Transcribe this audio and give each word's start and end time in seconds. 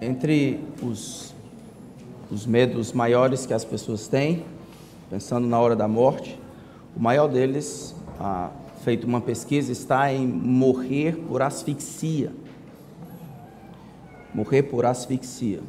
Entre 0.00 0.58
os, 0.82 1.34
os 2.30 2.46
medos 2.46 2.90
maiores 2.90 3.44
que 3.44 3.52
as 3.52 3.66
pessoas 3.66 4.08
têm, 4.08 4.46
pensando 5.10 5.46
na 5.46 5.60
hora 5.60 5.76
da 5.76 5.86
morte, 5.86 6.40
o 6.96 7.00
maior 7.00 7.28
deles, 7.28 7.94
ah, 8.18 8.48
feito 8.82 9.06
uma 9.06 9.20
pesquisa, 9.20 9.70
está 9.70 10.10
em 10.10 10.26
morrer 10.26 11.16
por 11.28 11.42
asfixia. 11.42 12.32
Morrer 14.32 14.62
por 14.62 14.86
asfixia. 14.86 15.60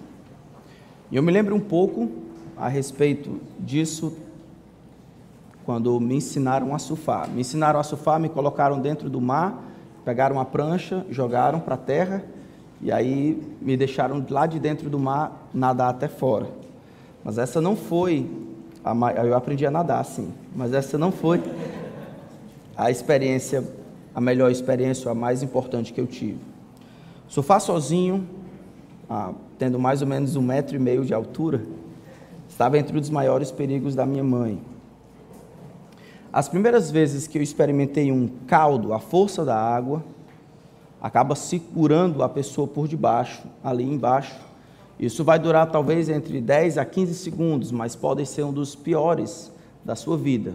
E 1.12 1.18
eu 1.18 1.24
me 1.24 1.32
lembro 1.32 1.54
um 1.54 1.60
pouco 1.60 2.10
a 2.56 2.70
respeito 2.70 3.42
disso 3.60 4.16
quando 5.66 6.00
me 6.00 6.16
ensinaram 6.16 6.74
a 6.74 6.80
surfar. 6.80 7.30
Me 7.30 7.42
ensinaram 7.42 7.82
a 7.82 7.84
surfar, 7.84 8.18
me 8.18 8.30
colocaram 8.30 8.80
dentro 8.80 9.10
do 9.10 9.20
mar, 9.20 9.62
pegaram 10.06 10.38
uma 10.38 10.46
prancha, 10.46 11.06
jogaram 11.10 11.60
para 11.60 11.76
a 11.76 11.78
terra 11.78 12.24
e 12.82 12.92
aí 12.92 13.42
me 13.62 13.78
deixaram 13.78 14.26
lá 14.30 14.46
de 14.46 14.60
dentro 14.60 14.90
do 14.90 14.98
mar 14.98 15.48
nadar 15.54 15.90
até 15.90 16.08
fora. 16.08 16.48
Mas 17.24 17.38
essa 17.38 17.62
não 17.62 17.76
foi, 17.76 18.30
a, 18.84 18.94
eu 19.24 19.36
aprendi 19.36 19.66
a 19.66 19.72
nadar 19.72 20.04
sim, 20.04 20.32
mas 20.56 20.74
essa 20.74 20.98
não 20.98 21.12
foi 21.12 21.42
a 22.76 22.90
experiência, 22.90 23.64
a 24.16 24.20
melhor 24.20 24.52
experiência, 24.52 25.12
a 25.12 25.16
mais 25.16 25.44
importante 25.44 25.94
que 25.94 26.02
eu 26.02 26.08
tive. 26.08 26.40
Surfar 27.28 27.62
sozinho, 27.62 28.28
ah, 29.10 29.32
tendo 29.60 29.78
mais 29.78 30.02
ou 30.02 30.08
menos 30.08 30.36
um 30.36 30.42
metro 30.42 30.76
e 30.76 30.80
meio 30.80 31.06
de 31.06 31.14
altura, 31.14 31.62
estava 32.50 32.78
entre 32.80 32.98
os 32.98 33.10
maiores 33.10 33.52
perigos 33.52 33.94
da 33.94 34.06
minha 34.06 34.24
mãe. 34.24 34.60
As 36.34 36.50
primeiras 36.50 36.90
vezes 36.90 37.28
que 37.28 37.38
eu 37.38 37.42
experimentei 37.42 38.12
um 38.12 38.28
caldo, 38.48 38.94
a 38.94 39.00
força 39.00 39.46
da 39.46 39.56
água, 39.56 40.04
acaba 41.02 41.36
segurando 41.36 42.24
a 42.24 42.30
pessoa 42.30 42.68
por 42.68 42.88
debaixo, 42.88 43.44
ali 43.64 43.84
embaixo. 43.84 44.36
Isso 45.00 45.24
vai 45.24 45.40
durar 45.40 45.72
talvez 45.72 46.10
entre 46.10 46.40
10 46.40 46.78
a 46.78 46.86
15 46.86 47.16
segundos, 47.16 47.72
mas 47.72 47.96
pode 47.96 48.26
ser 48.26 48.44
um 48.44 48.54
dos 48.54 48.76
piores 48.76 49.52
da 49.84 49.96
sua 49.96 50.16
vida. 50.16 50.54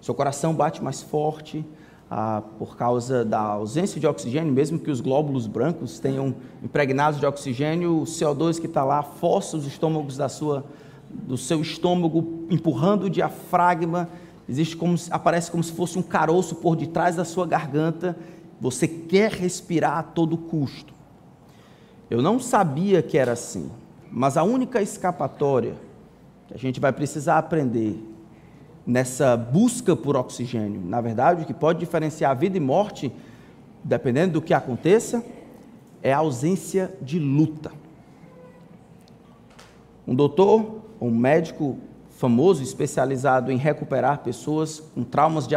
Seu 0.00 0.14
coração 0.14 0.54
bate 0.54 0.82
mais 0.82 1.02
forte 1.02 1.64
ah, 2.10 2.42
por 2.58 2.76
causa 2.76 3.24
da 3.24 3.40
ausência 3.40 4.00
de 4.00 4.06
oxigênio, 4.06 4.52
mesmo 4.52 4.78
que 4.78 4.90
os 4.90 5.00
glóbulos 5.00 5.46
brancos 5.46 5.98
tenham 5.98 6.34
impregnados 6.62 7.18
de 7.18 7.26
oxigênio, 7.26 8.02
o 8.02 8.04
CO2 8.04 8.60
que 8.60 8.66
está 8.66 8.84
lá 8.84 9.02
força 9.02 9.56
os 9.56 9.66
estômagos 9.66 10.16
da 10.16 10.28
sua, 10.28 10.64
do 11.10 11.36
seu 11.36 11.60
estômago, 11.60 12.46
empurrando 12.50 13.04
o 13.04 13.10
diafragma 13.10 14.08
Existe 14.48 14.76
como 14.76 14.96
aparece 15.10 15.50
como 15.50 15.62
se 15.62 15.72
fosse 15.72 15.98
um 15.98 16.02
caroço 16.02 16.56
por 16.56 16.76
detrás 16.76 17.16
da 17.16 17.24
sua 17.24 17.46
garganta. 17.46 18.16
Você 18.62 18.86
quer 18.86 19.32
respirar 19.32 19.98
a 19.98 20.02
todo 20.04 20.38
custo. 20.38 20.94
Eu 22.08 22.22
não 22.22 22.38
sabia 22.38 23.02
que 23.02 23.18
era 23.18 23.32
assim, 23.32 23.68
mas 24.08 24.36
a 24.36 24.44
única 24.44 24.80
escapatória 24.80 25.74
que 26.46 26.54
a 26.54 26.56
gente 26.56 26.78
vai 26.78 26.92
precisar 26.92 27.38
aprender 27.38 27.98
nessa 28.86 29.36
busca 29.36 29.96
por 29.96 30.16
oxigênio, 30.16 30.80
na 30.80 31.00
verdade, 31.00 31.42
o 31.42 31.44
que 31.44 31.52
pode 31.52 31.80
diferenciar 31.80 32.38
vida 32.38 32.56
e 32.56 32.60
morte, 32.60 33.10
dependendo 33.82 34.34
do 34.34 34.42
que 34.42 34.54
aconteça, 34.54 35.24
é 36.00 36.12
a 36.12 36.18
ausência 36.18 36.96
de 37.02 37.18
luta. 37.18 37.72
Um 40.06 40.14
doutor, 40.14 40.82
um 41.00 41.10
médico 41.10 41.78
famoso, 42.10 42.62
especializado 42.62 43.50
em 43.50 43.56
recuperar 43.56 44.18
pessoas 44.18 44.78
com 44.94 45.02
traumas 45.02 45.48
de 45.48 45.56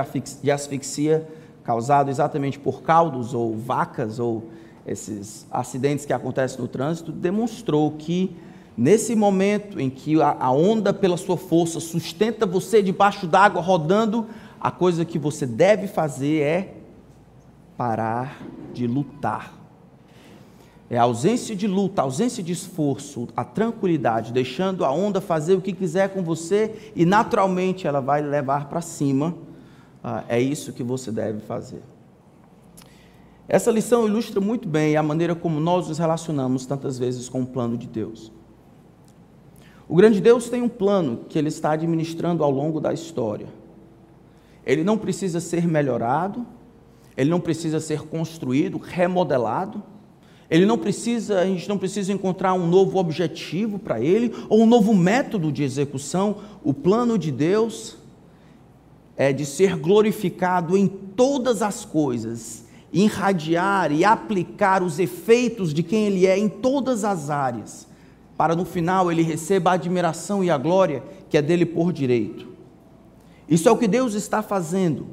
asfixia 0.50 1.28
causado 1.66 2.10
exatamente 2.10 2.58
por 2.60 2.84
caldos 2.84 3.34
ou 3.34 3.58
vacas 3.58 4.20
ou 4.20 4.50
esses 4.86 5.48
acidentes 5.52 6.06
que 6.06 6.14
acontecem 6.14 6.62
no 6.62 6.68
trânsito, 6.68 7.12
demonstrou 7.12 7.92
que 7.92 8.36
nesse 8.78 9.16
momento 9.16 9.80
em 9.80 9.90
que 9.90 10.22
a 10.22 10.52
onda 10.52 10.94
pela 10.94 11.18
sua 11.18 11.36
força 11.36 11.80
sustenta 11.80 12.46
você 12.46 12.84
debaixo 12.84 13.26
d'água 13.26 13.62
rodando, 13.62 14.28
a 14.62 14.70
coisa 14.70 15.04
que 15.04 15.18
você 15.18 15.46
deve 15.46 15.88
fazer 15.88 16.42
é 16.42 16.74
parar 17.76 18.42
de 18.74 18.86
lutar. 18.86 19.54
É 20.88 21.00
a 21.00 21.04
ausência 21.04 21.56
de 21.56 21.66
luta, 21.66 22.02
a 22.02 22.06
ausência 22.06 22.44
de 22.44 22.52
esforço, 22.52 23.28
a 23.36 23.44
tranquilidade, 23.44 24.32
deixando 24.32 24.86
a 24.86 24.92
onda 24.92 25.20
fazer 25.20 25.56
o 25.56 25.62
que 25.62 25.74
quiser 25.74 26.10
com 26.10 26.22
você 26.22 26.92
e 26.96 27.06
naturalmente 27.06 27.88
ela 27.88 28.00
vai 28.00 28.22
levar 28.22 28.70
para 28.70 28.82
cima. 28.82 29.34
Ah, 30.08 30.24
é 30.30 30.40
isso 30.40 30.72
que 30.72 30.84
você 30.84 31.12
deve 31.12 31.40
fazer. 31.40 31.82
Essa 33.48 33.72
lição 33.72 34.08
ilustra 34.08 34.40
muito 34.40 34.68
bem 34.68 34.96
a 34.96 35.02
maneira 35.02 35.34
como 35.34 35.60
nós 35.60 35.88
nos 35.88 35.98
relacionamos 35.98 36.68
tantas 36.68 37.00
vezes 37.00 37.28
com 37.28 37.42
o 37.42 37.46
plano 37.48 37.76
de 37.76 37.88
Deus. 37.88 38.32
O 39.90 39.96
grande 39.96 40.22
Deus 40.22 40.48
tem 40.48 40.62
um 40.62 40.70
plano 40.70 41.22
que 41.28 41.40
ele 41.40 41.48
está 41.48 41.72
administrando 41.72 42.44
ao 42.44 42.52
longo 42.52 42.80
da 42.80 42.94
história. 42.94 43.48
Ele 44.64 44.84
não 44.84 44.96
precisa 44.96 45.40
ser 45.40 45.68
melhorado, 45.68 46.46
ele 47.18 47.32
não 47.32 47.40
precisa 47.40 47.80
ser 47.80 48.02
construído, 48.02 48.78
remodelado 48.78 49.82
ele 50.50 50.66
não 50.66 50.78
precisa, 50.78 51.40
a 51.40 51.46
gente 51.46 51.68
não 51.68 51.78
precisa 51.78 52.14
encontrar 52.14 52.54
um 52.54 52.68
novo 52.68 53.00
objetivo 53.00 53.80
para 53.80 54.00
ele 54.00 54.32
ou 54.48 54.62
um 54.62 54.66
novo 54.66 54.94
método 54.94 55.52
de 55.52 55.64
execução. 55.64 56.38
O 56.64 56.74
plano 56.74 57.18
de 57.18 57.32
Deus 57.32 57.98
é 59.18 59.32
de 59.32 59.46
ser 59.46 59.78
glorificado 59.78 60.78
em 60.78 60.88
todas 60.88 61.62
as 61.62 61.86
coisas, 61.86 62.66
irradiar 62.92 63.92
e 63.92 64.04
aplicar 64.04 64.84
os 64.84 65.00
efeitos 65.00 65.74
de 65.74 65.84
quem 65.84 66.06
ele 66.06 66.26
é 66.26 66.38
em 66.38 66.50
todas 66.50 67.04
as 67.04 67.30
áreas, 67.30 67.88
para 68.38 68.56
no 68.56 68.66
final 68.66 69.12
ele 69.12 69.22
receba 69.22 69.72
a 69.72 69.74
admiração 69.74 70.44
e 70.44 70.50
a 70.50 70.58
glória 70.58 71.04
que 71.30 71.38
é 71.38 71.42
dele 71.42 71.66
por 71.66 71.94
direito. 71.94 72.48
Isso 73.48 73.70
é 73.70 73.72
o 73.72 73.78
que 73.78 73.88
Deus 73.88 74.14
está 74.14 74.42
fazendo. 74.42 75.08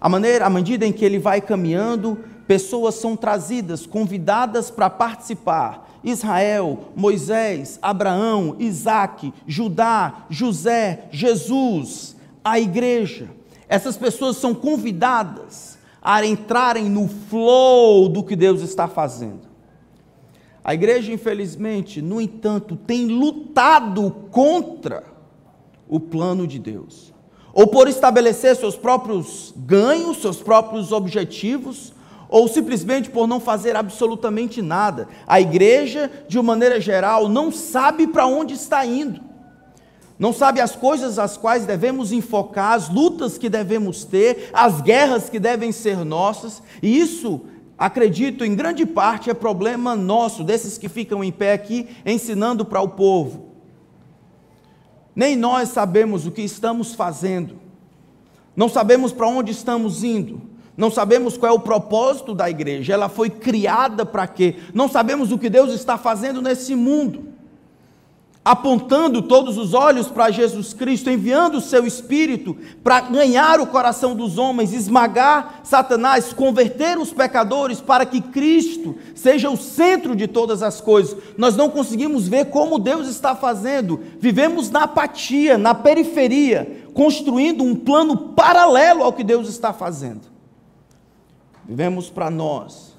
A 0.00 0.08
maneira, 0.08 0.46
a 0.46 0.50
medida 0.50 0.86
em 0.86 0.92
que 0.92 1.04
ele 1.04 1.18
vai 1.18 1.40
caminhando, 1.40 2.18
pessoas 2.46 2.94
são 2.94 3.16
trazidas, 3.16 3.84
convidadas 3.84 4.70
para 4.70 4.88
participar. 4.88 5.86
Israel, 6.02 6.92
Moisés, 6.94 7.78
Abraão, 7.82 8.56
Isaac, 8.58 9.32
Judá, 9.46 10.24
José, 10.30 11.08
Jesus, 11.10 12.16
a 12.50 12.60
igreja. 12.60 13.30
Essas 13.68 13.96
pessoas 13.96 14.36
são 14.36 14.54
convidadas 14.54 15.78
a 16.00 16.24
entrarem 16.24 16.88
no 16.88 17.08
flow 17.08 18.08
do 18.08 18.22
que 18.22 18.34
Deus 18.34 18.62
está 18.62 18.88
fazendo. 18.88 19.48
A 20.64 20.74
igreja, 20.74 21.12
infelizmente, 21.12 22.02
no 22.02 22.20
entanto, 22.20 22.76
tem 22.76 23.06
lutado 23.06 24.10
contra 24.30 25.04
o 25.88 25.98
plano 25.98 26.46
de 26.46 26.58
Deus, 26.58 27.12
ou 27.54 27.66
por 27.66 27.88
estabelecer 27.88 28.54
seus 28.54 28.76
próprios 28.76 29.54
ganhos, 29.56 30.18
seus 30.18 30.42
próprios 30.42 30.92
objetivos, 30.92 31.94
ou 32.28 32.46
simplesmente 32.46 33.08
por 33.08 33.26
não 33.26 33.40
fazer 33.40 33.74
absolutamente 33.74 34.60
nada. 34.60 35.08
A 35.26 35.40
igreja, 35.40 36.10
de 36.28 36.38
uma 36.38 36.52
maneira 36.52 36.78
geral, 36.78 37.28
não 37.28 37.50
sabe 37.50 38.06
para 38.06 38.26
onde 38.26 38.52
está 38.52 38.84
indo, 38.84 39.20
não 40.18 40.32
sabe 40.32 40.60
as 40.60 40.74
coisas 40.74 41.18
às 41.18 41.36
quais 41.36 41.64
devemos 41.64 42.10
enfocar, 42.10 42.72
as 42.72 42.88
lutas 42.88 43.38
que 43.38 43.48
devemos 43.48 44.04
ter, 44.04 44.50
as 44.52 44.80
guerras 44.80 45.30
que 45.30 45.38
devem 45.38 45.70
ser 45.70 46.04
nossas, 46.04 46.60
e 46.82 46.98
isso, 46.98 47.42
acredito, 47.78 48.44
em 48.44 48.56
grande 48.56 48.84
parte 48.84 49.30
é 49.30 49.34
problema 49.34 49.94
nosso, 49.94 50.42
desses 50.42 50.76
que 50.76 50.88
ficam 50.88 51.22
em 51.22 51.30
pé 51.30 51.52
aqui 51.52 51.88
ensinando 52.04 52.64
para 52.64 52.80
o 52.80 52.88
povo. 52.88 53.46
Nem 55.14 55.36
nós 55.36 55.68
sabemos 55.68 56.26
o 56.26 56.32
que 56.32 56.42
estamos 56.42 56.94
fazendo, 56.94 57.56
não 58.56 58.68
sabemos 58.68 59.12
para 59.12 59.28
onde 59.28 59.52
estamos 59.52 60.02
indo, 60.02 60.42
não 60.76 60.90
sabemos 60.90 61.36
qual 61.36 61.52
é 61.52 61.54
o 61.54 61.60
propósito 61.60 62.34
da 62.34 62.50
igreja, 62.50 62.92
ela 62.92 63.08
foi 63.08 63.30
criada 63.30 64.04
para 64.04 64.26
quê? 64.26 64.56
Não 64.74 64.88
sabemos 64.88 65.30
o 65.30 65.38
que 65.38 65.48
Deus 65.48 65.72
está 65.72 65.96
fazendo 65.96 66.42
nesse 66.42 66.74
mundo. 66.74 67.37
Apontando 68.48 69.20
todos 69.20 69.58
os 69.58 69.74
olhos 69.74 70.08
para 70.08 70.30
Jesus 70.30 70.72
Cristo, 70.72 71.10
enviando 71.10 71.58
o 71.58 71.60
seu 71.60 71.86
Espírito 71.86 72.56
para 72.82 73.02
ganhar 73.02 73.60
o 73.60 73.66
coração 73.66 74.16
dos 74.16 74.38
homens, 74.38 74.72
esmagar 74.72 75.60
Satanás, 75.62 76.32
converter 76.32 76.96
os 76.96 77.12
pecadores 77.12 77.78
para 77.78 78.06
que 78.06 78.22
Cristo 78.22 78.96
seja 79.14 79.50
o 79.50 79.56
centro 79.58 80.16
de 80.16 80.26
todas 80.26 80.62
as 80.62 80.80
coisas. 80.80 81.14
Nós 81.36 81.56
não 81.56 81.68
conseguimos 81.68 82.26
ver 82.26 82.46
como 82.46 82.78
Deus 82.78 83.06
está 83.06 83.36
fazendo, 83.36 84.00
vivemos 84.18 84.70
na 84.70 84.84
apatia, 84.84 85.58
na 85.58 85.74
periferia, 85.74 86.86
construindo 86.94 87.62
um 87.62 87.74
plano 87.74 88.16
paralelo 88.28 89.02
ao 89.02 89.12
que 89.12 89.24
Deus 89.24 89.46
está 89.46 89.74
fazendo. 89.74 90.22
Vivemos 91.68 92.08
para 92.08 92.30
nós. 92.30 92.96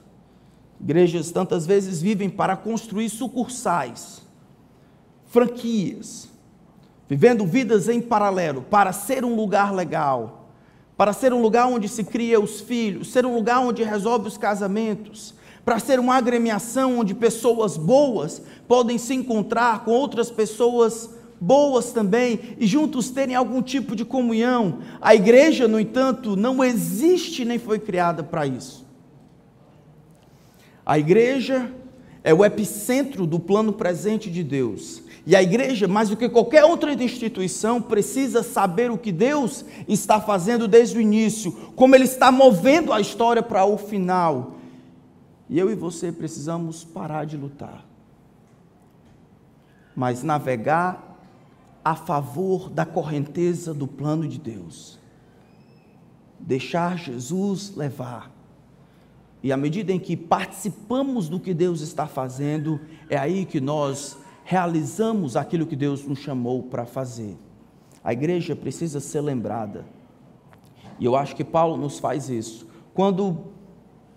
Igrejas 0.79 1.31
tantas 1.31 1.65
vezes 1.65 2.03
vivem 2.03 2.29
para 2.29 2.55
construir 2.55 3.09
sucursais, 3.09 4.28
franquias, 5.29 6.27
vivendo 7.07 7.45
vidas 7.45 7.87
em 7.87 8.01
paralelo, 8.01 8.63
para 8.63 8.91
ser 8.91 9.23
um 9.23 9.35
lugar 9.35 9.73
legal, 9.73 10.49
para 10.97 11.13
ser 11.13 11.31
um 11.31 11.41
lugar 11.41 11.67
onde 11.67 11.87
se 11.87 12.03
cria 12.03 12.39
os 12.39 12.59
filhos, 12.59 13.11
ser 13.11 13.25
um 13.25 13.33
lugar 13.33 13.59
onde 13.59 13.83
resolve 13.83 14.27
os 14.27 14.37
casamentos, 14.37 15.33
para 15.63 15.79
ser 15.79 15.99
uma 15.99 16.15
agremiação 16.15 16.99
onde 16.99 17.13
pessoas 17.13 17.77
boas 17.77 18.41
podem 18.67 18.97
se 18.97 19.13
encontrar 19.13 19.85
com 19.85 19.91
outras 19.91 20.31
pessoas 20.31 21.11
boas 21.39 21.93
também 21.93 22.55
e 22.57 22.67
juntos 22.67 23.09
terem 23.11 23.35
algum 23.35 23.61
tipo 23.61 23.95
de 23.95 24.03
comunhão. 24.03 24.79
A 24.99 25.15
igreja, 25.15 25.67
no 25.67 25.79
entanto, 25.79 26.35
não 26.35 26.63
existe 26.63 27.45
nem 27.45 27.59
foi 27.59 27.79
criada 27.79 28.23
para 28.23 28.45
isso. 28.45 28.85
A 30.85 30.97
igreja 30.97 31.71
é 32.23 32.33
o 32.33 32.43
epicentro 32.43 33.25
do 33.25 33.39
plano 33.39 33.73
presente 33.73 34.29
de 34.29 34.43
Deus. 34.43 35.01
E 35.25 35.35
a 35.35 35.43
igreja, 35.43 35.87
mais 35.87 36.09
do 36.09 36.17
que 36.17 36.27
qualquer 36.27 36.63
outra 36.63 36.91
instituição, 36.91 37.81
precisa 37.81 38.41
saber 38.41 38.89
o 38.89 38.97
que 38.97 39.11
Deus 39.11 39.63
está 39.87 40.19
fazendo 40.19 40.67
desde 40.67 40.97
o 40.97 41.01
início, 41.01 41.51
como 41.75 41.95
Ele 41.95 42.05
está 42.05 42.31
movendo 42.31 42.91
a 42.91 42.99
história 42.99 43.43
para 43.43 43.65
o 43.65 43.77
final. 43.77 44.55
E 45.49 45.57
eu 45.59 45.69
e 45.69 45.75
você 45.75 46.11
precisamos 46.11 46.83
parar 46.83 47.25
de 47.25 47.37
lutar, 47.37 47.85
mas 49.95 50.23
navegar 50.23 51.17
a 51.83 51.95
favor 51.95 52.69
da 52.69 52.85
correnteza 52.85 53.73
do 53.73 53.87
plano 53.87 54.27
de 54.27 54.39
Deus. 54.39 54.99
Deixar 56.39 56.97
Jesus 56.97 57.75
levar. 57.75 58.38
E 59.41 59.51
à 59.51 59.57
medida 59.57 59.91
em 59.91 59.99
que 59.99 60.17
participamos 60.17 61.29
do 61.29 61.39
que 61.39 61.53
Deus 61.53 61.81
está 61.81 62.05
fazendo, 62.05 62.79
é 63.09 63.17
aí 63.17 63.45
que 63.45 63.61
nós 63.61 64.17
realizamos 64.43 65.35
aquilo 65.35 65.65
que 65.65 65.75
Deus 65.75 66.05
nos 66.05 66.19
chamou 66.19 66.63
para 66.63 66.85
fazer. 66.85 67.37
A 68.03 68.11
igreja 68.11 68.55
precisa 68.55 68.99
ser 68.99 69.21
lembrada. 69.21 69.85
E 70.99 71.05
eu 71.05 71.15
acho 71.15 71.35
que 71.35 71.43
Paulo 71.43 71.77
nos 71.77 71.99
faz 71.99 72.29
isso. 72.29 72.67
Quando 72.93 73.45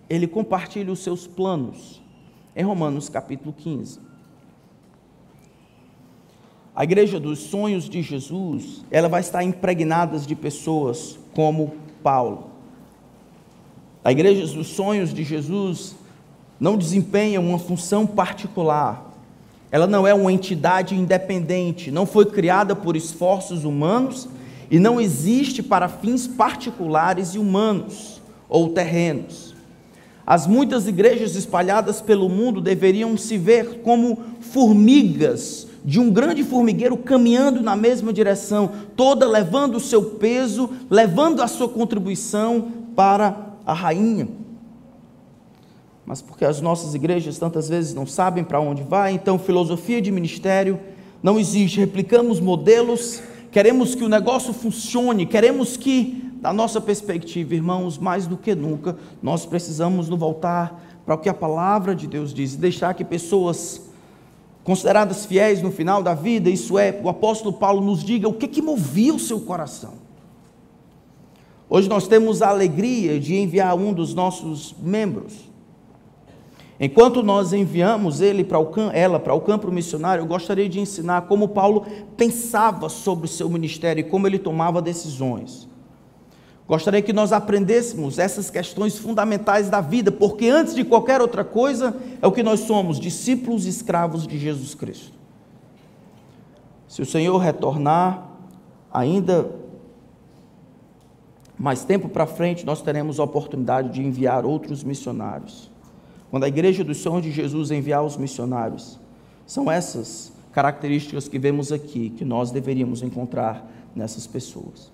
ele 0.08 0.26
compartilha 0.26 0.92
os 0.92 0.98
seus 0.98 1.26
planos, 1.26 2.02
em 2.54 2.62
Romanos 2.64 3.08
capítulo 3.08 3.52
15. 3.52 3.98
A 6.74 6.84
igreja 6.84 7.20
dos 7.20 7.38
sonhos 7.38 7.88
de 7.88 8.02
Jesus, 8.02 8.84
ela 8.90 9.08
vai 9.08 9.20
estar 9.20 9.42
impregnada 9.42 10.18
de 10.18 10.34
pessoas 10.34 11.18
como 11.34 11.74
Paulo. 12.02 12.51
A 14.04 14.10
igreja 14.10 14.46
dos 14.54 14.66
sonhos 14.68 15.14
de 15.14 15.22
Jesus 15.22 15.94
não 16.58 16.76
desempenha 16.76 17.40
uma 17.40 17.58
função 17.58 18.06
particular. 18.06 19.12
Ela 19.70 19.86
não 19.86 20.06
é 20.06 20.12
uma 20.12 20.32
entidade 20.32 20.94
independente, 20.94 21.90
não 21.90 22.04
foi 22.04 22.26
criada 22.26 22.74
por 22.74 22.96
esforços 22.96 23.64
humanos 23.64 24.28
e 24.70 24.78
não 24.78 25.00
existe 25.00 25.62
para 25.62 25.88
fins 25.88 26.26
particulares 26.26 27.34
e 27.34 27.38
humanos 27.38 28.20
ou 28.48 28.70
terrenos. 28.70 29.54
As 30.26 30.46
muitas 30.46 30.86
igrejas 30.88 31.36
espalhadas 31.36 32.00
pelo 32.00 32.28
mundo 32.28 32.60
deveriam 32.60 33.16
se 33.16 33.38
ver 33.38 33.80
como 33.82 34.18
formigas 34.40 35.66
de 35.84 35.98
um 35.98 36.10
grande 36.10 36.44
formigueiro 36.44 36.96
caminhando 36.96 37.60
na 37.60 37.74
mesma 37.74 38.12
direção, 38.12 38.70
toda 38.96 39.26
levando 39.26 39.76
o 39.76 39.80
seu 39.80 40.02
peso, 40.02 40.70
levando 40.88 41.42
a 41.42 41.48
sua 41.48 41.68
contribuição 41.68 42.70
para 42.94 43.51
a 43.66 43.72
rainha. 43.72 44.28
Mas 46.04 46.20
porque 46.20 46.44
as 46.44 46.60
nossas 46.60 46.94
igrejas 46.94 47.38
tantas 47.38 47.68
vezes 47.68 47.94
não 47.94 48.06
sabem 48.06 48.42
para 48.42 48.60
onde 48.60 48.82
vai, 48.82 49.12
então 49.12 49.38
filosofia 49.38 50.02
de 50.02 50.10
ministério 50.10 50.78
não 51.22 51.38
existe. 51.38 51.78
Replicamos 51.78 52.40
modelos, 52.40 53.22
queremos 53.50 53.94
que 53.94 54.04
o 54.04 54.08
negócio 54.08 54.52
funcione, 54.52 55.24
queremos 55.26 55.76
que, 55.76 56.30
da 56.40 56.52
nossa 56.52 56.80
perspectiva, 56.80 57.54
irmãos, 57.54 57.98
mais 57.98 58.26
do 58.26 58.36
que 58.36 58.54
nunca, 58.54 58.96
nós 59.22 59.46
precisamos 59.46 60.08
nos 60.08 60.18
voltar 60.18 61.00
para 61.06 61.14
o 61.14 61.18
que 61.18 61.28
a 61.28 61.34
palavra 61.34 61.94
de 61.94 62.06
Deus 62.06 62.34
diz, 62.34 62.54
e 62.54 62.58
deixar 62.58 62.94
que 62.94 63.04
pessoas 63.04 63.82
consideradas 64.64 65.26
fiéis 65.26 65.60
no 65.62 65.70
final 65.72 66.02
da 66.02 66.14
vida, 66.14 66.48
isso 66.48 66.78
é, 66.78 67.00
o 67.02 67.08
apóstolo 67.08 67.52
Paulo 67.52 67.80
nos 67.80 68.04
diga 68.04 68.28
o 68.28 68.32
que, 68.32 68.46
que 68.46 68.62
movia 68.62 69.14
o 69.14 69.18
seu 69.18 69.40
coração. 69.40 70.01
Hoje 71.74 71.88
nós 71.88 72.06
temos 72.06 72.42
a 72.42 72.50
alegria 72.50 73.18
de 73.18 73.34
enviar 73.34 73.74
um 73.74 73.94
dos 73.94 74.12
nossos 74.12 74.74
membros. 74.78 75.50
Enquanto 76.78 77.22
nós 77.22 77.54
enviamos 77.54 78.20
ele 78.20 78.44
para 78.44 78.58
o, 78.58 78.70
ela 78.92 79.18
para 79.18 79.32
o 79.32 79.40
campo 79.40 79.72
missionário, 79.72 80.20
eu 80.20 80.26
gostaria 80.26 80.68
de 80.68 80.78
ensinar 80.78 81.22
como 81.22 81.48
Paulo 81.48 81.86
pensava 82.14 82.90
sobre 82.90 83.24
o 83.24 83.28
seu 83.28 83.48
ministério 83.48 84.02
e 84.02 84.04
como 84.04 84.26
ele 84.26 84.38
tomava 84.38 84.82
decisões. 84.82 85.66
Gostaria 86.68 87.00
que 87.00 87.10
nós 87.10 87.32
aprendêssemos 87.32 88.18
essas 88.18 88.50
questões 88.50 88.98
fundamentais 88.98 89.70
da 89.70 89.80
vida, 89.80 90.12
porque 90.12 90.50
antes 90.50 90.74
de 90.74 90.84
qualquer 90.84 91.22
outra 91.22 91.42
coisa, 91.42 91.96
é 92.20 92.26
o 92.26 92.32
que 92.32 92.42
nós 92.42 92.60
somos, 92.60 93.00
discípulos 93.00 93.64
escravos 93.64 94.26
de 94.26 94.38
Jesus 94.38 94.74
Cristo. 94.74 95.14
Se 96.86 97.00
o 97.00 97.06
Senhor 97.06 97.38
retornar, 97.38 98.28
ainda 98.92 99.61
mais 101.58 101.84
tempo 101.84 102.08
para 102.08 102.26
frente, 102.26 102.66
nós 102.66 102.82
teremos 102.82 103.20
a 103.20 103.24
oportunidade 103.24 103.90
de 103.90 104.02
enviar 104.02 104.44
outros 104.44 104.82
missionários. 104.82 105.70
Quando 106.30 106.44
a 106.44 106.48
igreja 106.48 106.82
dos 106.82 106.98
sonhos 106.98 107.22
de 107.22 107.30
Jesus 107.30 107.70
enviar 107.70 108.02
os 108.02 108.16
missionários, 108.16 108.98
são 109.46 109.70
essas 109.70 110.32
características 110.52 111.28
que 111.28 111.38
vemos 111.38 111.70
aqui 111.72 112.10
que 112.10 112.24
nós 112.24 112.50
deveríamos 112.50 113.02
encontrar 113.02 113.66
nessas 113.94 114.26
pessoas. 114.26 114.90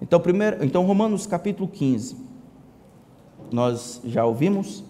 Então, 0.00 0.20
primeiro, 0.20 0.64
então 0.64 0.84
Romanos 0.84 1.26
capítulo 1.26 1.68
15. 1.68 2.16
Nós 3.50 4.00
já 4.04 4.24
ouvimos 4.24 4.84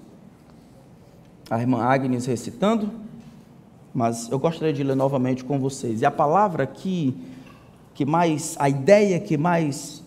a 1.51 1.59
irmã 1.59 1.83
Agnes 1.83 2.27
recitando, 2.27 2.91
mas 3.95 4.31
eu 4.31 4.39
gostaria 4.39 4.75
de 4.75 4.83
ler 4.83 4.97
novamente 4.97 5.43
com 5.45 5.59
vocês. 5.59 6.03
E 6.03 6.07
a 6.07 6.11
palavra 6.11 6.67
que 6.67 7.17
que 7.99 8.05
mais, 8.05 8.55
a 8.61 8.69
ideia 8.69 9.19
que 9.19 9.37
mais 9.37 10.05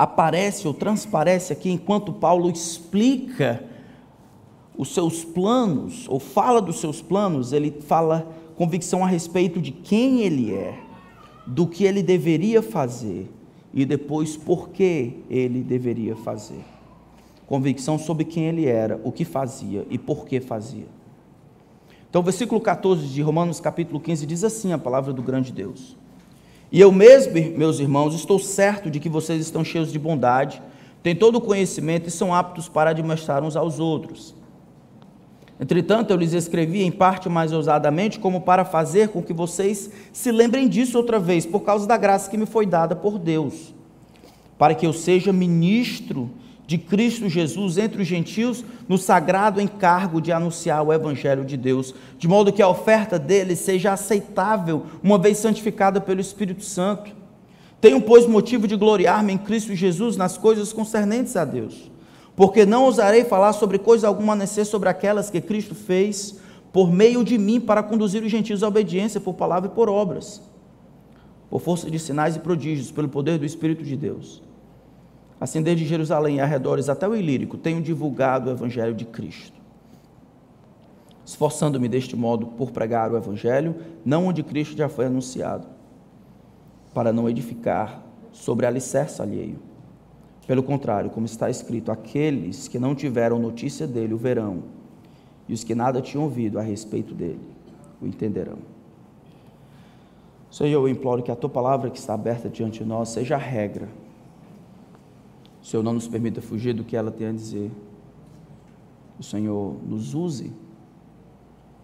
aparece 0.00 0.66
ou 0.66 0.72
transparece 0.72 1.52
aqui 1.52 1.70
enquanto 1.70 2.10
Paulo 2.10 2.50
explica 2.50 3.62
os 4.74 4.94
seus 4.94 5.22
planos, 5.22 6.08
ou 6.08 6.18
fala 6.18 6.62
dos 6.62 6.80
seus 6.80 7.02
planos, 7.02 7.52
ele 7.52 7.70
fala 7.82 8.26
convicção 8.56 9.04
a 9.04 9.06
respeito 9.06 9.60
de 9.60 9.70
quem 9.70 10.22
ele 10.22 10.54
é, 10.54 10.74
do 11.46 11.66
que 11.66 11.84
ele 11.84 12.02
deveria 12.02 12.62
fazer 12.62 13.30
e 13.74 13.84
depois 13.84 14.38
por 14.38 14.70
que 14.70 15.18
ele 15.28 15.60
deveria 15.60 16.16
fazer. 16.16 16.64
Convicção 17.46 17.98
sobre 17.98 18.24
quem 18.24 18.46
ele 18.46 18.64
era, 18.64 18.98
o 19.04 19.12
que 19.12 19.26
fazia 19.26 19.86
e 19.90 19.98
por 19.98 20.24
que 20.24 20.40
fazia. 20.40 20.86
Então, 22.08 22.22
o 22.22 22.24
versículo 22.24 22.58
14 22.58 23.06
de 23.06 23.20
Romanos, 23.20 23.60
capítulo 23.60 24.00
15, 24.00 24.24
diz 24.24 24.44
assim 24.44 24.72
a 24.72 24.78
palavra 24.78 25.12
do 25.12 25.22
grande 25.22 25.52
Deus. 25.52 25.94
E 26.72 26.80
eu 26.80 26.92
mesmo, 26.92 27.32
meus 27.56 27.80
irmãos, 27.80 28.14
estou 28.14 28.38
certo 28.38 28.90
de 28.90 29.00
que 29.00 29.08
vocês 29.08 29.40
estão 29.40 29.64
cheios 29.64 29.90
de 29.90 29.98
bondade, 29.98 30.62
têm 31.02 31.16
todo 31.16 31.36
o 31.36 31.40
conhecimento 31.40 32.08
e 32.08 32.10
são 32.10 32.32
aptos 32.34 32.68
para 32.68 32.92
demonstrar 32.92 33.42
uns 33.42 33.56
aos 33.56 33.80
outros. 33.80 34.34
Entretanto, 35.58 36.10
eu 36.10 36.16
lhes 36.16 36.32
escrevi 36.32 36.82
em 36.82 36.90
parte 36.90 37.28
mais 37.28 37.52
ousadamente, 37.52 38.18
como 38.18 38.40
para 38.40 38.64
fazer 38.64 39.08
com 39.08 39.22
que 39.22 39.32
vocês 39.32 39.90
se 40.12 40.30
lembrem 40.30 40.68
disso 40.68 40.96
outra 40.96 41.18
vez, 41.18 41.44
por 41.44 41.60
causa 41.60 41.86
da 41.86 41.96
graça 41.96 42.30
que 42.30 42.38
me 42.38 42.46
foi 42.46 42.64
dada 42.64 42.94
por 42.94 43.18
Deus, 43.18 43.74
para 44.56 44.74
que 44.74 44.86
eu 44.86 44.92
seja 44.92 45.32
ministro 45.32 46.30
de 46.70 46.78
Cristo 46.78 47.28
Jesus 47.28 47.78
entre 47.78 48.00
os 48.00 48.06
gentios, 48.06 48.64
no 48.88 48.96
sagrado 48.96 49.60
encargo 49.60 50.20
de 50.20 50.30
anunciar 50.30 50.86
o 50.86 50.92
Evangelho 50.92 51.44
de 51.44 51.56
Deus, 51.56 51.92
de 52.16 52.28
modo 52.28 52.52
que 52.52 52.62
a 52.62 52.68
oferta 52.68 53.18
dele 53.18 53.56
seja 53.56 53.92
aceitável, 53.92 54.86
uma 55.02 55.18
vez 55.18 55.38
santificada 55.38 56.00
pelo 56.00 56.20
Espírito 56.20 56.64
Santo. 56.64 57.10
Tenho, 57.80 58.00
pois, 58.00 58.24
motivo 58.24 58.68
de 58.68 58.76
gloriar-me 58.76 59.32
em 59.32 59.38
Cristo 59.38 59.74
Jesus 59.74 60.16
nas 60.16 60.38
coisas 60.38 60.72
concernentes 60.72 61.34
a 61.34 61.44
Deus 61.44 61.90
porque 62.36 62.64
não 62.64 62.84
ousarei 62.84 63.24
falar 63.24 63.52
sobre 63.52 63.78
coisa 63.78 64.06
alguma 64.06 64.34
a 64.34 64.64
sobre 64.64 64.88
aquelas 64.88 65.28
que 65.28 65.40
Cristo 65.40 65.74
fez 65.74 66.38
por 66.72 66.92
meio 66.92 67.24
de 67.24 67.36
mim 67.36 67.60
para 67.60 67.82
conduzir 67.82 68.22
os 68.22 68.30
gentios 68.30 68.62
à 68.62 68.68
obediência 68.68 69.20
por 69.20 69.34
palavra 69.34 69.68
e 69.68 69.74
por 69.74 69.88
obras, 69.88 70.40
por 71.50 71.60
força 71.60 71.90
de 71.90 71.98
sinais 71.98 72.36
e 72.36 72.38
prodígios, 72.38 72.92
pelo 72.92 73.08
poder 73.08 73.38
do 73.38 73.44
Espírito 73.44 73.82
de 73.82 73.96
Deus. 73.96 74.40
Assim, 75.40 75.62
desde 75.62 75.86
Jerusalém 75.86 76.36
e 76.36 76.40
arredores 76.40 76.90
até 76.90 77.08
o 77.08 77.16
Ilírico, 77.16 77.56
tenho 77.56 77.80
divulgado 77.80 78.50
o 78.50 78.52
Evangelho 78.52 78.94
de 78.94 79.06
Cristo, 79.06 79.58
esforçando-me 81.24 81.88
deste 81.88 82.14
modo 82.14 82.46
por 82.46 82.70
pregar 82.70 83.10
o 83.10 83.16
Evangelho, 83.16 83.74
não 84.04 84.26
onde 84.26 84.42
Cristo 84.42 84.76
já 84.76 84.88
foi 84.88 85.06
anunciado, 85.06 85.66
para 86.92 87.10
não 87.12 87.28
edificar 87.28 88.02
sobre 88.30 88.66
alicerce 88.66 89.22
alheio. 89.22 89.58
Pelo 90.46 90.62
contrário, 90.62 91.08
como 91.08 91.24
está 91.24 91.48
escrito, 91.48 91.90
aqueles 91.90 92.68
que 92.68 92.78
não 92.78 92.94
tiveram 92.94 93.38
notícia 93.38 93.86
dele 93.86 94.12
o 94.12 94.18
verão, 94.18 94.64
e 95.48 95.54
os 95.54 95.64
que 95.64 95.74
nada 95.74 96.02
tinham 96.02 96.24
ouvido 96.24 96.58
a 96.58 96.62
respeito 96.62 97.14
dele 97.14 97.40
o 98.00 98.06
entenderão. 98.06 98.58
Senhor, 100.50 100.72
eu 100.72 100.88
imploro 100.88 101.22
que 101.22 101.30
a 101.30 101.36
tua 101.36 101.50
palavra 101.50 101.90
que 101.90 101.98
está 101.98 102.14
aberta 102.14 102.48
diante 102.48 102.80
de 102.80 102.84
nós 102.84 103.10
seja 103.10 103.36
a 103.36 103.38
regra. 103.38 103.88
O 105.62 105.66
Senhor 105.66 105.82
não 105.82 105.92
nos 105.92 106.08
permita 106.08 106.40
fugir 106.40 106.72
do 106.72 106.84
que 106.84 106.96
ela 106.96 107.10
tem 107.10 107.28
a 107.28 107.32
dizer. 107.32 107.70
o 109.18 109.22
Senhor 109.22 109.76
nos 109.86 110.14
use 110.14 110.52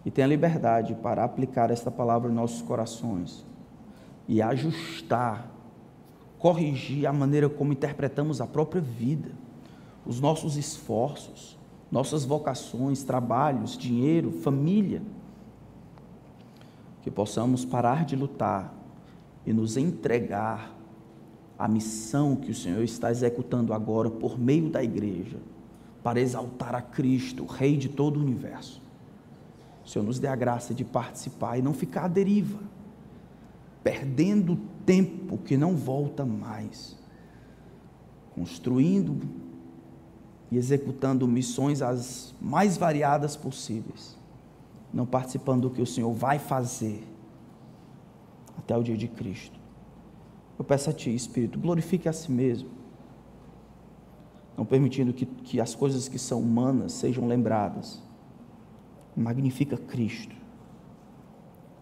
e 0.03 0.09
tenha 0.09 0.25
liberdade 0.25 0.95
para 0.95 1.23
aplicar 1.23 1.69
esta 1.69 1.91
palavra 1.91 2.31
em 2.31 2.33
nossos 2.33 2.61
corações 2.61 3.45
e 4.27 4.41
ajustar, 4.41 5.51
corrigir 6.39 7.05
a 7.05 7.13
maneira 7.13 7.49
como 7.49 7.73
interpretamos 7.73 8.41
a 8.41 8.47
própria 8.47 8.81
vida, 8.81 9.31
os 10.05 10.19
nossos 10.19 10.55
esforços, 10.55 11.57
nossas 11.91 12.25
vocações, 12.25 13.03
trabalhos, 13.03 13.77
dinheiro, 13.77 14.31
família. 14.31 15.01
Que 17.01 17.11
possamos 17.11 17.63
parar 17.63 18.05
de 18.05 18.15
lutar 18.15 18.73
e 19.45 19.53
nos 19.53 19.77
entregar 19.77 20.76
à 21.57 21.67
missão 21.67 22.35
que 22.35 22.51
o 22.51 22.55
Senhor 22.55 22.83
está 22.83 23.09
executando 23.09 23.73
agora 23.73 24.09
por 24.09 24.39
meio 24.39 24.69
da 24.69 24.83
igreja, 24.83 25.37
para 26.03 26.19
exaltar 26.19 26.75
a 26.75 26.81
Cristo, 26.81 27.45
Rei 27.45 27.75
de 27.75 27.89
todo 27.89 28.17
o 28.17 28.21
universo. 28.21 28.81
O 29.83 29.89
Senhor 29.89 30.05
nos 30.05 30.19
dê 30.19 30.27
a 30.27 30.35
graça 30.35 30.73
de 30.73 30.85
participar 30.85 31.57
e 31.57 31.61
não 31.61 31.73
ficar 31.73 32.05
à 32.05 32.07
deriva, 32.07 32.59
perdendo 33.83 34.59
tempo 34.85 35.37
que 35.37 35.57
não 35.57 35.75
volta 35.75 36.25
mais, 36.25 36.95
construindo 38.35 39.17
e 40.51 40.57
executando 40.57 41.27
missões 41.27 41.81
as 41.81 42.35
mais 42.39 42.77
variadas 42.77 43.35
possíveis, 43.35 44.15
não 44.93 45.05
participando 45.05 45.63
do 45.63 45.69
que 45.69 45.81
o 45.81 45.85
Senhor 45.85 46.11
vai 46.13 46.37
fazer 46.37 47.03
até 48.57 48.77
o 48.77 48.83
dia 48.83 48.97
de 48.97 49.07
Cristo. 49.07 49.56
Eu 50.57 50.65
peço 50.65 50.89
a 50.89 50.93
Ti, 50.93 51.13
Espírito, 51.13 51.59
glorifique 51.59 52.09
a 52.09 52.13
si 52.13 52.31
mesmo, 52.31 52.69
não 54.57 54.65
permitindo 54.65 55.13
que, 55.13 55.25
que 55.25 55.61
as 55.61 55.75
coisas 55.75 56.07
que 56.07 56.17
são 56.17 56.39
humanas 56.39 56.93
sejam 56.93 57.27
lembradas 57.27 58.01
magnifica 59.15 59.77
Cristo. 59.77 60.35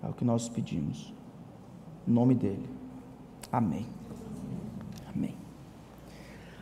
É 0.03 0.07
o 0.07 0.13
que 0.13 0.23
nós 0.23 0.47
pedimos. 0.47 1.13
Em 2.07 2.11
nome 2.11 2.35
dele. 2.35 2.69
Amém. 3.51 3.85
Amém. 5.13 5.35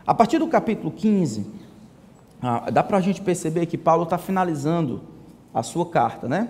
A 0.05 0.13
partir 0.13 0.39
do 0.39 0.47
capítulo 0.47 0.91
15, 0.91 1.45
ah, 2.41 2.69
dá 2.69 2.83
para 2.83 2.97
a 2.97 3.01
gente 3.01 3.21
perceber 3.21 3.65
que 3.65 3.77
Paulo 3.77 4.03
está 4.03 4.17
finalizando 4.17 5.01
a 5.53 5.63
sua 5.63 5.85
carta, 5.85 6.27
né? 6.27 6.49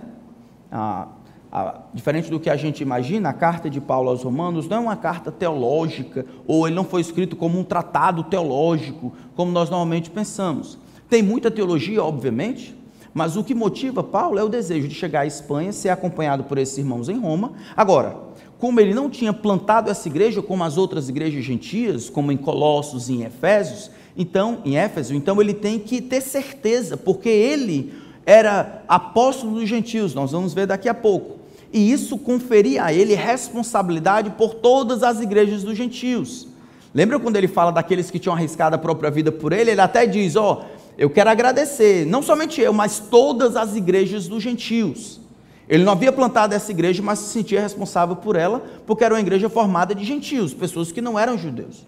Diferente 1.92 2.30
do 2.30 2.40
que 2.40 2.50
a 2.50 2.56
gente 2.56 2.82
imagina, 2.82 3.28
a 3.28 3.32
carta 3.32 3.70
de 3.70 3.80
Paulo 3.80 4.10
aos 4.10 4.24
Romanos 4.24 4.66
não 4.66 4.76
é 4.76 4.80
uma 4.80 4.96
carta 4.96 5.30
teológica, 5.30 6.26
ou 6.48 6.66
ele 6.66 6.74
não 6.74 6.84
foi 6.84 7.00
escrito 7.00 7.36
como 7.36 7.58
um 7.58 7.62
tratado 7.62 8.24
teológico, 8.24 9.12
como 9.36 9.52
nós 9.52 9.70
normalmente 9.70 10.10
pensamos. 10.10 10.76
Tem 11.08 11.22
muita 11.22 11.52
teologia, 11.52 12.02
obviamente, 12.02 12.74
mas 13.12 13.36
o 13.36 13.44
que 13.44 13.54
motiva 13.54 14.02
Paulo 14.02 14.36
é 14.36 14.42
o 14.42 14.48
desejo 14.48 14.88
de 14.88 14.94
chegar 14.96 15.20
à 15.20 15.26
Espanha, 15.26 15.72
ser 15.72 15.90
acompanhado 15.90 16.42
por 16.42 16.58
esses 16.58 16.76
irmãos 16.76 17.08
em 17.08 17.16
Roma. 17.16 17.52
Agora, 17.76 18.16
como 18.58 18.80
ele 18.80 18.92
não 18.92 19.08
tinha 19.08 19.32
plantado 19.32 19.88
essa 19.88 20.08
igreja 20.08 20.42
como 20.42 20.64
as 20.64 20.76
outras 20.76 21.08
igrejas 21.08 21.44
gentias, 21.44 22.10
como 22.10 22.32
em 22.32 22.36
Colossos 22.36 23.08
e 23.08 23.12
em 23.12 23.22
Efésios, 23.22 23.92
então, 24.16 24.58
em 24.64 24.76
Éfeso, 24.76 25.14
então 25.14 25.40
ele 25.40 25.54
tem 25.54 25.78
que 25.78 26.00
ter 26.00 26.20
certeza, 26.20 26.96
porque 26.96 27.28
ele 27.28 27.94
era 28.26 28.82
apóstolo 28.88 29.60
dos 29.60 29.68
gentios, 29.68 30.14
nós 30.14 30.32
vamos 30.32 30.52
ver 30.52 30.66
daqui 30.66 30.88
a 30.88 30.94
pouco. 30.94 31.43
E 31.74 31.90
isso 31.90 32.16
conferia 32.16 32.84
a 32.84 32.92
ele 32.92 33.16
responsabilidade 33.16 34.30
por 34.30 34.54
todas 34.54 35.02
as 35.02 35.20
igrejas 35.20 35.64
dos 35.64 35.76
gentios. 35.76 36.46
Lembra 36.94 37.18
quando 37.18 37.34
ele 37.34 37.48
fala 37.48 37.72
daqueles 37.72 38.12
que 38.12 38.20
tinham 38.20 38.36
arriscado 38.36 38.76
a 38.76 38.78
própria 38.78 39.10
vida 39.10 39.32
por 39.32 39.52
ele? 39.52 39.72
Ele 39.72 39.80
até 39.80 40.06
diz: 40.06 40.36
Ó, 40.36 40.62
oh, 40.62 40.64
eu 40.96 41.10
quero 41.10 41.30
agradecer, 41.30 42.06
não 42.06 42.22
somente 42.22 42.60
eu, 42.60 42.72
mas 42.72 43.00
todas 43.00 43.56
as 43.56 43.74
igrejas 43.74 44.28
dos 44.28 44.40
gentios. 44.40 45.20
Ele 45.68 45.82
não 45.82 45.94
havia 45.94 46.12
plantado 46.12 46.54
essa 46.54 46.70
igreja, 46.70 47.02
mas 47.02 47.18
se 47.18 47.32
sentia 47.32 47.60
responsável 47.60 48.14
por 48.14 48.36
ela, 48.36 48.62
porque 48.86 49.02
era 49.02 49.12
uma 49.12 49.20
igreja 49.20 49.48
formada 49.48 49.96
de 49.96 50.04
gentios, 50.04 50.54
pessoas 50.54 50.92
que 50.92 51.00
não 51.00 51.18
eram 51.18 51.36
judeus. 51.36 51.84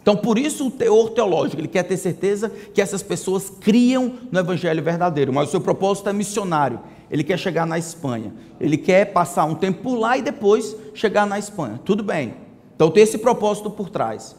Então, 0.00 0.16
por 0.16 0.38
isso 0.38 0.68
o 0.68 0.70
teor 0.70 1.10
teológico, 1.10 1.60
ele 1.60 1.66
quer 1.66 1.82
ter 1.82 1.96
certeza 1.96 2.52
que 2.72 2.80
essas 2.80 3.02
pessoas 3.02 3.50
criam 3.50 4.12
no 4.30 4.38
evangelho 4.38 4.80
verdadeiro, 4.80 5.32
mas 5.32 5.48
o 5.48 5.50
seu 5.50 5.60
propósito 5.60 6.08
é 6.08 6.12
missionário. 6.12 6.78
Ele 7.10 7.22
quer 7.22 7.38
chegar 7.38 7.66
na 7.66 7.78
Espanha, 7.78 8.32
ele 8.60 8.76
quer 8.76 9.12
passar 9.12 9.44
um 9.44 9.54
tempo 9.54 9.82
por 9.82 9.96
lá 9.96 10.18
e 10.18 10.22
depois 10.22 10.76
chegar 10.94 11.26
na 11.26 11.38
Espanha. 11.38 11.80
Tudo 11.84 12.02
bem. 12.02 12.34
Então, 12.74 12.90
tem 12.90 13.02
esse 13.02 13.18
propósito 13.18 13.70
por 13.70 13.88
trás. 13.88 14.36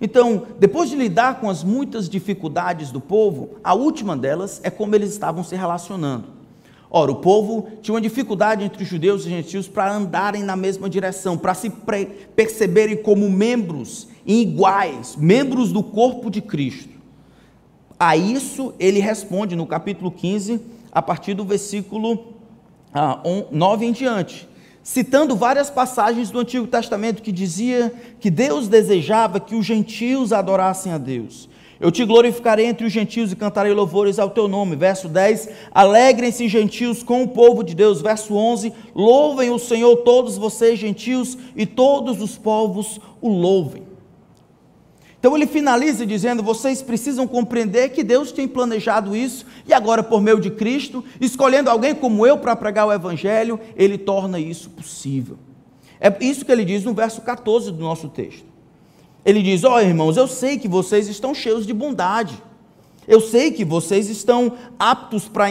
Então, 0.00 0.46
depois 0.58 0.88
de 0.88 0.96
lidar 0.96 1.40
com 1.40 1.50
as 1.50 1.62
muitas 1.62 2.08
dificuldades 2.08 2.90
do 2.90 3.00
povo, 3.00 3.56
a 3.62 3.74
última 3.74 4.16
delas 4.16 4.60
é 4.62 4.70
como 4.70 4.94
eles 4.94 5.10
estavam 5.10 5.44
se 5.44 5.54
relacionando. 5.54 6.40
Ora, 6.90 7.12
o 7.12 7.16
povo 7.16 7.68
tinha 7.82 7.94
uma 7.94 8.00
dificuldade 8.00 8.64
entre 8.64 8.82
os 8.82 8.88
judeus 8.88 9.22
e 9.22 9.24
os 9.26 9.30
gentios 9.30 9.68
para 9.68 9.92
andarem 9.92 10.42
na 10.42 10.56
mesma 10.56 10.90
direção, 10.90 11.38
para 11.38 11.54
se 11.54 11.70
perceberem 12.34 12.96
como 12.96 13.30
membros 13.30 14.08
iguais, 14.26 15.14
membros 15.16 15.70
do 15.70 15.82
corpo 15.84 16.28
de 16.28 16.40
Cristo. 16.40 16.98
A 17.98 18.16
isso 18.16 18.74
ele 18.78 18.98
responde 18.98 19.54
no 19.54 19.66
capítulo 19.66 20.10
15, 20.10 20.60
a 20.92 21.02
partir 21.02 21.34
do 21.34 21.44
versículo 21.44 22.34
9 23.52 23.84
ah, 23.84 23.88
em 23.88 23.92
diante 23.92 24.50
citando 24.82 25.36
várias 25.36 25.70
passagens 25.70 26.30
do 26.30 26.38
Antigo 26.38 26.66
Testamento 26.66 27.22
que 27.22 27.32
dizia 27.32 27.92
que 28.18 28.30
Deus 28.30 28.68
desejava 28.68 29.38
que 29.38 29.54
os 29.54 29.64
gentios 29.64 30.32
adorassem 30.32 30.92
a 30.92 30.98
Deus. 30.98 31.48
Eu 31.78 31.90
te 31.90 32.04
glorificarei 32.04 32.66
entre 32.66 32.86
os 32.86 32.92
gentios 32.92 33.32
e 33.32 33.36
cantarei 33.36 33.72
louvores 33.72 34.18
ao 34.18 34.28
teu 34.28 34.46
nome. 34.46 34.76
Verso 34.76 35.08
10: 35.08 35.48
Alegrem-se 35.72 36.46
gentios 36.46 37.02
com 37.02 37.22
o 37.22 37.28
povo 37.28 37.62
de 37.62 37.74
Deus. 37.74 38.02
Verso 38.02 38.34
11: 38.34 38.72
Louvem 38.94 39.50
o 39.50 39.58
Senhor 39.58 39.96
todos 39.98 40.36
vocês 40.36 40.78
gentios 40.78 41.38
e 41.56 41.64
todos 41.64 42.20
os 42.20 42.36
povos 42.36 43.00
o 43.20 43.28
louvem. 43.28 43.89
Então 45.20 45.36
ele 45.36 45.46
finaliza 45.46 46.04
dizendo: 46.06 46.42
vocês 46.42 46.82
precisam 46.82 47.28
compreender 47.28 47.90
que 47.90 48.02
Deus 48.02 48.32
tem 48.32 48.48
planejado 48.48 49.14
isso, 49.14 49.46
e 49.68 49.72
agora, 49.72 50.02
por 50.02 50.20
meio 50.20 50.40
de 50.40 50.50
Cristo, 50.50 51.04
escolhendo 51.20 51.70
alguém 51.70 51.94
como 51.94 52.26
eu 52.26 52.38
para 52.38 52.56
pregar 52.56 52.86
o 52.86 52.92
Evangelho, 52.92 53.60
ele 53.76 53.98
torna 53.98 54.40
isso 54.40 54.70
possível. 54.70 55.38
É 56.00 56.12
isso 56.24 56.44
que 56.44 56.50
ele 56.50 56.64
diz 56.64 56.82
no 56.82 56.94
verso 56.94 57.20
14 57.20 57.70
do 57.70 57.78
nosso 57.78 58.08
texto. 58.08 58.46
Ele 59.22 59.42
diz: 59.42 59.62
Ó 59.62 59.74
oh, 59.74 59.80
irmãos, 59.80 60.16
eu 60.16 60.26
sei 60.26 60.58
que 60.58 60.66
vocês 60.66 61.06
estão 61.06 61.34
cheios 61.34 61.66
de 61.66 61.74
bondade 61.74 62.42
eu 63.10 63.20
sei 63.20 63.50
que 63.50 63.64
vocês 63.64 64.08
estão 64.08 64.52
aptos 64.78 65.28
para 65.28 65.46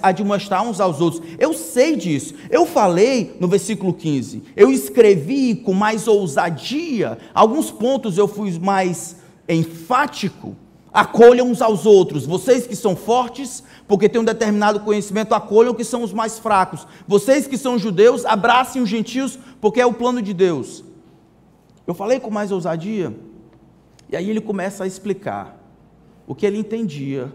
admoestar 0.00 0.62
uns 0.62 0.78
aos 0.78 1.00
outros. 1.00 1.20
Eu 1.36 1.52
sei 1.52 1.96
disso. 1.96 2.32
Eu 2.48 2.64
falei 2.64 3.36
no 3.40 3.48
versículo 3.48 3.92
15. 3.92 4.44
Eu 4.54 4.70
escrevi 4.70 5.56
com 5.56 5.72
mais 5.72 6.06
ousadia. 6.06 7.18
Alguns 7.34 7.72
pontos 7.72 8.16
eu 8.16 8.28
fui 8.28 8.56
mais 8.60 9.16
enfático. 9.48 10.54
Acolham 10.92 11.48
uns 11.48 11.60
aos 11.60 11.86
outros. 11.86 12.24
Vocês 12.24 12.68
que 12.68 12.76
são 12.76 12.94
fortes, 12.94 13.64
porque 13.88 14.08
têm 14.08 14.20
um 14.20 14.24
determinado 14.24 14.78
conhecimento, 14.78 15.34
acolham 15.34 15.74
que 15.74 15.82
são 15.82 16.04
os 16.04 16.12
mais 16.12 16.38
fracos. 16.38 16.86
Vocês 17.04 17.48
que 17.48 17.58
são 17.58 17.76
judeus, 17.76 18.24
abracem 18.24 18.80
os 18.80 18.88
gentios, 18.88 19.36
porque 19.60 19.80
é 19.80 19.86
o 19.86 19.92
plano 19.92 20.22
de 20.22 20.32
Deus. 20.32 20.84
Eu 21.84 21.94
falei 21.94 22.20
com 22.20 22.30
mais 22.30 22.52
ousadia. 22.52 23.12
E 24.08 24.16
aí 24.16 24.30
ele 24.30 24.40
começa 24.40 24.84
a 24.84 24.86
explicar 24.86 25.65
o 26.26 26.34
que 26.34 26.44
ele 26.44 26.58
entendia 26.58 27.32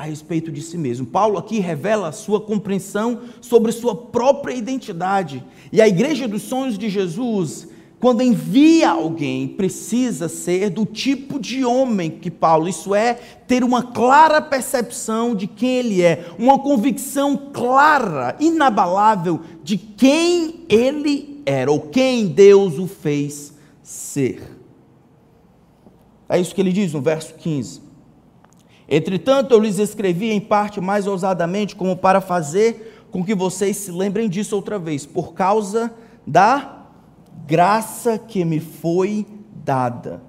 a 0.00 0.04
respeito 0.04 0.50
de 0.50 0.62
si 0.62 0.78
mesmo. 0.78 1.06
Paulo 1.06 1.36
aqui 1.36 1.60
revela 1.60 2.08
a 2.08 2.12
sua 2.12 2.40
compreensão 2.40 3.20
sobre 3.40 3.70
sua 3.70 3.94
própria 3.94 4.54
identidade. 4.54 5.44
E 5.70 5.80
a 5.82 5.86
igreja 5.86 6.26
dos 6.26 6.40
sonhos 6.40 6.78
de 6.78 6.88
Jesus, 6.88 7.68
quando 8.00 8.22
envia 8.22 8.88
alguém, 8.88 9.46
precisa 9.46 10.26
ser 10.26 10.70
do 10.70 10.86
tipo 10.86 11.38
de 11.38 11.66
homem 11.66 12.10
que 12.10 12.30
Paulo, 12.30 12.66
isso 12.66 12.94
é, 12.94 13.12
ter 13.46 13.62
uma 13.62 13.82
clara 13.82 14.40
percepção 14.40 15.34
de 15.34 15.46
quem 15.46 15.76
ele 15.76 16.02
é, 16.02 16.30
uma 16.38 16.58
convicção 16.58 17.36
clara, 17.52 18.36
inabalável 18.40 19.40
de 19.62 19.76
quem 19.76 20.64
ele 20.66 21.42
era, 21.44 21.70
ou 21.70 21.78
quem 21.78 22.26
Deus 22.26 22.78
o 22.78 22.86
fez 22.86 23.52
ser. 23.82 24.56
É 26.26 26.40
isso 26.40 26.54
que 26.54 26.60
ele 26.62 26.72
diz 26.72 26.94
no 26.94 27.02
verso 27.02 27.34
15. 27.34 27.89
Entretanto, 28.90 29.52
eu 29.52 29.60
lhes 29.60 29.78
escrevi 29.78 30.30
em 30.30 30.40
parte 30.40 30.80
mais 30.80 31.06
ousadamente, 31.06 31.76
como 31.76 31.96
para 31.96 32.20
fazer 32.20 33.06
com 33.12 33.24
que 33.24 33.36
vocês 33.36 33.76
se 33.76 33.92
lembrem 33.92 34.28
disso 34.28 34.56
outra 34.56 34.80
vez, 34.80 35.06
por 35.06 35.32
causa 35.32 35.94
da 36.26 36.86
graça 37.46 38.18
que 38.18 38.44
me 38.44 38.58
foi 38.58 39.24
dada, 39.64 40.20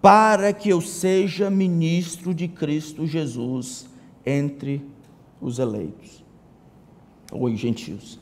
para 0.00 0.54
que 0.54 0.70
eu 0.70 0.80
seja 0.80 1.50
ministro 1.50 2.34
de 2.34 2.48
Cristo 2.48 3.06
Jesus 3.06 3.86
entre 4.24 4.82
os 5.40 5.58
eleitos, 5.58 6.24
ou 7.30 7.54
gentios. 7.54 8.18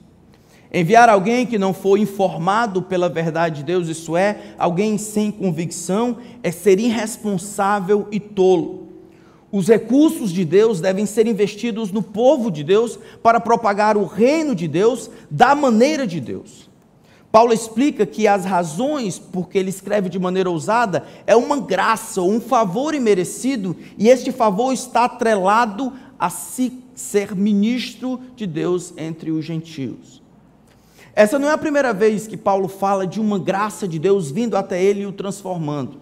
Enviar 0.74 1.08
alguém 1.08 1.44
que 1.46 1.58
não 1.58 1.74
foi 1.74 2.00
informado 2.00 2.82
pela 2.82 3.08
verdade 3.08 3.56
de 3.56 3.64
Deus, 3.64 3.88
isso 3.88 4.16
é, 4.16 4.54
alguém 4.58 4.96
sem 4.98 5.30
convicção, 5.30 6.16
é 6.42 6.50
ser 6.50 6.80
irresponsável 6.80 8.08
e 8.10 8.18
tolo. 8.18 8.91
Os 9.52 9.68
recursos 9.68 10.32
de 10.32 10.46
Deus 10.46 10.80
devem 10.80 11.04
ser 11.04 11.26
investidos 11.26 11.92
no 11.92 12.02
povo 12.02 12.50
de 12.50 12.64
Deus 12.64 12.98
para 13.22 13.38
propagar 13.38 13.98
o 13.98 14.06
reino 14.06 14.54
de 14.54 14.66
Deus 14.66 15.10
da 15.30 15.54
maneira 15.54 16.06
de 16.06 16.18
Deus. 16.18 16.70
Paulo 17.30 17.52
explica 17.52 18.06
que 18.06 18.26
as 18.26 18.46
razões 18.46 19.18
por 19.18 19.50
que 19.50 19.58
ele 19.58 19.68
escreve 19.68 20.08
de 20.08 20.18
maneira 20.18 20.50
ousada 20.50 21.04
é 21.26 21.36
uma 21.36 21.60
graça, 21.60 22.22
um 22.22 22.40
favor 22.40 22.94
imerecido, 22.94 23.76
e 23.98 24.08
este 24.08 24.32
favor 24.32 24.72
está 24.72 25.04
atrelado 25.04 25.92
a 26.18 26.30
se 26.30 26.72
ser 26.94 27.34
ministro 27.34 28.20
de 28.34 28.46
Deus 28.46 28.94
entre 28.96 29.30
os 29.30 29.44
gentios. 29.44 30.22
Essa 31.14 31.38
não 31.38 31.48
é 31.48 31.52
a 31.52 31.58
primeira 31.58 31.92
vez 31.92 32.26
que 32.26 32.38
Paulo 32.38 32.68
fala 32.68 33.06
de 33.06 33.20
uma 33.20 33.38
graça 33.38 33.86
de 33.86 33.98
Deus 33.98 34.30
vindo 34.30 34.56
até 34.56 34.82
ele 34.82 35.02
e 35.02 35.06
o 35.06 35.12
transformando. 35.12 36.00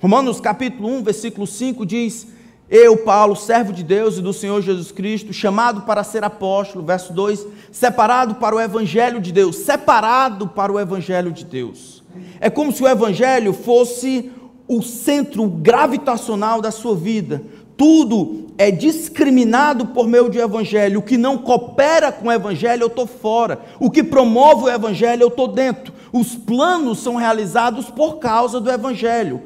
Romanos 0.00 0.40
capítulo 0.40 0.88
1, 0.88 1.04
versículo 1.04 1.46
5 1.46 1.86
diz: 1.86 2.35
Eu, 2.68 2.96
Paulo, 2.96 3.36
servo 3.36 3.72
de 3.72 3.84
Deus 3.84 4.18
e 4.18 4.22
do 4.22 4.32
Senhor 4.32 4.60
Jesus 4.60 4.90
Cristo, 4.90 5.32
chamado 5.32 5.82
para 5.82 6.02
ser 6.02 6.24
apóstolo, 6.24 6.84
verso 6.84 7.12
2, 7.12 7.46
separado 7.70 8.36
para 8.36 8.56
o 8.56 8.60
evangelho 8.60 9.20
de 9.20 9.32
Deus, 9.32 9.56
separado 9.56 10.48
para 10.48 10.72
o 10.72 10.80
evangelho 10.80 11.30
de 11.30 11.44
Deus. 11.44 12.02
É 12.40 12.50
como 12.50 12.72
se 12.72 12.82
o 12.82 12.88
evangelho 12.88 13.52
fosse 13.52 14.32
o 14.66 14.82
centro 14.82 15.46
gravitacional 15.46 16.60
da 16.60 16.72
sua 16.72 16.96
vida, 16.96 17.40
tudo 17.76 18.46
é 18.56 18.70
discriminado 18.70 19.86
por 19.86 20.08
meio 20.08 20.30
de 20.30 20.38
evangelho. 20.38 21.00
O 21.00 21.02
que 21.02 21.18
não 21.18 21.36
coopera 21.36 22.10
com 22.10 22.28
o 22.28 22.32
evangelho, 22.32 22.84
eu 22.84 22.86
estou 22.86 23.06
fora. 23.06 23.60
O 23.78 23.90
que 23.90 24.02
promove 24.02 24.64
o 24.64 24.68
evangelho, 24.70 25.22
eu 25.22 25.28
estou 25.28 25.46
dentro. 25.46 25.92
Os 26.10 26.34
planos 26.34 27.00
são 27.00 27.16
realizados 27.16 27.90
por 27.90 28.16
causa 28.16 28.58
do 28.58 28.70
evangelho. 28.70 29.42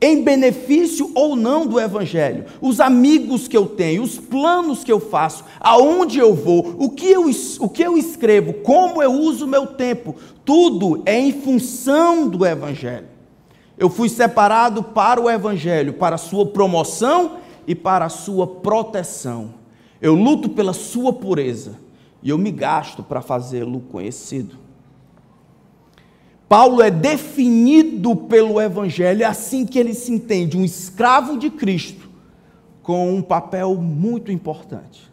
Em 0.00 0.22
benefício 0.22 1.10
ou 1.14 1.34
não 1.34 1.66
do 1.66 1.80
evangelho. 1.80 2.44
Os 2.60 2.78
amigos 2.78 3.48
que 3.48 3.56
eu 3.56 3.66
tenho, 3.66 4.02
os 4.02 4.16
planos 4.16 4.84
que 4.84 4.92
eu 4.92 5.00
faço, 5.00 5.44
aonde 5.58 6.18
eu 6.20 6.34
vou, 6.34 6.76
o 6.78 6.90
que 6.90 7.06
eu, 7.06 7.24
o 7.60 7.68
que 7.68 7.82
eu 7.82 7.98
escrevo, 7.98 8.52
como 8.52 9.02
eu 9.02 9.12
uso 9.12 9.44
o 9.44 9.48
meu 9.48 9.66
tempo, 9.66 10.14
tudo 10.44 11.02
é 11.04 11.18
em 11.18 11.32
função 11.32 12.28
do 12.28 12.46
evangelho. 12.46 13.08
Eu 13.76 13.90
fui 13.90 14.08
separado 14.08 14.82
para 14.82 15.20
o 15.20 15.28
evangelho, 15.28 15.94
para 15.94 16.14
a 16.14 16.18
sua 16.18 16.46
promoção 16.46 17.38
e 17.66 17.74
para 17.74 18.06
a 18.06 18.08
sua 18.08 18.46
proteção. 18.46 19.54
Eu 20.00 20.14
luto 20.14 20.48
pela 20.48 20.72
sua 20.72 21.12
pureza 21.12 21.76
e 22.22 22.30
eu 22.30 22.38
me 22.38 22.50
gasto 22.50 23.02
para 23.02 23.20
fazê-lo 23.20 23.80
conhecido. 23.80 24.56
Paulo 26.48 26.80
é 26.80 26.90
definido 26.90 28.16
pelo 28.16 28.60
Evangelho, 28.60 29.22
é 29.22 29.26
assim 29.26 29.66
que 29.66 29.78
ele 29.78 29.92
se 29.92 30.10
entende, 30.10 30.56
um 30.56 30.64
escravo 30.64 31.36
de 31.36 31.50
Cristo, 31.50 32.08
com 32.82 33.14
um 33.14 33.20
papel 33.20 33.74
muito 33.74 34.32
importante. 34.32 35.12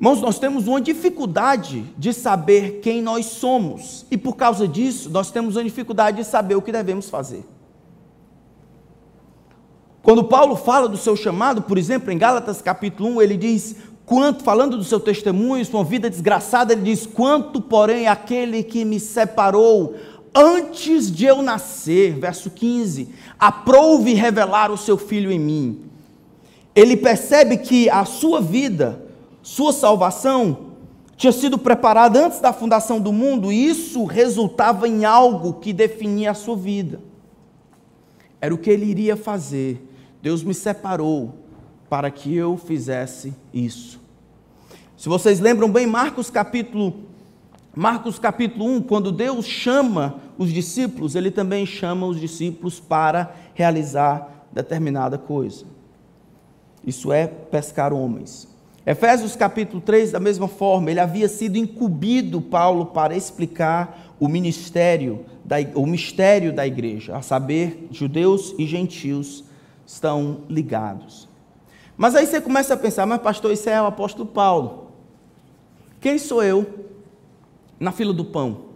Irmãos, 0.00 0.22
nós 0.22 0.38
temos 0.38 0.66
uma 0.66 0.80
dificuldade 0.80 1.84
de 1.98 2.14
saber 2.14 2.80
quem 2.80 3.02
nós 3.02 3.26
somos, 3.26 4.06
e 4.10 4.16
por 4.16 4.36
causa 4.36 4.66
disso, 4.66 5.10
nós 5.10 5.30
temos 5.30 5.56
uma 5.56 5.64
dificuldade 5.64 6.18
de 6.18 6.24
saber 6.24 6.54
o 6.54 6.62
que 6.62 6.72
devemos 6.72 7.10
fazer. 7.10 7.44
Quando 10.00 10.24
Paulo 10.24 10.56
fala 10.56 10.88
do 10.88 10.96
seu 10.96 11.14
chamado, 11.14 11.60
por 11.60 11.76
exemplo, 11.76 12.10
em 12.10 12.16
Gálatas 12.16 12.62
capítulo 12.62 13.10
1, 13.16 13.22
ele 13.22 13.36
diz: 13.36 13.76
quanto, 14.08 14.42
falando 14.42 14.76
do 14.76 14.82
seu 14.82 14.98
testemunho, 14.98 15.64
sua 15.64 15.84
vida 15.84 16.08
desgraçada, 16.10 16.72
ele 16.72 16.82
diz: 16.82 17.06
quanto, 17.06 17.60
porém, 17.60 18.08
aquele 18.08 18.62
que 18.62 18.84
me 18.84 18.98
separou 18.98 19.94
antes 20.34 21.12
de 21.12 21.26
eu 21.26 21.42
nascer, 21.42 22.18
verso 22.18 22.50
15, 22.50 23.10
aprouve 23.38 24.14
revelar 24.14 24.70
o 24.70 24.76
seu 24.76 24.96
filho 24.96 25.30
em 25.30 25.38
mim. 25.38 25.80
Ele 26.74 26.96
percebe 26.96 27.58
que 27.58 27.90
a 27.90 28.04
sua 28.04 28.40
vida, 28.40 29.04
sua 29.42 29.72
salvação, 29.72 30.68
tinha 31.16 31.32
sido 31.32 31.58
preparada 31.58 32.26
antes 32.26 32.40
da 32.40 32.52
fundação 32.52 33.00
do 33.00 33.12
mundo, 33.12 33.52
e 33.52 33.68
isso 33.68 34.04
resultava 34.04 34.88
em 34.88 35.04
algo 35.04 35.54
que 35.54 35.72
definia 35.72 36.30
a 36.30 36.34
sua 36.34 36.56
vida. 36.56 37.00
Era 38.40 38.54
o 38.54 38.58
que 38.58 38.70
ele 38.70 38.86
iria 38.86 39.16
fazer 39.16 39.88
Deus 40.20 40.42
me 40.42 40.54
separou 40.54 41.37
para 41.88 42.10
que 42.10 42.34
eu 42.34 42.56
fizesse 42.56 43.34
isso. 43.52 44.00
Se 44.96 45.08
vocês 45.08 45.40
lembram 45.40 45.70
bem, 45.70 45.86
Marcos 45.86 46.30
capítulo 46.30 47.08
Marcos 47.74 48.18
capítulo 48.18 48.64
1, 48.64 48.82
quando 48.82 49.12
Deus 49.12 49.46
chama 49.46 50.20
os 50.36 50.52
discípulos, 50.52 51.14
ele 51.14 51.30
também 51.30 51.64
chama 51.64 52.06
os 52.06 52.18
discípulos 52.18 52.80
para 52.80 53.32
realizar 53.54 54.46
determinada 54.52 55.16
coisa. 55.16 55.64
Isso 56.84 57.12
é 57.12 57.28
pescar 57.28 57.92
homens. 57.92 58.48
Efésios 58.84 59.36
capítulo 59.36 59.80
3, 59.80 60.10
da 60.10 60.18
mesma 60.18 60.48
forma, 60.48 60.90
ele 60.90 60.98
havia 60.98 61.28
sido 61.28 61.56
incumbido, 61.56 62.40
Paulo, 62.40 62.86
para 62.86 63.14
explicar 63.14 64.16
o 64.18 64.26
ministério, 64.26 65.24
da, 65.44 65.56
o 65.74 65.86
mistério 65.86 66.52
da 66.52 66.66
igreja, 66.66 67.16
a 67.16 67.22
saber, 67.22 67.86
judeus 67.92 68.54
e 68.58 68.66
gentios 68.66 69.44
estão 69.86 70.40
ligados. 70.48 71.27
Mas 71.98 72.14
aí 72.14 72.24
você 72.24 72.40
começa 72.40 72.74
a 72.74 72.76
pensar, 72.76 73.04
mas 73.06 73.20
pastor, 73.20 73.50
isso 73.50 73.68
é 73.68 73.82
o 73.82 73.86
apóstolo 73.86 74.24
Paulo. 74.24 74.86
Quem 76.00 76.16
sou 76.16 76.44
eu 76.44 76.64
na 77.80 77.90
fila 77.90 78.12
do 78.12 78.24
pão? 78.24 78.68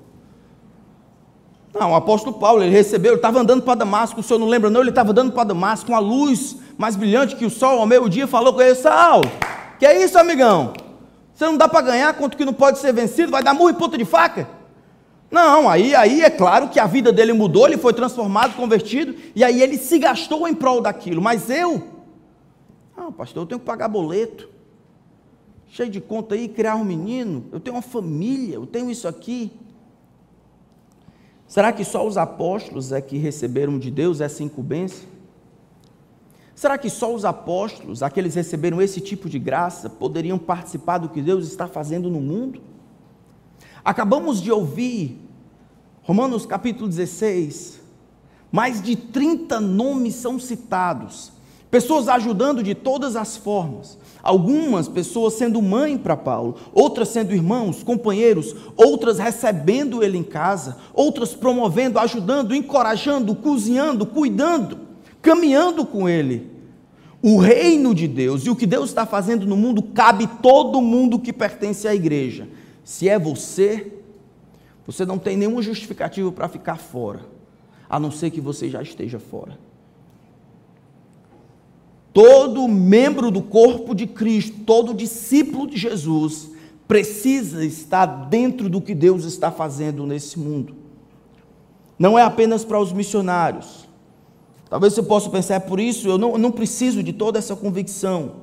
Não, 1.73 1.93
o 1.93 1.95
apóstolo 1.95 2.37
Paulo, 2.37 2.65
ele 2.65 2.73
recebeu, 2.73 3.13
ele 3.13 3.19
estava 3.19 3.39
andando 3.39 3.63
para 3.63 3.77
Damasco, 3.77 4.19
o 4.19 4.23
senhor 4.25 4.41
não 4.41 4.49
lembra 4.49 4.69
não? 4.69 4.81
Ele 4.81 4.91
estava 4.91 5.13
andando 5.13 5.31
para 5.31 5.45
Damasco 5.45 5.87
com 5.87 5.95
a 5.95 6.01
luz 6.01 6.57
mais 6.77 6.97
brilhante 6.97 7.37
que 7.37 7.47
o 7.47 7.51
sol 7.51 7.79
ao 7.79 7.87
meio-dia, 7.87 8.27
falou 8.27 8.53
com 8.53 8.61
ele, 8.61 8.75
Saulo, 8.75 9.31
que 9.79 9.87
é 9.87 10.03
isso, 10.03 10.19
amigão? 10.19 10.73
Você 11.33 11.47
não 11.47 11.57
dá 11.57 11.69
para 11.69 11.81
ganhar 11.81 12.13
quanto 12.15 12.37
que 12.37 12.45
não 12.45 12.53
pode 12.53 12.81
ser 12.81 12.93
vencido, 12.93 13.31
vai 13.31 13.43
dar 13.43 13.55
murro 13.55 13.71
e 13.71 13.75
ponta 13.75 13.97
de 13.97 14.05
faca? 14.05 14.49
Não, 15.31 15.71
aí, 15.71 15.95
aí 15.95 16.23
é 16.23 16.29
claro 16.29 16.69
que 16.69 16.81
a 16.81 16.87
vida 16.87 17.13
dele 17.13 17.33
mudou, 17.33 17.69
ele 17.69 17.79
foi 17.79 17.95
transformado, 17.95 18.55
convertido, 18.55 19.15
e 19.35 19.45
aí 19.45 19.63
ele 19.63 19.79
se 19.79 19.97
gastou 19.99 20.47
em 20.49 20.55
prol 20.55 20.81
daquilo. 20.81 21.23
Mas 21.23 21.49
eu, 21.49 21.92
não, 22.97 23.13
pastor, 23.13 23.43
eu 23.43 23.47
tenho 23.47 23.61
que 23.61 23.67
pagar 23.67 23.89
boleto, 23.89 24.49
cheio 25.69 25.91
de 25.91 26.01
conta 26.01 26.35
aí, 26.35 26.49
criar 26.49 26.77
um 26.77 26.85
menino, 26.85 27.47
eu 27.53 27.59
tenho 27.59 27.77
uma 27.77 27.83
família, 27.83 28.57
eu 28.57 28.67
tenho 28.67 28.91
isso 28.91 29.09
aqui. 29.09 29.53
Será 31.47 31.73
que 31.73 31.85
só 31.85 32.07
os 32.07 32.17
apóstolos 32.17 32.93
é 32.93 33.01
que 33.01 33.17
receberam 33.17 33.79
de 33.79 33.91
Deus 33.91 34.21
essa 34.21 34.43
incumbência? 34.43 35.09
Será 36.55 36.79
que 36.79 36.89
só 36.89 37.13
os 37.15 37.25
apóstolos, 37.25 38.03
aqueles 38.03 38.35
que 38.35 38.39
receberam 38.39 38.81
esse 38.81 39.01
tipo 39.01 39.29
de 39.29 39.39
graça, 39.39 39.91
poderiam 39.91 40.39
participar 40.39 40.99
do 40.99 41.09
que 41.09 41.21
Deus 41.21 41.47
está 41.49 41.67
fazendo 41.67 42.09
no 42.09 42.21
mundo? 42.21 42.61
Acabamos 43.85 44.41
de 44.41 44.53
ouvir 44.53 45.19
Romanos 46.03 46.45
capítulo 46.45 46.89
16, 46.89 47.81
mais 48.51 48.83
de 48.83 48.97
30 48.97 49.61
nomes 49.61 50.15
são 50.15 50.39
citados, 50.39 51.32
pessoas 51.73 52.07
ajudando 52.07 52.63
de 52.63 52.75
todas 52.75 53.17
as 53.17 53.35
formas. 53.35 53.97
Algumas 54.23 54.89
pessoas 54.89 55.33
sendo 55.33 55.63
mãe 55.63 55.97
para 55.97 56.15
Paulo, 56.15 56.57
outras 56.71 57.09
sendo 57.09 57.35
irmãos, 57.35 57.83
companheiros, 57.83 58.55
outras 58.77 59.19
recebendo 59.19 60.03
ele 60.03 60.19
em 60.19 60.23
casa, 60.23 60.77
outras 60.93 61.33
promovendo, 61.33 61.99
ajudando, 61.99 62.55
encorajando, 62.55 63.35
cozinhando, 63.35 64.05
cuidando, 64.05 64.81
caminhando 65.23 65.87
com 65.87 66.07
ele. 66.07 66.51
O 67.23 67.39
reino 67.39 67.95
de 67.95 68.07
Deus 68.07 68.45
e 68.45 68.51
o 68.51 68.57
que 68.57 68.67
Deus 68.67 68.91
está 68.91 69.07
fazendo 69.07 69.47
no 69.47 69.57
mundo 69.57 69.83
cabe 69.83 70.27
todo 70.43 70.83
mundo 70.83 71.19
que 71.19 71.33
pertence 71.33 71.89
à 71.89 71.95
igreja. 71.95 72.47
Se 72.85 73.09
é 73.09 73.19
você, 73.19 73.95
você 74.87 75.07
não 75.07 75.17
tem 75.17 75.39
nenhum 75.39 75.63
justificativo 75.63 76.33
para 76.33 76.49
ficar 76.49 76.77
fora, 76.77 77.21
a 77.89 77.99
não 77.99 78.11
ser 78.11 78.31
que 78.31 78.43
você 78.43 78.69
já 78.69 78.83
esteja 78.83 79.19
fora. 79.19 79.72
Todo 82.13 82.69
membro 82.69 83.31
do 83.31 83.43
corpo 83.43 83.95
de 83.95 84.07
Cristo, 84.07 84.61
todo 84.67 84.95
discípulo 84.95 85.67
de 85.67 85.77
Jesus, 85.77 86.51
precisa 86.87 87.65
estar 87.65 88.07
dentro 88.07 88.69
do 88.69 88.81
que 88.81 88.95
Deus 88.95 89.25
está 89.25 89.51
fazendo 89.51 90.07
nesse 90.07 90.39
mundo. 90.39 90.75
Não 91.99 92.19
é 92.19 92.23
apenas 92.23 92.65
para 92.65 92.81
os 92.81 92.93
missionários. 92.93 93.89
Talvez 94.69 94.93
você 94.93 95.03
possa 95.03 95.31
pensar, 95.31 95.55
é 95.55 95.61
por 95.61 95.81
isso 95.81 96.09
eu 96.09 96.19
não, 96.19 96.33
eu 96.33 96.39
não 96.39 96.51
preciso 96.51 97.03
de 97.03 97.13
toda 97.13 97.39
essa 97.39 97.57
convicção. 97.57 98.43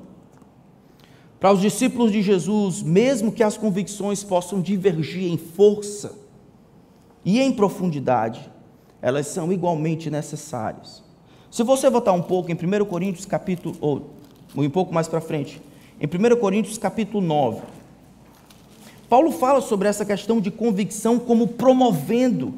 Para 1.39 1.53
os 1.53 1.61
discípulos 1.61 2.11
de 2.11 2.21
Jesus, 2.21 2.81
mesmo 2.81 3.31
que 3.31 3.43
as 3.43 3.57
convicções 3.57 4.23
possam 4.23 4.61
divergir 4.61 5.31
em 5.31 5.37
força, 5.37 6.19
e 7.23 7.39
em 7.39 7.51
profundidade, 7.51 8.49
elas 9.01 9.27
são 9.27 9.51
igualmente 9.51 10.09
necessárias. 10.09 11.03
Se 11.51 11.63
você 11.63 11.89
voltar 11.89 12.13
um 12.13 12.21
pouco 12.21 12.51
em 12.51 12.53
1 12.53 12.85
Coríntios 12.85 13.25
capítulo, 13.25 13.75
ou 13.81 14.09
um 14.55 14.69
pouco 14.69 14.93
mais 14.93 15.07
para 15.07 15.19
frente, 15.19 15.59
em 15.99 16.05
1 16.05 16.35
Coríntios 16.37 16.77
capítulo 16.77 17.25
9, 17.25 17.61
Paulo 19.09 19.31
fala 19.31 19.59
sobre 19.59 19.87
essa 19.87 20.05
questão 20.05 20.39
de 20.39 20.51
convicção 20.51 21.17
como 21.17 21.47
promovendo, 21.47 22.53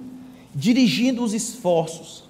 dirigindo 0.53 1.23
os 1.23 1.33
esforços. 1.33 2.29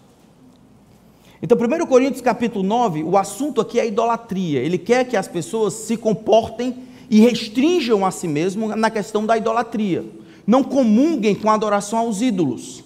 Então, 1.42 1.58
1 1.58 1.88
Coríntios 1.88 2.22
capítulo 2.22 2.64
9, 2.64 3.04
o 3.04 3.18
assunto 3.18 3.60
aqui 3.60 3.80
é 3.80 3.88
idolatria. 3.88 4.60
Ele 4.60 4.78
quer 4.78 5.06
que 5.06 5.18
as 5.18 5.28
pessoas 5.28 5.74
se 5.74 5.98
comportem 5.98 6.84
e 7.10 7.20
restringam 7.20 8.06
a 8.06 8.12
si 8.12 8.28
mesmo 8.28 8.76
na 8.76 8.92
questão 8.92 9.26
da 9.26 9.36
idolatria. 9.36 10.06
Não 10.46 10.64
comunguem 10.64 11.34
com 11.34 11.50
a 11.50 11.56
adoração 11.56 11.98
aos 11.98 12.22
ídolos. 12.22 12.84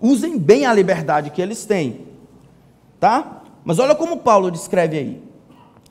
Usem 0.00 0.36
bem 0.36 0.66
a 0.66 0.74
liberdade 0.74 1.30
que 1.30 1.40
eles 1.40 1.64
têm. 1.64 2.07
Tá? 2.98 3.42
Mas 3.64 3.78
olha 3.78 3.94
como 3.94 4.18
Paulo 4.18 4.50
descreve 4.50 4.98
aí. 4.98 5.22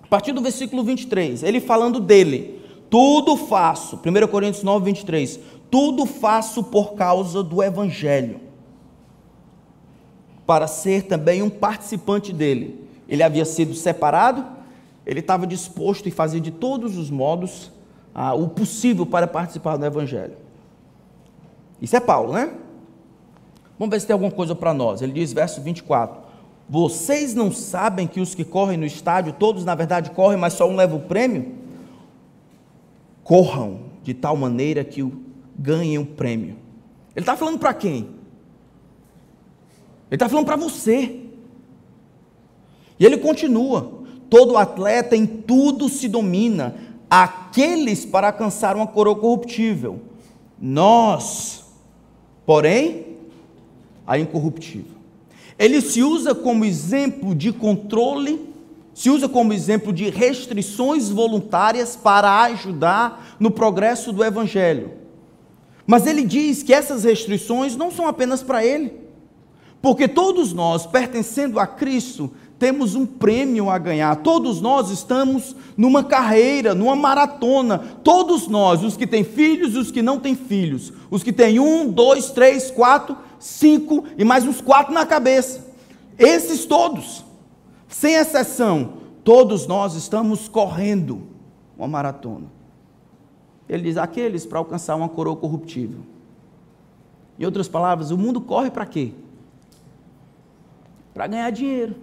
A 0.04 0.08
partir 0.08 0.32
do 0.32 0.42
versículo 0.42 0.84
23, 0.84 1.44
ele 1.44 1.60
falando 1.60 2.00
dele. 2.00 2.56
Tudo 2.90 3.36
faço, 3.36 3.98
1 3.98 4.28
Coríntios 4.28 4.64
9, 4.64 4.86
23. 4.86 5.40
Tudo 5.70 6.06
faço 6.06 6.64
por 6.64 6.94
causa 6.94 7.44
do 7.44 7.62
evangelho 7.62 8.48
para 10.48 10.66
ser 10.66 11.04
também 11.04 11.44
um 11.44 11.50
participante 11.50 12.32
dele. 12.32 12.88
Ele 13.08 13.22
havia 13.22 13.44
sido 13.44 13.74
separado, 13.74 14.46
ele 15.06 15.20
estava 15.20 15.46
disposto 15.46 16.08
e 16.08 16.12
fazia 16.12 16.40
de 16.40 16.52
todos 16.52 16.98
os 16.98 17.12
modos 17.12 17.70
ah, 18.16 18.34
o 18.34 18.48
possível 18.48 19.06
para 19.06 19.28
participar 19.28 19.76
do 19.76 19.86
Evangelho. 19.86 20.36
Isso 21.82 21.96
é 21.96 22.00
Paulo, 22.00 22.34
né? 22.34 22.52
Vamos 23.78 23.94
ver 23.94 24.00
se 24.00 24.08
tem 24.08 24.14
alguma 24.14 24.32
coisa 24.32 24.56
para 24.56 24.74
nós. 24.74 25.02
Ele 25.02 25.12
diz, 25.12 25.32
verso 25.34 25.62
24: 25.62 26.20
Vocês 26.70 27.34
não 27.34 27.52
sabem 27.52 28.06
que 28.08 28.20
os 28.20 28.36
que 28.36 28.44
correm 28.44 28.78
no 28.78 28.86
estádio, 28.86 29.34
todos 29.34 29.64
na 29.64 29.74
verdade 29.74 30.12
correm, 30.12 30.38
mas 30.38 30.54
só 30.54 30.70
um 30.70 30.76
leva 30.76 30.96
o 30.96 31.02
prêmio? 31.02 31.56
Corram 33.24 33.80
de 34.04 34.14
tal 34.14 34.36
maneira 34.36 34.84
que 34.84 35.06
ganhem 35.58 35.98
o 35.98 36.06
prêmio. 36.06 36.58
Ele 37.16 37.24
está 37.24 37.38
falando 37.38 37.58
para 37.58 37.74
quem? 37.74 37.96
Ele 40.10 40.16
está 40.16 40.28
falando 40.28 40.46
para 40.46 40.58
você. 40.58 41.22
E 43.00 43.06
ele 43.06 43.18
continua: 43.18 44.04
todo 44.30 44.58
atleta 44.58 45.16
em 45.16 45.26
tudo 45.26 45.88
se 45.88 46.08
domina, 46.10 46.76
aqueles 47.10 48.06
para 48.06 48.28
alcançar 48.28 48.76
uma 48.76 48.88
coroa 48.88 49.16
corruptível. 49.16 50.02
Nós, 50.60 51.64
porém, 52.46 53.18
a 54.06 54.20
incorruptível. 54.20 54.97
Ele 55.58 55.82
se 55.82 56.04
usa 56.04 56.36
como 56.36 56.66
exemplo 56.66 57.34
de 57.34 57.52
controle, 57.52 58.40
se 58.94 59.10
usa 59.10 59.28
como 59.28 59.54
exemplo 59.54 59.92
de 59.92 60.10
restrições 60.10 61.10
voluntárias 61.10 61.96
para 61.96 62.42
ajudar 62.44 63.36
no 63.40 63.50
progresso 63.50 64.12
do 64.12 64.24
evangelho. 64.24 64.92
Mas 65.86 66.06
ele 66.06 66.24
diz 66.24 66.64
que 66.64 66.74
essas 66.74 67.04
restrições 67.04 67.76
não 67.76 67.90
são 67.90 68.08
apenas 68.08 68.44
para 68.44 68.64
ele. 68.64 68.94
Porque 69.82 70.08
todos 70.08 70.52
nós, 70.52 70.86
pertencendo 70.86 71.60
a 71.60 71.66
Cristo, 71.66 72.32
temos 72.60 72.96
um 72.96 73.06
prêmio 73.06 73.70
a 73.70 73.78
ganhar. 73.78 74.16
Todos 74.18 74.60
nós 74.60 74.90
estamos 74.90 75.56
numa 75.78 76.04
carreira, 76.04 76.74
numa 76.74 76.96
maratona. 76.96 77.78
Todos 78.04 78.48
nós, 78.48 78.84
os 78.84 78.98
que 78.98 79.06
têm 79.06 79.24
filhos 79.24 79.76
e 79.76 79.78
os 79.78 79.92
que 79.92 80.02
não 80.02 80.20
têm 80.20 80.36
filhos. 80.36 80.92
Os 81.10 81.24
que 81.24 81.32
têm 81.32 81.60
um, 81.60 81.88
dois, 81.88 82.32
três, 82.32 82.72
quatro, 82.72 83.16
cinco 83.40 84.06
e 84.18 84.24
mais 84.24 84.46
uns 84.46 84.62
quatro 84.62 84.94
na 84.94 85.06
cabeça. 85.06 85.66
Esses 86.18 86.66
todos, 86.66 87.24
sem 87.88 88.16
exceção, 88.16 88.94
todos 89.24 89.68
nós 89.68 89.96
estamos 89.96 90.48
correndo 90.48 91.24
uma 91.78 91.88
maratona. 91.88 92.48
Ele 93.68 93.84
diz: 93.84 93.98
aqueles 93.98 94.46
para 94.46 94.60
alcançar 94.60 94.96
uma 94.96 95.10
coroa 95.10 95.36
corruptível. 95.36 96.00
Em 97.38 97.46
outras 97.46 97.68
palavras, 97.68 98.12
o 98.12 98.18
mundo 98.18 98.42
corre 98.42 98.72
para 98.72 98.86
quê? 98.86 99.14
para 101.18 101.26
ganhar 101.26 101.50
dinheiro, 101.50 101.96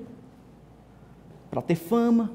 para 1.49 1.63
ter 1.63 1.77
fama, 1.77 2.33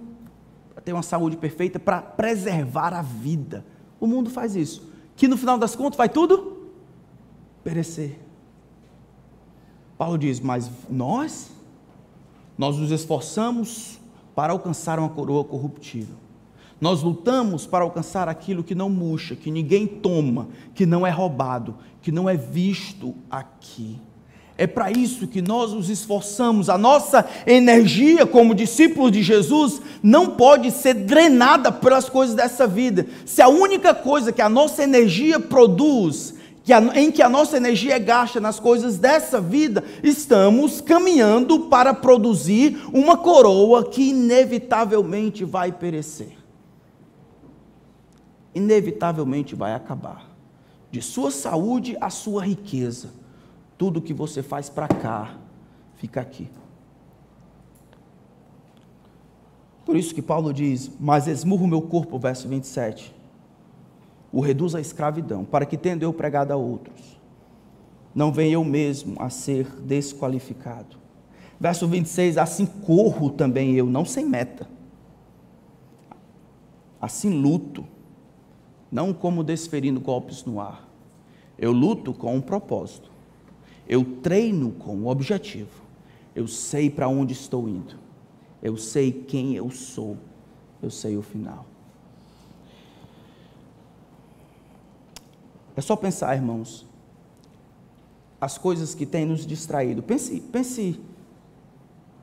para 0.73 0.81
ter 0.81 0.93
uma 0.93 1.03
saúde 1.03 1.35
perfeita, 1.35 1.77
para 1.77 2.01
preservar 2.01 2.93
a 2.93 3.01
vida. 3.01 3.65
O 3.99 4.07
mundo 4.07 4.29
faz 4.29 4.55
isso. 4.55 4.89
Que 5.17 5.27
no 5.27 5.35
final 5.35 5.57
das 5.57 5.75
contas 5.75 5.97
vai 5.97 6.07
tudo 6.07 6.69
perecer. 7.65 8.17
Paulo 9.99 10.17
diz: 10.17 10.39
Mas 10.39 10.71
nós, 10.89 11.51
nós 12.57 12.77
nos 12.77 12.89
esforçamos 12.89 13.99
para 14.33 14.53
alcançar 14.53 14.97
uma 14.97 15.09
coroa 15.09 15.43
corruptível. 15.43 16.15
Nós 16.79 17.03
lutamos 17.03 17.65
para 17.65 17.83
alcançar 17.83 18.29
aquilo 18.29 18.63
que 18.63 18.73
não 18.73 18.89
murcha, 18.89 19.35
que 19.35 19.51
ninguém 19.51 19.85
toma, 19.85 20.47
que 20.73 20.85
não 20.85 21.05
é 21.05 21.09
roubado, 21.09 21.75
que 22.01 22.13
não 22.13 22.29
é 22.29 22.37
visto 22.37 23.13
aqui. 23.29 23.99
É 24.57 24.65
para 24.65 24.89
isso 24.89 25.27
que 25.27 25.41
nós 25.41 25.73
nos 25.73 25.89
esforçamos. 25.89 26.69
A 26.69 26.77
nossa 26.77 27.27
energia 27.45 28.25
como 28.25 28.55
discípulos 28.55 29.11
de 29.11 29.21
Jesus 29.21 29.81
não 30.01 30.31
pode 30.37 30.71
ser 30.71 30.93
drenada 30.93 31.73
pelas 31.73 32.07
coisas 32.07 32.35
dessa 32.35 32.65
vida. 32.65 33.05
Se 33.25 33.41
a 33.41 33.49
única 33.49 33.93
coisa 33.93 34.31
que 34.31 34.41
a 34.41 34.47
nossa 34.47 34.81
energia 34.81 35.41
produz, 35.41 36.38
que 36.69 36.73
a, 36.73 36.79
em 37.01 37.11
que 37.11 37.23
a 37.23 37.27
nossa 37.27 37.57
energia 37.57 37.95
é 37.95 37.99
gasta 37.99 38.39
nas 38.39 38.59
coisas 38.59 38.99
dessa 38.99 39.41
vida, 39.41 39.83
estamos 40.03 40.79
caminhando 40.79 41.61
para 41.61 41.95
produzir 41.95 42.79
uma 42.93 43.17
coroa 43.17 43.89
que 43.89 44.11
inevitavelmente 44.11 45.43
vai 45.43 45.71
perecer. 45.71 46.37
Inevitavelmente 48.53 49.55
vai 49.55 49.73
acabar. 49.73 50.29
De 50.91 51.01
sua 51.01 51.31
saúde 51.31 51.97
à 51.99 52.11
sua 52.11 52.45
riqueza 52.45 53.13
tudo 53.75 53.99
que 53.99 54.13
você 54.13 54.43
faz 54.43 54.69
para 54.69 54.87
cá, 54.87 55.37
fica 55.95 56.21
aqui. 56.21 56.47
Por 59.83 59.95
isso 59.95 60.13
que 60.13 60.21
Paulo 60.21 60.53
diz: 60.53 60.91
Mas 60.99 61.25
esmurro 61.25 61.65
meu 61.65 61.81
corpo, 61.81 62.19
verso 62.19 62.47
27, 62.47 63.11
o 64.31 64.41
reduz 64.41 64.75
à 64.75 64.81
escravidão, 64.81 65.43
para 65.43 65.65
que, 65.65 65.77
tendo 65.77 66.03
eu 66.03 66.13
pregado 66.13 66.53
a 66.53 66.55
outros, 66.55 67.19
não 68.13 68.31
venha 68.31 68.53
eu 68.53 68.63
mesmo 68.63 69.15
a 69.19 69.29
ser 69.29 69.67
desqualificado. 69.81 70.97
Verso 71.59 71.87
26: 71.87 72.37
Assim 72.37 72.65
corro 72.65 73.29
também 73.29 73.75
eu, 73.75 73.85
não 73.85 74.05
sem 74.05 74.25
meta. 74.25 74.67
Assim 77.01 77.29
luto, 77.29 77.85
não 78.91 79.13
como 79.13 79.43
desferindo 79.43 79.99
golpes 79.99 80.43
no 80.45 80.59
ar. 80.59 80.87
Eu 81.57 81.71
luto 81.71 82.13
com 82.13 82.35
um 82.35 82.41
propósito 82.41 83.09
eu 83.89 84.05
treino 84.21 84.71
com 84.73 84.95
um 84.95 85.07
objetivo. 85.07 85.81
Eu 86.35 86.47
sei 86.47 86.91
para 86.91 87.07
onde 87.07 87.33
estou 87.33 87.67
indo. 87.67 87.95
Eu 88.61 88.77
sei 88.77 89.11
quem 89.11 89.55
eu 89.55 89.71
sou. 89.71 90.15
Eu 90.79 90.91
sei 90.91 91.17
o 91.17 91.23
final. 91.23 91.65
É 95.79 95.81
só 95.81 95.95
pensar, 95.95 96.35
irmãos, 96.35 96.85
as 98.41 98.57
coisas 98.57 98.93
que 98.93 99.05
têm 99.05 99.25
nos 99.25 99.47
distraído. 99.47 100.03
Pense, 100.03 100.41
pense 100.51 100.99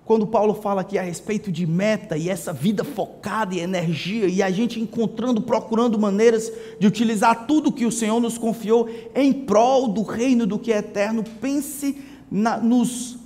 quando 0.05 0.27
Paulo 0.27 0.53
fala 0.53 0.83
aqui 0.83 0.99
a 0.99 1.03
respeito 1.03 1.51
de 1.51 1.67
meta 1.67 2.19
e 2.19 2.29
essa 2.29 2.53
vida 2.53 2.85
focada 2.85 3.55
e 3.55 3.61
energia, 3.61 4.27
e 4.27 4.43
a 4.43 4.51
gente 4.51 4.79
encontrando, 4.79 5.41
procurando 5.41 5.99
maneiras 5.99 6.53
de 6.79 6.87
utilizar 6.87 7.47
tudo 7.47 7.73
que 7.73 7.87
o 7.87 7.91
Senhor 7.91 8.21
nos 8.21 8.37
confiou 8.37 8.91
em 9.15 9.33
prol 9.33 9.89
do 9.89 10.03
reino 10.03 10.47
do 10.47 10.59
que 10.59 10.71
é 10.71 10.77
eterno, 10.77 11.25
pense 11.41 11.97
na, 12.31 12.59
nos, 12.59 13.17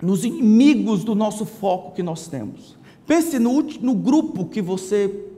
nos 0.00 0.24
inimigos 0.24 1.02
do 1.02 1.16
nosso 1.16 1.44
foco 1.44 1.90
que 1.90 2.04
nós 2.04 2.28
temos. 2.28 2.76
Pense 3.04 3.36
no, 3.40 3.62
no 3.62 3.96
grupo 3.96 4.44
que 4.44 4.62
você 4.62 5.31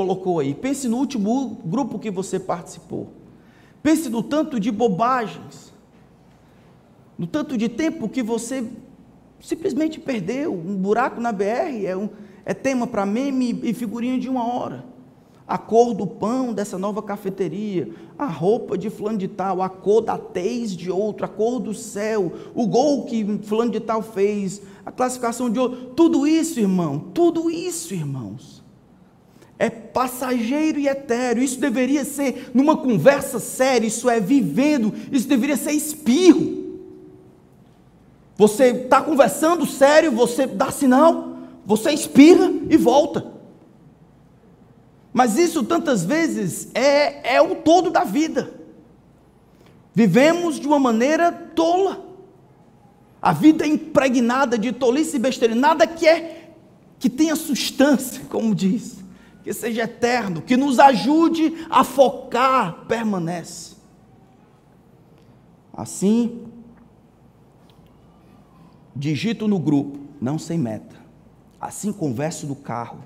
colocou 0.00 0.38
aí, 0.38 0.54
pense 0.54 0.88
no 0.88 0.96
último 0.96 1.58
grupo 1.62 1.98
que 1.98 2.10
você 2.10 2.40
participou. 2.40 3.08
Pense 3.82 4.08
no 4.08 4.22
tanto 4.22 4.58
de 4.58 4.70
bobagens, 4.70 5.74
no 7.18 7.26
tanto 7.26 7.54
de 7.58 7.68
tempo 7.68 8.08
que 8.08 8.22
você 8.22 8.66
simplesmente 9.42 10.00
perdeu. 10.00 10.54
Um 10.54 10.74
buraco 10.74 11.20
na 11.20 11.30
BR 11.32 11.84
é, 11.84 11.94
um, 11.94 12.08
é 12.46 12.54
tema 12.54 12.86
para 12.86 13.04
meme 13.04 13.60
e 13.62 13.74
figurinha 13.74 14.18
de 14.18 14.26
uma 14.26 14.42
hora. 14.42 14.86
A 15.46 15.58
cor 15.58 15.92
do 15.92 16.06
pão 16.06 16.54
dessa 16.54 16.78
nova 16.78 17.02
cafeteria, 17.02 17.90
a 18.18 18.24
roupa 18.24 18.78
de 18.78 18.88
fulano 18.88 19.18
de 19.18 19.28
tal, 19.28 19.60
a 19.60 19.68
cor 19.68 20.00
da 20.00 20.16
tez 20.16 20.74
de 20.74 20.90
outro, 20.90 21.26
a 21.26 21.28
cor 21.28 21.60
do 21.60 21.74
céu, 21.74 22.32
o 22.54 22.66
gol 22.66 23.04
que 23.04 23.38
fulano 23.42 23.70
de 23.70 23.80
tal 23.80 24.00
fez, 24.00 24.62
a 24.86 24.90
classificação 24.90 25.50
de 25.50 25.58
outro. 25.58 25.92
Tudo 25.94 26.26
isso, 26.26 26.58
irmão, 26.58 26.98
tudo 27.12 27.50
isso, 27.50 27.92
irmãos, 27.92 28.59
é 29.60 29.68
passageiro 29.68 30.80
e 30.80 30.88
etéreo. 30.88 31.42
Isso 31.42 31.60
deveria 31.60 32.02
ser 32.02 32.50
numa 32.54 32.78
conversa 32.78 33.38
séria, 33.38 33.86
isso 33.86 34.08
é 34.08 34.18
vivendo, 34.18 34.94
isso 35.12 35.28
deveria 35.28 35.56
ser 35.56 35.72
espirro. 35.72 36.80
Você 38.38 38.68
está 38.68 39.02
conversando 39.02 39.66
sério, 39.66 40.10
você 40.12 40.46
dá 40.46 40.70
sinal, 40.70 41.36
você 41.66 41.92
inspira 41.92 42.50
e 42.70 42.76
volta. 42.78 43.34
Mas 45.12 45.36
isso 45.36 45.62
tantas 45.62 46.06
vezes 46.06 46.70
é, 46.72 47.34
é 47.34 47.42
o 47.42 47.56
todo 47.56 47.90
da 47.90 48.02
vida. 48.02 48.54
Vivemos 49.94 50.58
de 50.58 50.66
uma 50.66 50.78
maneira 50.78 51.30
tola. 51.30 52.02
A 53.20 53.34
vida 53.34 53.66
é 53.66 53.68
impregnada 53.68 54.56
de 54.56 54.72
tolice 54.72 55.16
e 55.16 55.18
besteira, 55.18 55.54
nada 55.54 55.86
que 55.86 56.08
é 56.08 56.52
que 56.98 57.10
tenha 57.10 57.36
substância, 57.36 58.22
como 58.30 58.54
diz, 58.54 58.99
que 59.42 59.52
seja 59.52 59.82
eterno, 59.82 60.42
que 60.42 60.56
nos 60.56 60.78
ajude 60.78 61.66
a 61.70 61.82
focar, 61.82 62.84
permanece. 62.86 63.76
Assim, 65.72 66.46
digito 68.94 69.48
no 69.48 69.58
grupo, 69.58 69.98
não 70.20 70.38
sem 70.38 70.58
meta. 70.58 70.96
Assim 71.60 71.92
converso 71.92 72.46
no 72.46 72.56
carro, 72.56 73.00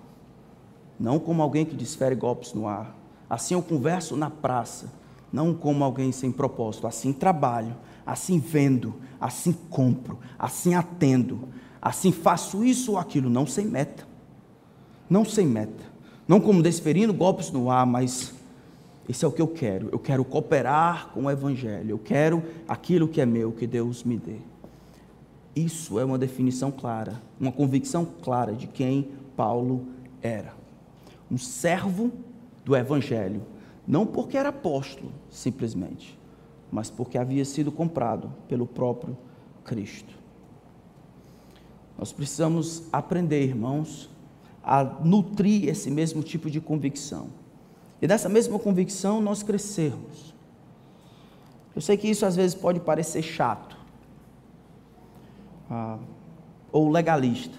não 0.99 1.18
como 1.18 1.42
alguém 1.42 1.64
que 1.64 1.75
desfere 1.75 2.14
golpes 2.14 2.53
no 2.53 2.66
ar. 2.66 2.97
Assim 3.29 3.55
eu 3.55 3.62
converso 3.62 4.16
na 4.16 4.31
praça, 4.31 4.92
não 5.33 5.55
como 5.55 5.85
alguém 5.85 6.12
sem 6.12 6.31
propósito. 6.31 6.87
Assim 6.87 7.12
trabalho, 7.12 7.77
assim 8.07 8.38
vendo, 8.38 8.94
assim 9.20 9.53
compro, 9.53 10.18
assim 10.38 10.75
atendo, 10.75 11.49
assim 11.81 12.12
faço 12.12 12.64
isso 12.64 12.92
ou 12.92 12.99
aquilo, 12.99 13.31
não 13.31 13.47
sem 13.47 13.66
meta. 13.66 14.07
Não 15.09 15.25
sem 15.25 15.47
meta. 15.47 15.93
Não 16.26 16.40
como 16.40 16.62
desferindo 16.62 17.12
golpes 17.12 17.50
no 17.50 17.70
ar, 17.70 17.87
mas 17.87 18.34
esse 19.08 19.24
é 19.24 19.28
o 19.28 19.32
que 19.32 19.42
eu 19.42 19.48
quero. 19.48 19.88
Eu 19.92 19.98
quero 19.98 20.24
cooperar 20.24 21.08
com 21.08 21.24
o 21.24 21.30
Evangelho. 21.30 21.90
Eu 21.90 21.98
quero 21.98 22.42
aquilo 22.66 23.06
que 23.06 23.20
é 23.20 23.26
meu, 23.26 23.52
que 23.52 23.66
Deus 23.66 24.02
me 24.02 24.16
dê. 24.16 24.38
Isso 25.54 26.00
é 26.00 26.04
uma 26.04 26.18
definição 26.18 26.70
clara, 26.72 27.22
uma 27.38 27.52
convicção 27.52 28.04
clara 28.04 28.52
de 28.52 28.66
quem 28.66 29.10
Paulo 29.37 29.87
era. 30.22 30.54
Um 31.30 31.38
servo 31.38 32.10
do 32.64 32.74
Evangelho. 32.74 33.42
Não 33.87 34.06
porque 34.06 34.37
era 34.37 34.48
apóstolo, 34.48 35.12
simplesmente, 35.30 36.18
mas 36.72 36.90
porque 36.90 37.18
havia 37.18 37.44
sido 37.44 37.70
comprado 37.70 38.32
pelo 38.48 38.66
próprio 38.66 39.16
Cristo. 39.62 40.14
Nós 41.98 42.12
precisamos 42.12 42.84
aprender, 42.90 43.44
irmãos, 43.44 44.10
a 44.64 44.83
nutrir 44.83 45.68
esse 45.68 45.90
mesmo 45.90 46.22
tipo 46.22 46.50
de 46.50 46.61
convicção. 46.61 47.29
E 48.00 48.07
dessa 48.07 48.29
mesma 48.29 48.59
convicção 48.59 49.20
nós 49.20 49.42
crescermos. 49.42 50.35
Eu 51.74 51.83
sei 51.83 51.96
que 51.96 52.09
isso 52.09 52.24
às 52.24 52.37
vezes 52.37 52.55
pode 52.55 52.81
parecer 52.81 53.22
chato 53.22 53.77
ah, 55.70 55.98
ou 56.72 56.90
legalista. 56.90 57.59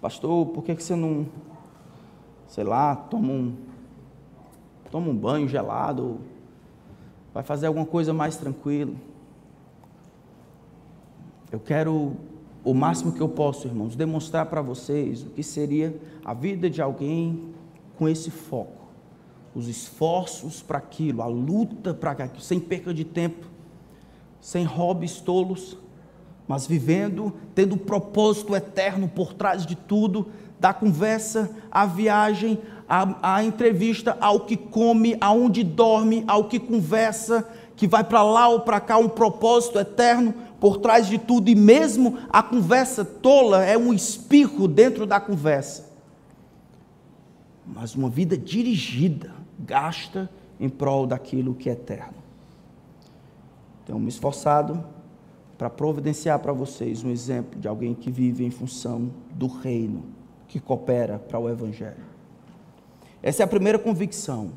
Pastor, 0.00 0.46
por 0.46 0.62
que 0.62 0.74
você 0.74 0.94
não, 0.94 1.26
sei 2.46 2.64
lá, 2.64 2.94
toma 2.94 3.32
um, 3.32 3.56
toma 4.90 5.10
um 5.10 5.16
banho 5.16 5.48
gelado? 5.48 6.20
vai 7.38 7.42
fazer 7.44 7.66
alguma 7.68 7.86
coisa 7.86 8.12
mais 8.12 8.36
tranquila? 8.36 8.94
Eu 11.52 11.60
quero 11.60 12.16
o 12.68 12.74
máximo 12.74 13.12
que 13.12 13.20
eu 13.22 13.30
posso, 13.30 13.66
irmãos, 13.66 13.96
demonstrar 13.96 14.44
para 14.44 14.60
vocês 14.60 15.22
o 15.22 15.30
que 15.30 15.42
seria 15.42 15.98
a 16.22 16.34
vida 16.34 16.68
de 16.68 16.82
alguém 16.82 17.48
com 17.96 18.06
esse 18.06 18.30
foco, 18.30 18.82
os 19.54 19.68
esforços 19.68 20.60
para 20.60 20.76
aquilo, 20.76 21.22
a 21.22 21.26
luta 21.26 21.94
para 21.94 22.10
aquilo, 22.10 22.42
sem 22.42 22.60
perca 22.60 22.92
de 22.92 23.04
tempo, 23.04 23.46
sem 24.38 24.66
hobbies 24.66 25.18
tolos, 25.18 25.78
mas 26.46 26.66
vivendo, 26.66 27.32
tendo 27.54 27.74
um 27.74 27.78
propósito 27.78 28.54
eterno 28.54 29.08
por 29.08 29.32
trás 29.32 29.64
de 29.64 29.74
tudo, 29.74 30.26
da 30.60 30.74
conversa, 30.74 31.50
a 31.70 31.86
viagem, 31.86 32.58
a, 32.86 33.36
a 33.36 33.44
entrevista, 33.44 34.14
ao 34.20 34.40
que 34.40 34.58
come, 34.58 35.16
aonde 35.22 35.64
dorme, 35.64 36.22
ao 36.26 36.44
que 36.44 36.58
conversa, 36.58 37.48
que 37.74 37.86
vai 37.86 38.04
para 38.04 38.22
lá 38.22 38.48
ou 38.48 38.60
para 38.60 38.78
cá, 38.78 38.98
um 38.98 39.08
propósito 39.08 39.78
eterno 39.78 40.34
por 40.60 40.78
trás 40.78 41.06
de 41.06 41.18
tudo, 41.18 41.48
e 41.48 41.54
mesmo 41.54 42.18
a 42.30 42.42
conversa 42.42 43.04
tola 43.04 43.64
é 43.64 43.76
um 43.76 43.92
espirro 43.92 44.66
dentro 44.66 45.06
da 45.06 45.20
conversa. 45.20 45.88
Mas 47.66 47.94
uma 47.94 48.08
vida 48.08 48.36
dirigida, 48.36 49.32
gasta 49.58 50.30
em 50.58 50.68
prol 50.68 51.06
daquilo 51.06 51.54
que 51.54 51.68
é 51.68 51.72
eterno. 51.72 52.18
Tenho 53.84 53.98
me 53.98 54.08
esforçado 54.08 54.84
para 55.56 55.68
providenciar 55.68 56.38
para 56.38 56.52
vocês 56.52 57.02
um 57.02 57.10
exemplo 57.10 57.58
de 57.58 57.66
alguém 57.66 57.94
que 57.94 58.10
vive 58.10 58.44
em 58.44 58.50
função 58.50 59.10
do 59.32 59.46
reino, 59.46 60.04
que 60.46 60.60
coopera 60.60 61.18
para 61.18 61.38
o 61.38 61.48
Evangelho. 61.48 62.06
Essa 63.22 63.42
é 63.42 63.44
a 63.44 63.48
primeira 63.48 63.78
convicção. 63.78 64.52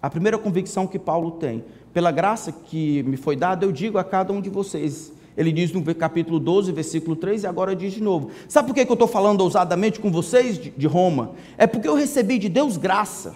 A 0.00 0.08
primeira 0.08 0.38
convicção 0.38 0.86
que 0.86 0.98
Paulo 0.98 1.32
tem. 1.32 1.64
Pela 1.92 2.10
graça 2.10 2.52
que 2.52 3.02
me 3.02 3.16
foi 3.16 3.36
dada, 3.36 3.64
eu 3.64 3.72
digo 3.72 3.98
a 3.98 4.04
cada 4.04 4.32
um 4.32 4.40
de 4.40 4.48
vocês: 4.48 5.12
ele 5.36 5.52
diz 5.52 5.70
no 5.72 5.82
capítulo 5.94 6.40
12, 6.40 6.72
versículo 6.72 7.14
3, 7.14 7.42
e 7.42 7.46
agora 7.46 7.76
diz 7.76 7.92
de 7.92 8.02
novo. 8.02 8.30
Sabe 8.48 8.68
por 8.68 8.74
que 8.74 8.80
eu 8.80 8.92
estou 8.94 9.08
falando 9.08 9.42
ousadamente 9.42 10.00
com 10.00 10.10
vocês 10.10 10.58
de 10.58 10.86
Roma? 10.86 11.32
É 11.58 11.66
porque 11.66 11.86
eu 11.86 11.94
recebi 11.94 12.38
de 12.38 12.48
Deus 12.48 12.76
graça. 12.76 13.34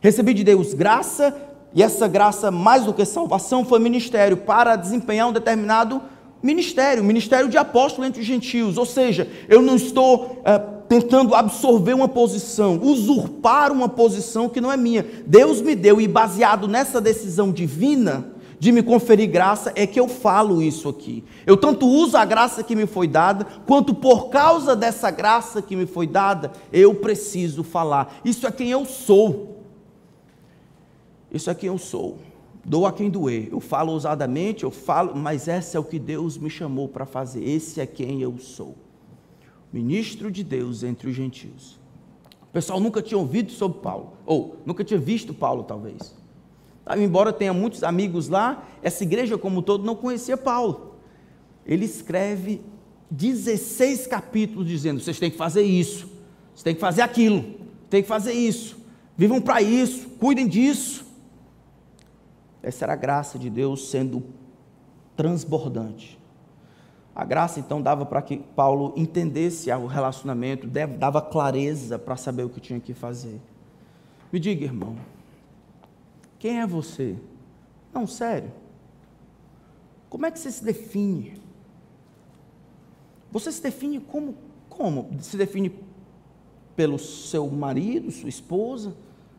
Recebi 0.00 0.34
de 0.34 0.44
Deus 0.44 0.72
graça, 0.74 1.34
e 1.74 1.82
essa 1.82 2.06
graça, 2.06 2.50
mais 2.50 2.84
do 2.84 2.94
que 2.94 3.04
salvação, 3.04 3.64
foi 3.64 3.80
ministério 3.80 4.36
para 4.36 4.76
desempenhar 4.76 5.28
um 5.28 5.32
determinado 5.32 6.00
ministério, 6.40 7.02
ministério 7.02 7.48
de 7.48 7.56
apóstolo 7.56 8.06
entre 8.06 8.20
os 8.20 8.26
gentios. 8.26 8.78
Ou 8.78 8.86
seja, 8.86 9.28
eu 9.48 9.60
não 9.60 9.74
estou 9.74 10.42
é, 10.44 10.58
tentando 10.88 11.34
absorver 11.34 11.94
uma 11.94 12.06
posição, 12.06 12.78
usurpar 12.80 13.72
uma 13.72 13.88
posição 13.88 14.48
que 14.48 14.60
não 14.60 14.70
é 14.70 14.76
minha. 14.76 15.04
Deus 15.26 15.60
me 15.60 15.74
deu, 15.74 16.00
e 16.00 16.06
baseado 16.06 16.68
nessa 16.68 17.00
decisão 17.00 17.50
divina, 17.50 18.33
de 18.58 18.72
me 18.72 18.82
conferir 18.82 19.30
graça, 19.30 19.72
é 19.74 19.86
que 19.86 19.98
eu 19.98 20.08
falo 20.08 20.62
isso 20.62 20.88
aqui. 20.88 21.24
Eu 21.46 21.56
tanto 21.56 21.86
uso 21.86 22.16
a 22.16 22.24
graça 22.24 22.62
que 22.62 22.76
me 22.76 22.86
foi 22.86 23.06
dada, 23.06 23.44
quanto 23.66 23.94
por 23.94 24.28
causa 24.28 24.74
dessa 24.74 25.10
graça 25.10 25.60
que 25.60 25.76
me 25.76 25.86
foi 25.86 26.06
dada, 26.06 26.52
eu 26.72 26.94
preciso 26.94 27.62
falar. 27.62 28.20
Isso 28.24 28.46
é 28.46 28.52
quem 28.52 28.70
eu 28.70 28.84
sou. 28.84 29.62
Isso 31.30 31.50
é 31.50 31.54
quem 31.54 31.68
eu 31.68 31.78
sou. 31.78 32.18
Dou 32.64 32.86
a 32.86 32.92
quem 32.92 33.10
doer. 33.10 33.48
Eu 33.52 33.60
falo 33.60 33.92
ousadamente, 33.92 34.64
eu 34.64 34.70
falo, 34.70 35.14
mas 35.14 35.48
esse 35.48 35.76
é 35.76 35.80
o 35.80 35.84
que 35.84 35.98
Deus 35.98 36.38
me 36.38 36.48
chamou 36.48 36.88
para 36.88 37.04
fazer. 37.04 37.44
Esse 37.46 37.80
é 37.80 37.86
quem 37.86 38.22
eu 38.22 38.38
sou. 38.38 38.74
Ministro 39.72 40.30
de 40.30 40.44
Deus 40.44 40.82
entre 40.82 41.10
os 41.10 41.16
gentios. 41.16 41.78
O 42.42 42.52
pessoal 42.52 42.78
nunca 42.78 43.02
tinha 43.02 43.18
ouvido 43.18 43.50
sobre 43.50 43.80
Paulo, 43.80 44.12
ou 44.24 44.56
nunca 44.64 44.84
tinha 44.84 44.98
visto 44.98 45.34
Paulo, 45.34 45.64
talvez. 45.64 46.14
Embora 46.98 47.32
tenha 47.32 47.52
muitos 47.52 47.82
amigos 47.82 48.28
lá, 48.28 48.68
essa 48.82 49.02
igreja 49.02 49.38
como 49.38 49.60
um 49.60 49.62
todo 49.62 49.84
não 49.84 49.96
conhecia 49.96 50.36
Paulo. 50.36 50.96
Ele 51.64 51.86
escreve 51.86 52.60
16 53.10 54.06
capítulos 54.06 54.68
dizendo: 54.68 55.00
vocês 55.00 55.18
têm 55.18 55.30
que 55.30 55.36
fazer 55.36 55.62
isso, 55.62 56.06
vocês 56.52 56.62
têm 56.62 56.74
que 56.74 56.80
fazer 56.80 57.02
aquilo, 57.02 57.54
têm 57.88 58.02
que 58.02 58.08
fazer 58.08 58.32
isso, 58.32 58.76
vivam 59.16 59.40
para 59.40 59.62
isso, 59.62 60.08
cuidem 60.10 60.46
disso. 60.46 61.06
Essa 62.62 62.84
era 62.84 62.92
a 62.94 62.96
graça 62.96 63.38
de 63.38 63.48
Deus 63.48 63.88
sendo 63.88 64.22
transbordante. 65.16 66.18
A 67.14 67.24
graça 67.24 67.60
então 67.60 67.80
dava 67.80 68.04
para 68.04 68.20
que 68.20 68.38
Paulo 68.38 68.92
entendesse 68.96 69.70
o 69.70 69.86
relacionamento, 69.86 70.66
dava 70.98 71.22
clareza 71.22 71.98
para 71.98 72.16
saber 72.16 72.42
o 72.42 72.48
que 72.48 72.60
tinha 72.60 72.80
que 72.80 72.92
fazer. 72.92 73.40
Me 74.32 74.40
diga, 74.40 74.64
irmão, 74.64 74.96
quem 76.44 76.60
é 76.60 76.66
você? 76.66 77.16
Não, 77.90 78.06
sério. 78.06 78.52
Como 80.10 80.26
é 80.26 80.30
que 80.30 80.38
você 80.38 80.52
se 80.52 80.62
define? 80.62 81.40
Você 83.32 83.50
se 83.50 83.62
define 83.62 83.98
como? 83.98 84.36
Como? 84.68 85.08
Se 85.22 85.38
define 85.38 85.74
pelo 86.76 86.98
seu 86.98 87.48
marido, 87.48 88.10
sua 88.10 88.28
esposa? 88.28 88.94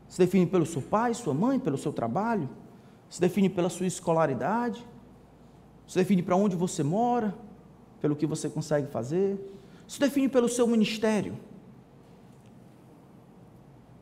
Se 0.10 0.18
define 0.18 0.48
pelo 0.48 0.66
seu 0.66 0.82
pai, 0.82 1.14
sua 1.14 1.32
mãe, 1.32 1.60
pelo 1.60 1.78
seu 1.78 1.94
trabalho? 1.94 2.50
Se 3.08 3.22
define 3.22 3.52
pela 3.52 3.70
sua 3.70 3.86
escolaridade? 3.86 4.84
Se 5.86 6.00
define 6.00 6.24
para 6.24 6.36
onde 6.36 6.56
você 6.56 6.82
mora? 6.82 7.36
Pelo 8.02 8.16
que 8.16 8.26
você 8.26 8.50
consegue 8.50 8.88
fazer? 8.88 9.38
Se 9.88 10.00
define 10.00 10.28
pelo 10.28 10.50
seu 10.50 10.66
ministério? 10.66 11.38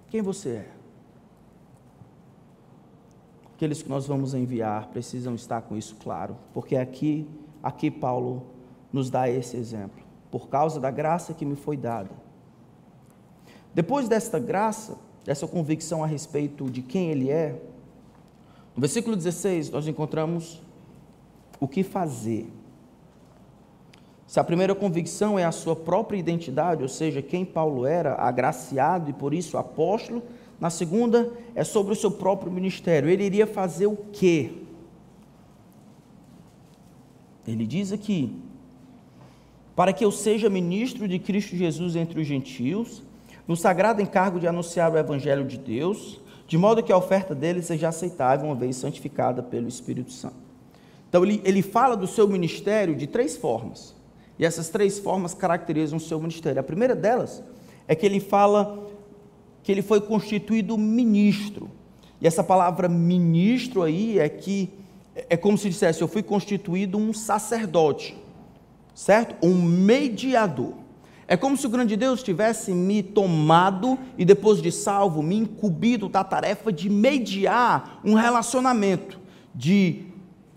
Quem 0.10 0.22
você 0.22 0.50
é? 0.52 0.83
Aqueles 3.64 3.82
que 3.82 3.88
nós 3.88 4.06
vamos 4.06 4.34
enviar 4.34 4.90
precisam 4.90 5.36
estar 5.36 5.62
com 5.62 5.78
isso 5.78 5.96
claro, 5.96 6.36
porque 6.54 6.76
aqui, 6.76 7.26
aqui 7.64 7.90
Paulo 7.90 8.44
nos 8.92 9.10
dá 9.10 9.30
esse 9.30 9.56
exemplo. 9.56 10.04
Por 10.30 10.50
causa 10.50 10.82
da 10.82 10.92
graça 10.92 11.34
que 11.34 11.46
me 11.46 11.56
foi 11.56 11.78
dada. 11.78 12.10
Depois 13.74 14.10
desta 14.10 14.38
graça, 14.38 14.98
dessa 15.24 15.48
convicção 15.48 16.04
a 16.04 16.08
respeito 16.08 16.70
de 16.70 16.82
quem 16.82 17.10
ele 17.10 17.30
é, 17.30 17.62
no 18.76 18.82
versículo 18.82 19.16
16 19.16 19.70
nós 19.70 19.88
encontramos 19.88 20.62
o 21.58 21.66
que 21.66 21.84
fazer. 21.84 22.52
Se 24.28 24.42
a 24.42 24.44
primeira 24.44 24.76
convicção 24.76 25.40
é 25.40 25.46
a 25.46 25.54
sua 25.54 25.74
própria 25.76 26.18
identidade, 26.18 26.84
ou 26.84 26.90
seja, 26.90 27.22
quem 27.22 27.46
Paulo 27.46 27.86
era, 27.86 28.16
agraciado 28.16 29.10
e 29.10 29.14
por 29.14 29.34
isso 29.34 29.58
apóstolo, 29.58 30.22
na 30.64 30.70
segunda 30.70 31.30
é 31.54 31.62
sobre 31.66 31.92
o 31.92 31.96
seu 31.96 32.10
próprio 32.10 32.50
ministério. 32.50 33.10
Ele 33.10 33.26
iria 33.26 33.46
fazer 33.46 33.86
o 33.86 33.98
quê? 34.14 34.50
Ele 37.46 37.68
diz 37.68 37.92
aqui: 37.92 38.34
para 39.76 39.92
que 39.92 40.06
eu 40.06 40.10
seja 40.10 40.50
ministro 40.50 41.06
de 41.06 41.20
Cristo 41.20 41.54
Jesus 41.58 41.98
entre 41.98 42.22
os 42.22 42.26
gentios, 42.26 43.04
no 43.46 43.58
sagrado 43.58 44.02
encargo 44.02 44.40
de 44.40 44.48
anunciar 44.48 44.90
o 44.90 44.98
evangelho 44.98 45.44
de 45.44 45.58
Deus, 45.58 46.22
de 46.48 46.58
modo 46.58 46.82
que 46.82 46.94
a 46.94 46.98
oferta 46.98 47.36
dele 47.36 47.62
seja 47.62 47.90
aceitável, 47.90 48.46
uma 48.46 48.56
vez 48.56 48.78
santificada 48.78 49.44
pelo 49.44 49.68
Espírito 49.68 50.14
Santo. 50.14 50.38
Então, 51.10 51.26
ele, 51.26 51.42
ele 51.44 51.62
fala 51.62 51.98
do 51.98 52.08
seu 52.08 52.26
ministério 52.26 52.96
de 52.96 53.06
três 53.06 53.36
formas. 53.36 53.94
E 54.40 54.46
essas 54.46 54.70
três 54.70 54.98
formas 54.98 55.34
caracterizam 55.34 55.98
o 55.98 56.02
seu 56.02 56.22
ministério. 56.22 56.62
A 56.62 56.64
primeira 56.64 56.96
delas 56.96 57.44
é 57.86 57.94
que 57.94 58.06
ele 58.06 58.22
fala 58.22 58.83
que 59.64 59.72
ele 59.72 59.82
foi 59.82 60.02
constituído 60.02 60.78
ministro. 60.78 61.72
E 62.22 62.28
essa 62.28 62.44
palavra 62.44 62.88
ministro 62.88 63.82
aí 63.82 64.20
é 64.20 64.28
que 64.28 64.70
é 65.30 65.38
como 65.38 65.58
se 65.58 65.70
dissesse: 65.70 66.02
eu 66.02 66.08
fui 66.08 66.22
constituído 66.22 66.98
um 66.98 67.14
sacerdote, 67.14 68.16
certo? 68.94 69.36
Um 69.46 69.56
mediador. 69.56 70.74
É 71.26 71.38
como 71.38 71.56
se 71.56 71.66
o 71.66 71.70
grande 71.70 71.96
Deus 71.96 72.22
tivesse 72.22 72.74
me 72.74 73.02
tomado 73.02 73.98
e 74.18 74.26
depois 74.26 74.62
de 74.62 74.72
salvo, 74.72 75.24
me 75.24 75.38
incumbido 75.38 76.10
da 76.10 76.24
tarefa 76.24 76.72
de 76.72 76.90
mediar 76.90 78.02
um 78.04 78.14
relacionamento, 78.14 79.20
de 79.56 80.06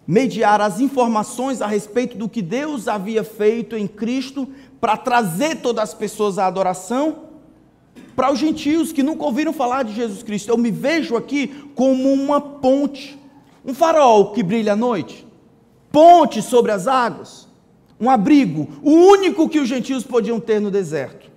mediar 0.07 0.61
as 0.61 0.81
informações 0.81 1.63
a 1.63 1.67
respeito 1.67 2.19
do 2.19 2.29
que 2.29 2.43
Deus 2.43 2.89
havia 2.89 3.23
feito 3.23 3.77
em 3.77 3.87
Cristo 3.87 4.49
para 4.81 4.97
trazer 4.97 5.57
todas 5.57 5.85
as 5.85 5.95
pessoas 5.95 6.39
à 6.39 6.47
adoração 6.47 7.26
para 8.17 8.33
os 8.33 8.39
gentios 8.39 8.93
que 8.93 9.03
nunca 9.03 9.25
ouviram 9.25 9.53
falar 9.53 9.83
de 9.83 9.95
Jesus 9.95 10.23
Cristo. 10.23 10.49
Eu 10.49 10.57
me 10.57 10.71
vejo 10.71 11.17
aqui 11.17 11.49
como 11.75 12.11
uma 12.11 12.41
ponte, 12.41 13.19
um 13.63 13.75
farol 13.75 14.33
que 14.33 14.43
brilha 14.43 14.73
à 14.73 14.77
noite, 14.77 15.27
ponte 15.93 16.41
sobre 16.41 16.73
as 16.73 16.89
águas, 16.89 17.47
um 18.01 18.09
abrigo, 18.09 18.69
o 18.83 18.91
único 18.91 19.49
que 19.49 19.61
os 19.61 19.69
gentios 19.69 20.03
podiam 20.03 20.41
ter 20.41 20.61
no 20.61 20.71
deserto, 20.71 21.31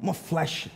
uma 0.00 0.12
flecha. 0.12 0.70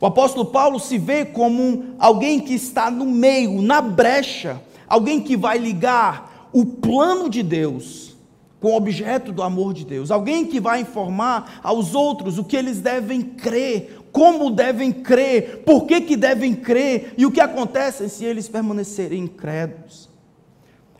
O 0.00 0.06
apóstolo 0.06 0.46
Paulo 0.46 0.80
se 0.80 0.98
vê 0.98 1.24
como 1.24 1.94
alguém 1.98 2.40
que 2.40 2.54
está 2.54 2.90
no 2.90 3.06
meio, 3.06 3.62
na 3.62 3.80
brecha, 3.80 4.60
alguém 4.88 5.20
que 5.20 5.36
vai 5.36 5.58
ligar 5.58 6.48
o 6.52 6.66
plano 6.66 7.30
de 7.30 7.42
Deus 7.42 8.15
com 8.60 8.68
o 8.68 8.76
objeto 8.76 9.32
do 9.32 9.42
amor 9.42 9.74
de 9.74 9.84
Deus, 9.84 10.10
alguém 10.10 10.46
que 10.46 10.60
vai 10.60 10.80
informar 10.80 11.60
aos 11.62 11.94
outros 11.94 12.38
o 12.38 12.44
que 12.44 12.56
eles 12.56 12.80
devem 12.80 13.20
crer, 13.20 13.98
como 14.10 14.50
devem 14.50 14.92
crer, 14.92 15.62
por 15.64 15.86
que, 15.86 16.00
que 16.00 16.16
devem 16.16 16.54
crer 16.54 17.14
e 17.18 17.26
o 17.26 17.30
que 17.30 17.40
acontece 17.40 18.08
se 18.08 18.24
eles 18.24 18.48
permanecerem 18.48 19.24
incrédulos. 19.24 20.08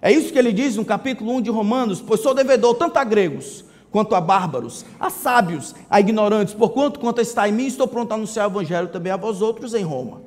É 0.03 0.13
isso 0.13 0.33
que 0.33 0.39
ele 0.39 0.53
diz 0.53 0.77
no 0.77 0.85
capítulo 0.85 1.33
1 1.37 1.43
de 1.43 1.51
Romanos: 1.51 2.01
Pois 2.01 2.21
sou 2.21 2.35
devedor 2.35 2.75
tanto 2.75 2.99
a 2.99 3.05
gregos 3.05 3.65
quanto 3.91 4.15
a 4.15 4.21
bárbaros, 4.21 4.85
a 5.01 5.09
sábios, 5.09 5.75
a 5.89 5.99
ignorantes, 5.99 6.53
porquanto 6.53 7.01
quanto 7.01 7.21
está 7.21 7.49
em 7.49 7.53
mim, 7.53 7.67
estou 7.67 7.89
pronto 7.89 8.13
a 8.13 8.15
anunciar 8.15 8.47
o 8.47 8.53
evangelho 8.53 8.89
também 8.89 9.11
a 9.11 9.17
vós 9.17 9.41
outros 9.41 9.73
em 9.73 9.83
Roma. 9.83 10.21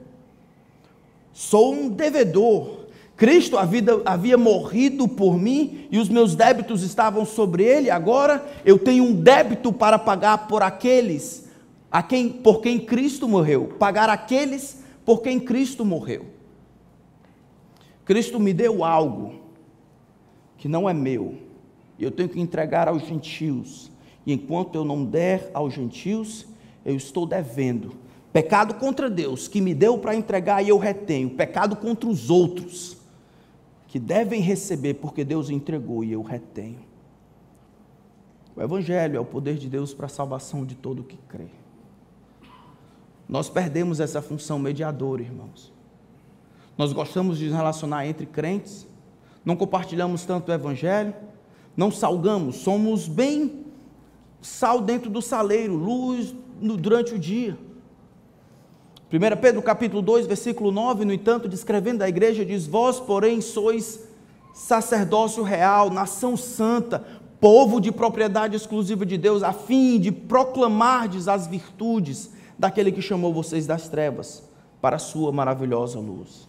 Sou 1.32 1.74
um 1.74 1.88
devedor 1.88 2.79
Cristo 3.20 3.58
havia, 3.58 4.38
morrido 4.38 5.06
por 5.06 5.38
mim 5.38 5.90
e 5.92 6.00
os 6.00 6.08
meus 6.08 6.36
débitos 6.36 6.84
estavam 6.84 7.26
sobre 7.26 7.66
ele, 7.66 7.92
agora 7.92 8.50
eu 8.64 8.80
tenho 8.80 9.04
um 9.04 9.14
débito 9.14 9.74
para 9.74 10.00
pagar 10.00 10.48
por 10.48 10.64
aqueles 10.64 11.46
a 11.92 12.02
quem, 12.02 12.30
por 12.30 12.62
quem 12.62 12.80
Cristo 12.80 13.28
morreu, 13.28 13.76
pagar 13.78 14.10
aqueles 14.10 14.82
por 15.04 15.22
quem 15.22 15.38
Cristo 15.38 15.84
morreu. 15.84 16.28
Cristo 18.06 18.40
me 18.40 18.54
deu 18.54 18.86
algo 18.86 19.34
que 20.58 20.70
não 20.70 20.90
é 20.90 20.94
meu, 20.94 21.40
e 21.98 22.06
eu 22.06 22.12
tenho 22.12 22.30
que 22.30 22.40
entregar 22.40 22.88
aos 22.88 23.06
gentios, 23.06 23.92
e 24.26 24.32
enquanto 24.32 24.76
eu 24.76 24.86
não 24.86 25.04
der 25.04 25.52
aos 25.54 25.74
gentios, 25.74 26.48
eu 26.86 26.96
estou 26.96 27.26
devendo. 27.26 27.96
Pecado 28.32 28.76
contra 28.76 29.10
Deus, 29.10 29.50
que 29.50 29.60
me 29.60 29.74
deu 29.74 29.98
para 29.98 30.16
entregar 30.16 30.64
e 30.64 30.70
eu 30.70 30.78
retenho, 30.78 31.32
pecado 31.32 31.76
contra 31.76 32.08
os 32.08 32.30
outros 32.30 32.99
que 33.90 33.98
devem 33.98 34.40
receber 34.40 34.94
porque 34.94 35.26
Deus 35.26 35.50
entregou 35.50 36.04
e 36.04 36.12
eu 36.12 36.22
retenho. 36.22 36.80
O 38.56 38.62
Evangelho 38.62 39.18
é 39.18 39.20
o 39.20 39.26
poder 39.26 39.58
de 39.58 39.68
Deus 39.68 39.96
para 39.96 40.06
a 40.06 40.10
salvação 40.10 40.64
de 40.64 40.76
todo 40.76 41.04
que 41.04 41.18
crê. 41.28 41.48
Nós 43.28 43.50
perdemos 43.50 44.00
essa 44.00 44.22
função 44.22 44.60
mediadora, 44.60 45.24
irmãos. 45.24 45.74
Nós 46.78 46.94
gostamos 46.94 47.40
de 47.40 47.48
nos 47.48 47.56
relacionar 47.56 48.06
entre 48.06 48.28
crentes, 48.28 48.88
não 49.44 49.56
compartilhamos 49.56 50.24
tanto 50.24 50.52
o 50.52 50.54
Evangelho, 50.54 51.16
não 51.76 51.90
salgamos, 51.90 52.58
somos 52.58 53.08
bem 53.08 53.66
sal 54.40 54.82
dentro 54.82 55.10
do 55.10 55.22
saleiro, 55.22 55.74
luz 55.74 56.36
durante 56.62 57.16
o 57.16 57.20
dia. 57.20 57.58
1 59.12 59.42
Pedro 59.42 59.60
capítulo 59.64 60.04
2, 60.04 60.28
versículo 60.28 60.72
9, 60.72 61.04
no 61.04 61.12
entanto, 61.12 61.50
descrevendo 61.50 62.04
a 62.04 62.10
igreja, 62.10 62.46
diz: 62.46 62.68
Vós, 62.68 63.00
porém, 63.00 63.42
sois 63.42 64.08
sacerdócio 64.54 65.42
real, 65.42 65.90
nação 65.90 66.38
santa, 66.38 67.04
povo 67.40 67.82
de 67.82 67.92
propriedade 67.92 68.56
exclusiva 68.56 69.04
de 69.08 69.18
Deus, 69.18 69.42
a 69.42 69.52
fim 69.52 70.00
de 70.00 70.12
proclamardes 70.12 71.28
as 71.28 71.48
virtudes 71.48 72.30
daquele 72.58 72.92
que 72.92 73.02
chamou 73.02 73.34
vocês 73.34 73.66
das 73.66 73.88
trevas 73.88 74.44
para 74.80 74.98
a 74.98 75.00
sua 75.00 75.32
maravilhosa 75.32 76.00
luz. 76.00 76.48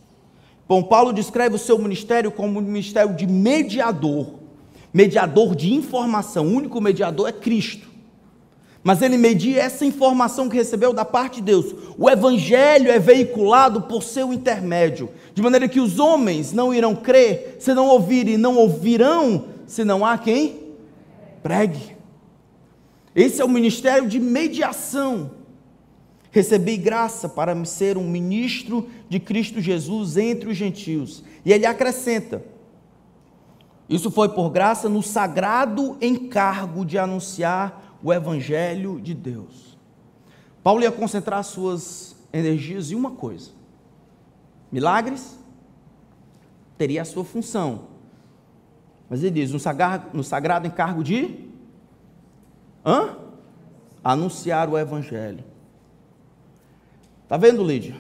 Bom, 0.68 0.83
Paulo 0.83 1.14
descreve 1.14 1.55
o 1.55 1.59
seu 1.59 1.79
ministério 1.79 2.31
como 2.31 2.59
um 2.59 2.62
ministério 2.62 3.14
de 3.14 3.27
mediador, 3.27 4.35
mediador 4.92 5.57
de 5.57 5.73
informação, 5.73 6.46
o 6.46 6.57
único 6.57 6.79
mediador 6.79 7.27
é 7.27 7.33
Cristo. 7.33 7.89
Mas 8.83 9.03
ele 9.03 9.19
media 9.19 9.61
essa 9.61 9.85
informação 9.85 10.49
que 10.49 10.57
recebeu 10.57 10.93
da 10.93 11.05
parte 11.05 11.37
de 11.37 11.43
Deus. 11.43 11.75
O 11.99 12.09
evangelho 12.09 12.90
é 12.90 12.99
veiculado 12.99 13.83
por 13.83 14.03
seu 14.03 14.33
intermédio, 14.33 15.11
de 15.35 15.43
maneira 15.43 15.69
que 15.69 15.81
os 15.81 15.99
homens 15.99 16.53
não 16.53 16.73
irão 16.73 16.95
crer 16.95 17.57
se 17.59 17.75
não 17.75 17.88
ouvirem, 17.88 18.38
não 18.38 18.57
ouvirão 18.57 19.45
se 19.66 19.85
não 19.85 20.05
há 20.05 20.16
quem 20.16 20.71
pregue. 21.43 21.97
Esse 23.14 23.43
é 23.43 23.45
o 23.45 23.49
ministério 23.49 24.09
de 24.09 24.19
mediação. 24.19 25.33
Recebi 26.31 26.77
graça 26.77 27.29
para 27.29 27.62
ser 27.64 27.99
um 27.99 28.09
ministro 28.09 28.88
de 29.09 29.19
Cristo 29.19 29.61
Jesus 29.61 30.16
entre 30.16 30.49
os 30.49 30.57
gentios. 30.57 31.25
E 31.45 31.53
ele 31.53 31.66
acrescenta: 31.66 32.43
Isso 33.88 34.11
foi 34.11 34.29
por 34.29 34.49
graça 34.49 34.88
no 34.88 35.03
sagrado 35.03 35.99
encargo 36.01 36.85
de 36.85 36.97
anunciar 36.97 37.89
o 38.02 38.12
Evangelho 38.12 39.00
de 39.00 39.14
Deus. 39.14 39.78
Paulo 40.62 40.82
ia 40.82 40.92
concentrar 40.92 41.42
suas 41.44 42.16
energias 42.32 42.90
em 42.90 42.94
uma 42.94 43.12
coisa: 43.12 43.50
milagres 44.70 45.38
teria 46.76 47.02
a 47.02 47.04
sua 47.04 47.24
função. 47.24 47.88
Mas 49.08 49.22
ele 49.22 49.32
diz: 49.32 49.52
no 49.52 49.58
sagrado, 49.58 50.16
no 50.16 50.24
sagrado 50.24 50.66
encargo 50.66 51.02
de 51.02 51.48
hã? 52.84 53.16
anunciar 54.02 54.68
o 54.68 54.78
Evangelho. 54.78 55.44
Está 57.24 57.36
vendo, 57.36 57.62
Lídia? 57.62 57.96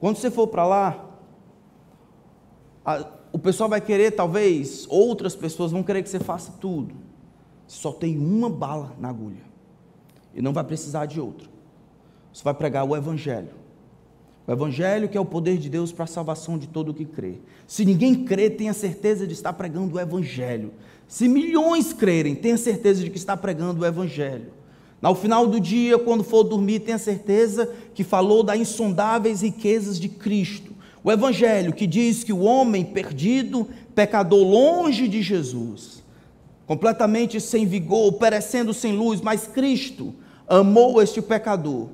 Quando 0.00 0.16
você 0.16 0.30
for 0.30 0.48
para 0.48 0.66
lá, 0.66 1.04
a, 2.84 3.06
o 3.30 3.38
pessoal 3.38 3.68
vai 3.68 3.80
querer, 3.80 4.12
talvez, 4.12 4.86
outras 4.88 5.36
pessoas 5.36 5.70
vão 5.70 5.82
querer 5.82 6.02
que 6.02 6.08
você 6.08 6.18
faça 6.18 6.52
tudo 6.58 7.09
só 7.70 7.92
tem 7.92 8.18
uma 8.18 8.50
bala 8.50 8.96
na 8.98 9.10
agulha 9.10 9.44
e 10.34 10.42
não 10.42 10.52
vai 10.52 10.64
precisar 10.64 11.06
de 11.06 11.20
outra. 11.20 11.48
Você 12.32 12.42
vai 12.42 12.52
pregar 12.52 12.84
o 12.84 12.96
Evangelho. 12.96 13.50
O 14.44 14.50
Evangelho 14.50 15.08
que 15.08 15.16
é 15.16 15.20
o 15.20 15.24
poder 15.24 15.56
de 15.56 15.68
Deus 15.68 15.92
para 15.92 16.02
a 16.02 16.08
salvação 16.08 16.58
de 16.58 16.66
todo 16.66 16.88
o 16.88 16.94
que 16.94 17.04
crê. 17.04 17.34
Se 17.68 17.84
ninguém 17.84 18.24
crê, 18.24 18.50
tenha 18.50 18.72
certeza 18.72 19.24
de 19.24 19.34
estar 19.34 19.52
pregando 19.52 19.94
o 19.94 20.00
Evangelho. 20.00 20.72
Se 21.06 21.28
milhões 21.28 21.92
crerem, 21.92 22.34
tenha 22.34 22.56
certeza 22.56 23.04
de 23.04 23.10
que 23.10 23.16
está 23.16 23.36
pregando 23.36 23.82
o 23.82 23.86
Evangelho. 23.86 24.52
Ao 25.00 25.14
final 25.14 25.46
do 25.46 25.60
dia, 25.60 25.96
quando 25.96 26.24
for 26.24 26.42
dormir, 26.42 26.80
tenha 26.80 26.98
certeza 26.98 27.72
que 27.94 28.02
falou 28.02 28.42
das 28.42 28.58
insondáveis 28.58 29.42
riquezas 29.42 30.00
de 30.00 30.08
Cristo. 30.08 30.72
O 31.04 31.12
Evangelho 31.12 31.72
que 31.72 31.86
diz 31.86 32.24
que 32.24 32.32
o 32.32 32.40
homem 32.40 32.84
perdido, 32.84 33.68
pecador 33.94 34.42
longe 34.44 35.06
de 35.06 35.22
Jesus, 35.22 35.99
completamente 36.70 37.40
sem 37.40 37.66
vigor, 37.66 38.12
perecendo 38.12 38.72
sem 38.72 38.92
luz, 38.92 39.20
mas 39.20 39.44
Cristo 39.44 40.14
amou 40.48 41.02
este 41.02 41.20
pecador, 41.20 41.88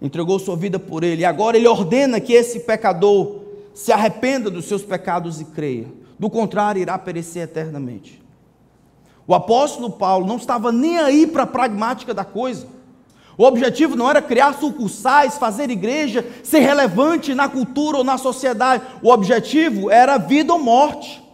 entregou 0.00 0.38
sua 0.38 0.54
vida 0.54 0.78
por 0.78 1.02
ele, 1.02 1.22
e 1.22 1.24
agora 1.24 1.56
ele 1.56 1.66
ordena 1.66 2.20
que 2.20 2.32
esse 2.32 2.60
pecador 2.60 3.40
se 3.74 3.90
arrependa 3.90 4.48
dos 4.48 4.66
seus 4.66 4.84
pecados 4.84 5.40
e 5.40 5.44
creia, 5.46 5.88
do 6.16 6.30
contrário, 6.30 6.80
irá 6.80 6.96
perecer 6.96 7.42
eternamente. 7.42 8.22
O 9.26 9.34
apóstolo 9.34 9.90
Paulo 9.90 10.24
não 10.24 10.36
estava 10.36 10.70
nem 10.70 10.98
aí 10.98 11.26
para 11.26 11.42
a 11.42 11.48
pragmática 11.48 12.14
da 12.14 12.24
coisa. 12.24 12.68
O 13.36 13.42
objetivo 13.42 13.96
não 13.96 14.08
era 14.08 14.22
criar 14.22 14.54
sucursais, 14.54 15.36
fazer 15.36 15.68
igreja, 15.68 16.24
ser 16.44 16.60
relevante 16.60 17.34
na 17.34 17.48
cultura 17.48 17.98
ou 17.98 18.04
na 18.04 18.16
sociedade. 18.18 18.84
O 19.02 19.10
objetivo 19.10 19.90
era 19.90 20.16
vida 20.16 20.52
ou 20.52 20.60
morte. 20.60 21.25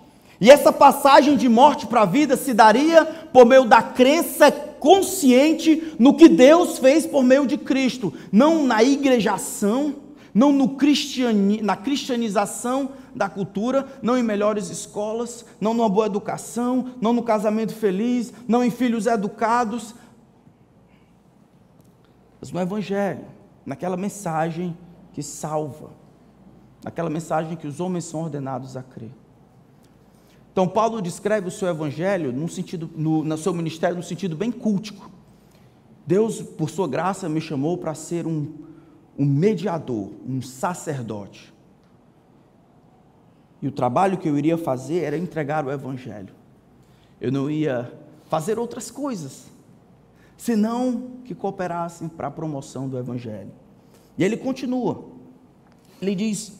E 0.42 0.50
essa 0.50 0.72
passagem 0.72 1.36
de 1.36 1.48
morte 1.48 1.86
para 1.86 2.00
a 2.02 2.04
vida 2.04 2.36
se 2.36 2.52
daria 2.52 3.04
por 3.04 3.46
meio 3.46 3.64
da 3.64 3.80
crença 3.80 4.50
consciente 4.50 5.94
no 6.00 6.16
que 6.16 6.28
Deus 6.28 6.80
fez 6.80 7.06
por 7.06 7.22
meio 7.22 7.46
de 7.46 7.56
Cristo, 7.56 8.12
não 8.32 8.66
na 8.66 8.82
igrejação, 8.82 9.94
não 10.34 10.50
no 10.50 10.70
cristiani, 10.70 11.62
na 11.62 11.76
cristianização 11.76 12.90
da 13.14 13.28
cultura, 13.28 13.86
não 14.02 14.18
em 14.18 14.22
melhores 14.24 14.68
escolas, 14.68 15.44
não 15.60 15.74
numa 15.74 15.88
boa 15.88 16.06
educação, 16.06 16.86
não 17.00 17.12
no 17.12 17.22
casamento 17.22 17.72
feliz, 17.72 18.32
não 18.48 18.64
em 18.64 18.70
filhos 18.70 19.06
educados, 19.06 19.94
mas 22.40 22.50
no 22.50 22.60
Evangelho, 22.60 23.26
naquela 23.64 23.96
mensagem 23.96 24.76
que 25.12 25.22
salva, 25.22 25.90
naquela 26.82 27.08
mensagem 27.08 27.56
que 27.56 27.68
os 27.68 27.78
homens 27.78 28.06
são 28.06 28.22
ordenados 28.22 28.76
a 28.76 28.82
crer. 28.82 29.21
Então, 30.52 30.68
Paulo 30.68 31.00
descreve 31.00 31.48
o 31.48 31.50
seu 31.50 31.66
evangelho 31.68 32.30
no 32.30 32.46
sentido, 32.46 32.90
no, 32.94 33.24
no 33.24 33.38
seu 33.38 33.54
ministério 33.54 33.96
no 33.96 34.02
sentido 34.02 34.36
bem 34.36 34.52
cultico. 34.52 35.10
Deus, 36.06 36.42
por 36.42 36.68
sua 36.68 36.86
graça, 36.86 37.28
me 37.28 37.40
chamou 37.40 37.78
para 37.78 37.94
ser 37.94 38.26
um, 38.26 38.52
um 39.18 39.24
mediador, 39.24 40.10
um 40.28 40.42
sacerdote. 40.42 41.52
E 43.62 43.68
o 43.68 43.72
trabalho 43.72 44.18
que 44.18 44.28
eu 44.28 44.36
iria 44.36 44.58
fazer 44.58 45.04
era 45.04 45.16
entregar 45.16 45.64
o 45.64 45.70
evangelho. 45.70 46.34
Eu 47.20 47.32
não 47.32 47.50
ia 47.50 47.90
fazer 48.28 48.58
outras 48.58 48.90
coisas, 48.90 49.46
senão 50.36 51.12
que 51.24 51.34
cooperassem 51.34 52.08
para 52.08 52.26
a 52.26 52.30
promoção 52.30 52.88
do 52.88 52.98
evangelho. 52.98 53.52
E 54.18 54.24
ele 54.24 54.36
continua. 54.36 55.04
Ele 56.00 56.14
diz: 56.14 56.52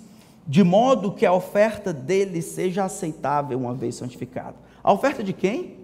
de 0.46 0.64
modo 0.64 1.12
que 1.12 1.24
a 1.24 1.32
oferta 1.32 1.92
dele 1.92 2.42
seja 2.42 2.84
aceitável 2.84 3.58
uma 3.58 3.74
vez 3.74 3.94
santificado. 3.94 4.56
A 4.82 4.92
oferta 4.92 5.22
de 5.22 5.32
quem? 5.32 5.78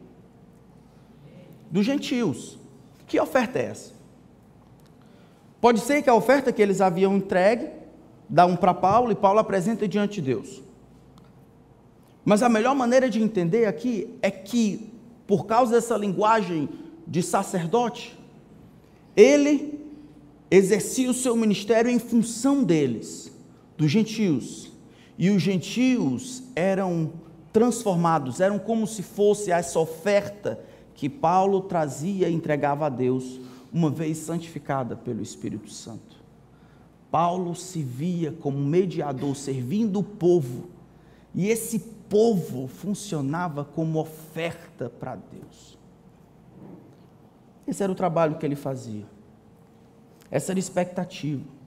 Dos 1.71 1.87
gentios. 1.87 2.59
Que 3.07 3.21
oferta 3.21 3.59
é 3.59 3.67
essa? 3.67 3.93
Pode 5.61 5.81
ser 5.81 6.03
que 6.03 6.11
a 6.11 6.15
oferta 6.15 6.53
que 6.53 6.61
eles 6.61 6.81
haviam 6.81 7.17
entregue, 7.17 7.71
dá 8.29 8.47
um 8.47 8.57
para 8.57 8.75
Paulo 8.75 9.13
e 9.13 9.15
Paulo 9.15 9.39
apresenta 9.39 9.87
diante 9.87 10.21
de 10.21 10.33
Deus. 10.33 10.63
Mas 12.25 12.43
a 12.43 12.49
melhor 12.49 12.75
maneira 12.75 13.09
de 13.09 13.23
entender 13.23 13.65
aqui 13.65 14.15
é 14.21 14.31
que, 14.31 14.93
por 15.27 15.47
causa 15.47 15.77
dessa 15.77 15.97
linguagem 15.97 16.69
de 17.07 17.23
sacerdote, 17.23 18.19
ele 19.17 19.81
exercia 20.51 21.11
o 21.11 21.15
seu 21.15 21.37
ministério 21.37 21.91
em 21.91 21.99
função 21.99 22.63
deles 22.63 23.33
dos 23.79 23.91
gentios. 23.91 24.71
E 25.17 25.31
os 25.31 25.41
gentios 25.41 26.43
eram 26.55 27.13
transformados, 27.53 28.41
eram 28.41 28.59
como 28.59 28.87
se 28.87 29.03
fosse 29.03 29.51
essa 29.51 29.79
oferta 29.79 30.61
que 30.95 31.09
Paulo 31.09 31.63
trazia 31.63 32.29
e 32.29 32.35
entregava 32.35 32.87
a 32.87 32.89
Deus, 32.89 33.41
uma 33.73 33.89
vez 33.89 34.19
santificada 34.19 34.97
pelo 34.97 35.23
Espírito 35.23 35.71
Santo. 35.71 36.19
Paulo 37.11 37.55
se 37.55 37.83
via 37.83 38.33
como 38.33 38.59
mediador, 38.59 39.35
servindo 39.35 40.01
o 40.01 40.03
povo, 40.03 40.69
e 41.35 41.49
esse 41.49 41.79
povo 42.09 42.67
funcionava 42.67 43.65
como 43.65 44.01
oferta 44.01 44.91
para 44.91 45.17
Deus. 45.17 45.79
Esse 47.67 47.83
era 47.83 47.93
o 47.93 47.95
trabalho 47.95 48.39
que 48.39 48.45
ele 48.45 48.57
fazia, 48.57 49.07
essa 50.31 50.53
era 50.53 50.59
a 50.59 50.61
expectativa. 50.61 51.58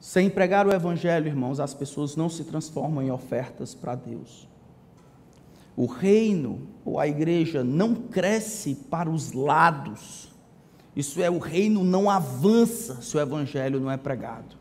Sem 0.00 0.30
pregar 0.30 0.66
o 0.66 0.72
Evangelho, 0.72 1.26
irmãos, 1.26 1.58
as 1.58 1.74
pessoas 1.74 2.14
não 2.14 2.28
se 2.28 2.44
transformam 2.44 3.02
em 3.02 3.10
ofertas 3.10 3.74
para 3.74 3.94
Deus. 3.94 4.48
O 5.76 5.86
reino 5.86 6.62
ou 6.84 6.98
a 6.98 7.06
igreja 7.06 7.64
não 7.64 7.94
cresce 7.94 8.74
para 8.74 9.10
os 9.10 9.32
lados. 9.32 10.28
Isso 10.94 11.20
é, 11.22 11.30
o 11.30 11.38
reino 11.38 11.84
não 11.84 12.08
avança 12.08 13.00
se 13.00 13.16
o 13.16 13.20
Evangelho 13.20 13.78
não 13.80 13.90
é 13.90 13.96
pregado. 13.96 14.56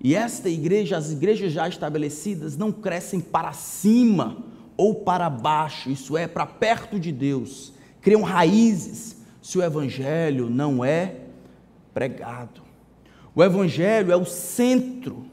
E 0.00 0.14
esta 0.14 0.48
igreja, 0.48 0.96
as 0.96 1.10
igrejas 1.10 1.52
já 1.52 1.68
estabelecidas, 1.68 2.56
não 2.56 2.70
crescem 2.70 3.20
para 3.20 3.52
cima 3.52 4.36
ou 4.76 4.96
para 4.96 5.30
baixo, 5.30 5.90
isso 5.90 6.16
é, 6.16 6.26
para 6.26 6.46
perto 6.46 6.98
de 6.98 7.10
Deus. 7.10 7.72
Criam 8.00 8.22
raízes 8.22 9.16
se 9.40 9.58
o 9.58 9.62
Evangelho 9.62 10.50
não 10.50 10.84
é 10.84 11.20
pregado. 11.92 12.63
O 13.34 13.42
Evangelho 13.42 14.12
é 14.12 14.16
o 14.16 14.24
centro. 14.24 15.24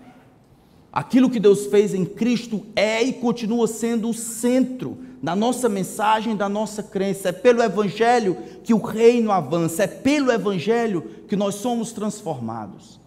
Aquilo 0.91 1.29
que 1.29 1.39
Deus 1.39 1.67
fez 1.67 1.93
em 1.93 2.03
Cristo 2.03 2.65
é 2.75 3.01
e 3.01 3.13
continua 3.13 3.67
sendo 3.67 4.09
o 4.09 4.13
centro 4.13 4.97
da 5.21 5.35
nossa 5.35 5.69
mensagem, 5.69 6.35
da 6.35 6.49
nossa 6.49 6.81
crença. 6.81 7.29
É 7.29 7.31
pelo 7.31 7.61
Evangelho 7.61 8.35
que 8.63 8.73
o 8.73 8.81
reino 8.81 9.31
avança, 9.31 9.83
é 9.83 9.87
pelo 9.87 10.31
Evangelho 10.31 11.01
que 11.27 11.35
nós 11.35 11.55
somos 11.55 11.91
transformados. 11.91 12.99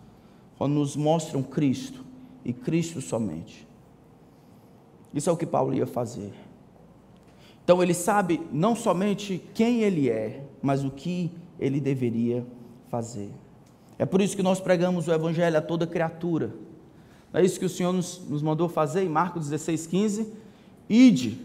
Quando 0.57 0.75
nos 0.75 0.95
mostram 0.95 1.43
Cristo 1.43 2.05
e 2.45 2.53
Cristo 2.53 3.01
somente. 3.01 3.67
Isso 5.13 5.29
é 5.29 5.33
o 5.33 5.37
que 5.37 5.47
Paulo 5.47 5.75
ia 5.75 5.87
fazer. 5.87 6.33
Então 7.65 7.83
ele 7.83 7.95
sabe 7.95 8.41
não 8.53 8.77
somente 8.77 9.43
quem 9.53 9.83
ele 9.83 10.09
é, 10.09 10.45
mas 10.63 10.85
o 10.85 10.91
que 10.91 11.31
ele 11.59 11.81
deveria 11.81 12.47
fazer. 12.89 13.31
É 13.99 14.05
por 14.05 14.21
isso 14.21 14.37
que 14.37 14.43
nós 14.43 14.61
pregamos 14.61 15.09
o 15.09 15.13
Evangelho 15.13 15.57
a 15.57 15.63
toda 15.63 15.87
criatura. 15.87 16.53
É 17.33 17.43
isso 17.43 17.59
que 17.59 17.67
o 17.67 17.69
Senhor 17.69 17.93
nos, 17.93 18.21
nos 18.29 18.43
mandou 18.43 18.69
fazer 18.69 19.03
em 19.03 19.09
Marcos 19.09 19.49
16, 19.49 19.87
15? 19.87 20.33
Ide, 20.89 21.39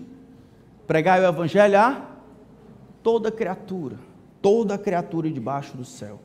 pregai 0.86 1.22
o 1.22 1.28
Evangelho 1.28 1.80
a 1.80 2.10
toda 3.02 3.32
criatura, 3.32 3.98
toda 4.42 4.78
criatura 4.78 5.30
debaixo 5.30 5.76
do 5.76 5.86
céu. 5.86 6.20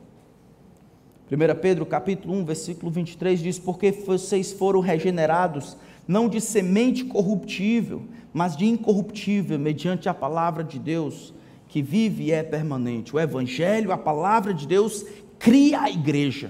1 1.31 1.59
Pedro 1.59 1.85
capítulo 1.85 2.35
1, 2.35 2.45
versículo 2.45 2.91
23 2.91 3.39
diz: 3.39 3.57
Porque 3.57 3.91
vocês 3.91 4.53
foram 4.53 4.79
regenerados, 4.79 5.75
não 6.07 6.29
de 6.29 6.39
semente 6.39 7.03
corruptível, 7.03 8.03
mas 8.31 8.55
de 8.55 8.65
incorruptível, 8.65 9.57
mediante 9.57 10.07
a 10.07 10.13
palavra 10.13 10.63
de 10.63 10.77
Deus, 10.77 11.33
que 11.67 11.81
vive 11.81 12.25
e 12.25 12.31
é 12.31 12.43
permanente. 12.43 13.15
O 13.15 13.19
Evangelho, 13.19 13.91
a 13.91 13.97
palavra 13.97 14.53
de 14.53 14.67
Deus, 14.67 15.03
cria 15.45 15.81
a 15.81 15.91
igreja, 15.91 16.49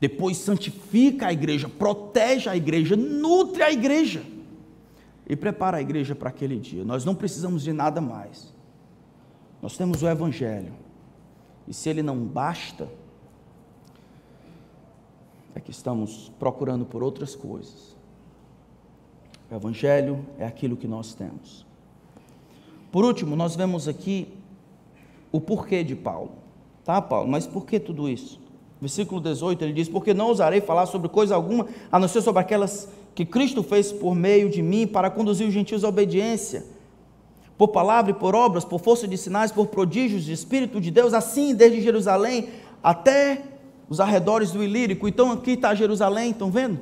depois 0.00 0.38
santifica 0.38 1.26
a 1.26 1.32
igreja, 1.32 1.68
protege 1.68 2.48
a 2.48 2.56
igreja, 2.56 2.96
nutre 2.96 3.62
a 3.62 3.70
igreja 3.70 4.24
e 5.28 5.36
prepara 5.36 5.76
a 5.76 5.82
igreja 5.82 6.14
para 6.14 6.30
aquele 6.30 6.58
dia. 6.58 6.86
Nós 6.86 7.04
não 7.04 7.14
precisamos 7.14 7.62
de 7.62 7.70
nada 7.70 8.00
mais. 8.00 8.54
Nós 9.60 9.76
temos 9.76 10.02
o 10.02 10.08
Evangelho. 10.08 10.72
E 11.66 11.74
se 11.74 11.90
ele 11.90 12.02
não 12.02 12.16
basta, 12.24 12.88
é 15.54 15.60
que 15.60 15.70
estamos 15.70 16.32
procurando 16.38 16.86
por 16.86 17.02
outras 17.02 17.34
coisas. 17.34 17.94
O 19.50 19.54
Evangelho 19.54 20.24
é 20.38 20.46
aquilo 20.46 20.78
que 20.78 20.88
nós 20.88 21.12
temos. 21.12 21.66
Por 22.90 23.04
último, 23.04 23.36
nós 23.36 23.54
vemos 23.54 23.86
aqui 23.86 24.32
o 25.30 25.38
porquê 25.42 25.84
de 25.84 25.94
Paulo. 25.94 26.47
Tá, 26.88 27.02
Paulo, 27.02 27.28
mas 27.28 27.46
por 27.46 27.66
que 27.66 27.78
tudo 27.78 28.08
isso? 28.08 28.40
Versículo 28.80 29.20
18 29.20 29.62
ele 29.62 29.74
diz: 29.74 29.90
Porque 29.90 30.14
não 30.14 30.28
ousarei 30.28 30.62
falar 30.62 30.86
sobre 30.86 31.06
coisa 31.10 31.34
alguma, 31.34 31.66
a 31.92 31.98
não 31.98 32.08
ser 32.08 32.22
sobre 32.22 32.40
aquelas 32.40 32.88
que 33.14 33.26
Cristo 33.26 33.62
fez 33.62 33.92
por 33.92 34.14
meio 34.14 34.48
de 34.48 34.62
mim 34.62 34.86
para 34.86 35.10
conduzir 35.10 35.46
os 35.46 35.52
gentios 35.52 35.84
à 35.84 35.88
obediência, 35.90 36.64
por 37.58 37.68
palavra 37.68 38.12
e 38.12 38.14
por 38.14 38.34
obras, 38.34 38.64
por 38.64 38.80
força 38.80 39.06
de 39.06 39.18
sinais, 39.18 39.52
por 39.52 39.66
prodígios 39.66 40.24
de 40.24 40.32
Espírito 40.32 40.80
de 40.80 40.90
Deus, 40.90 41.12
assim 41.12 41.54
desde 41.54 41.82
Jerusalém 41.82 42.48
até 42.82 43.42
os 43.86 44.00
arredores 44.00 44.50
do 44.50 44.64
Ilírico. 44.64 45.06
Então 45.06 45.30
aqui 45.30 45.50
está 45.50 45.74
Jerusalém, 45.74 46.30
estão 46.30 46.50
vendo? 46.50 46.80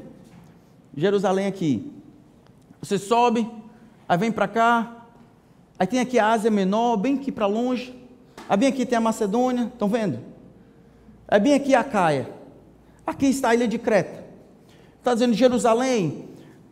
Jerusalém 0.96 1.48
aqui. 1.48 1.90
Você 2.80 2.96
sobe, 2.96 3.44
aí 4.09 4.16
vem 4.16 4.30
para 4.30 4.46
cá, 4.46 5.09
aí 5.76 5.84
tem 5.88 5.98
aqui 5.98 6.16
a 6.16 6.28
Ásia 6.30 6.48
Menor, 6.48 6.96
bem 6.96 7.16
aqui 7.16 7.32
para 7.32 7.46
longe. 7.46 8.05
Aí 8.49 8.57
bem 8.57 8.68
aqui 8.68 8.86
tem 8.86 8.99
a 8.99 9.01
Macedônia, 9.01 9.64
estão 9.72 9.88
vendo? 9.88 10.18
É 11.28 11.38
bem 11.38 11.55
aqui 11.55 11.74
a 11.74 11.82
Caia. 11.82 12.28
Aqui 13.07 13.26
está 13.26 13.51
a 13.51 13.55
ilha 13.55 13.66
de 13.66 13.78
Creta. 13.78 14.24
Está 14.99 15.14
dizendo 15.14 15.34
Jerusalém. 15.34 16.28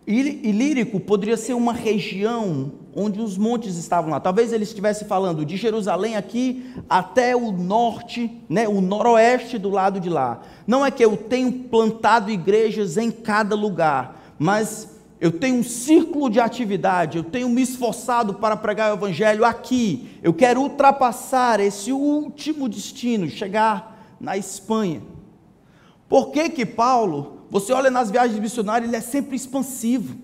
Ilírico 0.07 1.01
poderia 1.01 1.37
ser 1.37 1.55
uma 1.55 1.73
região 1.73 2.73
onde 2.95 3.21
os 3.21 3.39
montes 3.39 3.77
estavam 3.77 4.11
lá. 4.11 4.21
Talvez 4.21 4.53
ele 4.53 4.65
estivesse 4.65 5.07
falando 5.07 5.45
de 5.45 5.57
Jerusalém 5.57 6.17
aqui 6.17 6.65
até 6.89 7.35
o 7.35 7.51
norte, 7.51 8.31
né, 8.49 8.69
o 8.69 8.81
noroeste 8.81 9.59
do 9.59 9.71
lado 9.71 9.99
de 9.99 10.11
lá. 10.11 10.43
Não 10.67 10.85
é 10.85 10.91
que 10.91 11.05
eu 11.05 11.17
tenho 11.17 11.51
plantado 11.51 12.31
igrejas 12.31 12.97
em 12.97 13.11
cada 13.11 13.57
lugar, 13.57 14.35
mas 14.39 14.94
eu 15.25 15.33
tenho 15.33 15.57
um 15.57 15.65
círculo 15.65 16.29
de 16.29 16.39
atividade, 16.39 17.17
eu 17.17 17.25
tenho 17.25 17.49
me 17.49 17.63
esforçado 17.63 18.35
para 18.35 18.59
pregar 18.59 18.93
o 18.93 18.97
Evangelho 18.99 19.43
aqui. 19.43 20.19
Eu 20.23 20.35
quero 20.35 20.61
ultrapassar 20.61 21.61
esse 21.61 21.91
último 21.91 22.69
destino, 22.69 23.27
chegar 23.31 24.15
na 24.21 24.37
Espanha. 24.37 25.01
Por 26.11 26.31
que 26.31 26.51
que 26.51 26.67
Paulo, 26.67 27.39
você 27.51 27.73
olha 27.73 27.91
nas 27.91 28.11
viagens 28.11 28.39
missionárias, 28.39 28.87
ele 28.87 28.99
é 28.99 29.01
sempre 29.01 29.35
expansivo. 29.35 30.15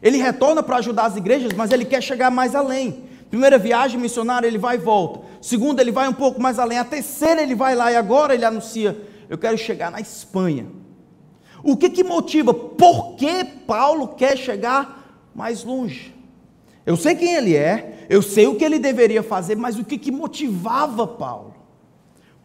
Ele 0.00 0.16
retorna 0.16 0.62
para 0.62 0.78
ajudar 0.78 1.04
as 1.04 1.16
igrejas, 1.16 1.52
mas 1.52 1.70
ele 1.70 1.84
quer 1.84 2.02
chegar 2.02 2.30
mais 2.30 2.54
além. 2.54 3.04
Primeira 3.28 3.58
viagem 3.58 4.00
missionária, 4.00 4.46
ele 4.46 4.56
vai 4.56 4.76
e 4.76 4.78
volta. 4.78 5.26
Segunda, 5.42 5.82
ele 5.82 5.92
vai 5.92 6.08
um 6.08 6.14
pouco 6.14 6.40
mais 6.40 6.58
além. 6.58 6.78
A 6.78 6.84
terceira, 6.86 7.42
ele 7.42 7.54
vai 7.54 7.74
lá 7.74 7.92
e 7.92 7.96
agora 7.96 8.32
ele 8.32 8.46
anuncia: 8.46 8.98
Eu 9.28 9.36
quero 9.36 9.58
chegar 9.58 9.90
na 9.90 10.00
Espanha. 10.00 10.87
O 11.68 11.76
que, 11.76 11.90
que 11.90 12.02
motiva? 12.02 12.54
Por 12.54 13.14
que 13.16 13.44
Paulo 13.44 14.08
quer 14.08 14.38
chegar 14.38 15.28
mais 15.34 15.64
longe? 15.64 16.14
Eu 16.86 16.96
sei 16.96 17.14
quem 17.14 17.34
ele 17.34 17.54
é, 17.54 18.06
eu 18.08 18.22
sei 18.22 18.46
o 18.46 18.54
que 18.54 18.64
ele 18.64 18.78
deveria 18.78 19.22
fazer, 19.22 19.54
mas 19.54 19.78
o 19.78 19.84
que, 19.84 19.98
que 19.98 20.10
motivava 20.10 21.06
Paulo? 21.06 21.54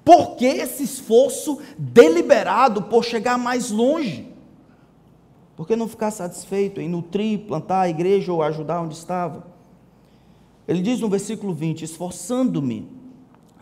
Por 0.03 0.35
que 0.35 0.45
esse 0.45 0.83
esforço 0.83 1.59
deliberado 1.77 2.81
por 2.81 3.05
chegar 3.05 3.37
mais 3.37 3.71
longe? 3.71 4.27
Por 5.55 5.65
que 5.65 5.77
não 5.77 5.87
ficar 5.87 6.11
satisfeito 6.11 6.81
em 6.81 6.89
nutrir, 6.89 7.47
plantar 7.47 7.79
a 7.79 7.89
igreja 7.89 8.33
ou 8.33 8.43
ajudar 8.43 8.81
onde 8.81 8.95
estava? 8.95 9.47
Ele 10.67 10.81
diz 10.81 10.99
no 10.99 11.07
versículo 11.07 11.53
20: 11.53 11.83
Esforçando-me 11.83 12.89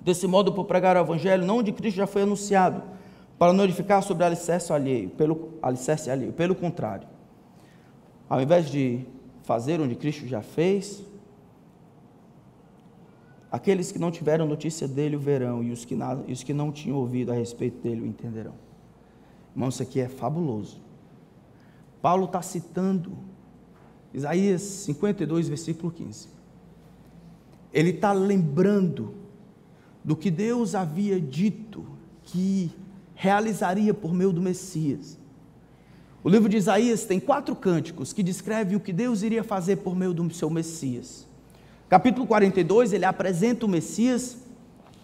desse 0.02 0.26
modo 0.26 0.52
por 0.54 0.66
pregar 0.66 0.98
o 0.98 1.02
evangelho, 1.02 1.46
não 1.46 1.60
onde 1.60 1.72
Cristo 1.72 1.98
já 1.98 2.08
foi 2.08 2.24
anunciado, 2.24 2.82
para 3.42 3.54
notificar 3.54 4.04
sobre 4.04 4.24
o 4.24 4.28
alicerce 4.28 4.72
alheio, 4.72 5.10
pelo 5.10 5.54
alicerce 5.64 6.12
alheio. 6.12 6.32
Pelo 6.32 6.54
contrário, 6.54 7.08
ao 8.30 8.40
invés 8.40 8.70
de 8.70 9.04
fazer 9.42 9.82
onde 9.82 9.96
Cristo 9.96 10.28
já 10.28 10.44
fez, 10.44 11.04
aqueles 13.52 13.92
que 13.92 13.98
não 13.98 14.12
tiveram 14.12 14.46
notícia 14.46 14.88
dele 14.88 15.16
o 15.16 15.20
verão, 15.20 15.64
e 15.64 15.72
os 15.72 15.84
que, 15.84 15.96
não, 15.96 16.24
e 16.28 16.34
os 16.34 16.44
que 16.44 16.54
não 16.54 16.72
tinham 16.72 17.00
ouvido 17.00 17.32
a 17.32 17.34
respeito 17.34 17.82
dele 17.82 18.02
o 18.02 18.06
entenderão. 18.06 18.54
Irmão, 19.56 19.70
isso 19.70 19.82
aqui 19.82 20.00
é 20.00 20.08
fabuloso. 20.08 20.80
Paulo 22.00 22.26
está 22.26 22.44
citando 22.44 23.18
Isaías 24.14 24.62
52, 24.62 25.50
versículo 25.50 25.92
15. 25.92 26.30
Ele 27.74 27.90
está 27.90 28.14
lembrando 28.14 29.16
do 30.06 30.16
que 30.16 30.30
Deus 30.30 30.76
havia 30.76 31.20
dito 31.20 31.88
que 32.22 32.72
realizaria 33.22 33.94
por 33.94 34.16
meio 34.16 34.32
do 34.32 34.42
Messias. 34.42 35.16
O 36.24 36.28
livro 36.28 36.50
de 36.50 36.58
Isaías 36.58 37.06
tem 37.06 37.20
quatro 37.20 37.56
cânticos 37.56 38.12
que 38.12 38.24
descrevem 38.24 38.76
o 38.76 38.80
que 38.80 38.92
Deus 38.92 39.22
iria 39.22 39.44
fazer 39.44 39.76
por 39.76 39.96
meio 39.96 40.12
do 40.12 40.34
seu 40.34 40.50
Messias. 40.50 41.28
Capítulo 41.88 42.26
42, 42.26 42.94
ele 42.94 43.06
apresenta 43.06 43.68
o 43.68 43.70
Messias. 43.70 44.38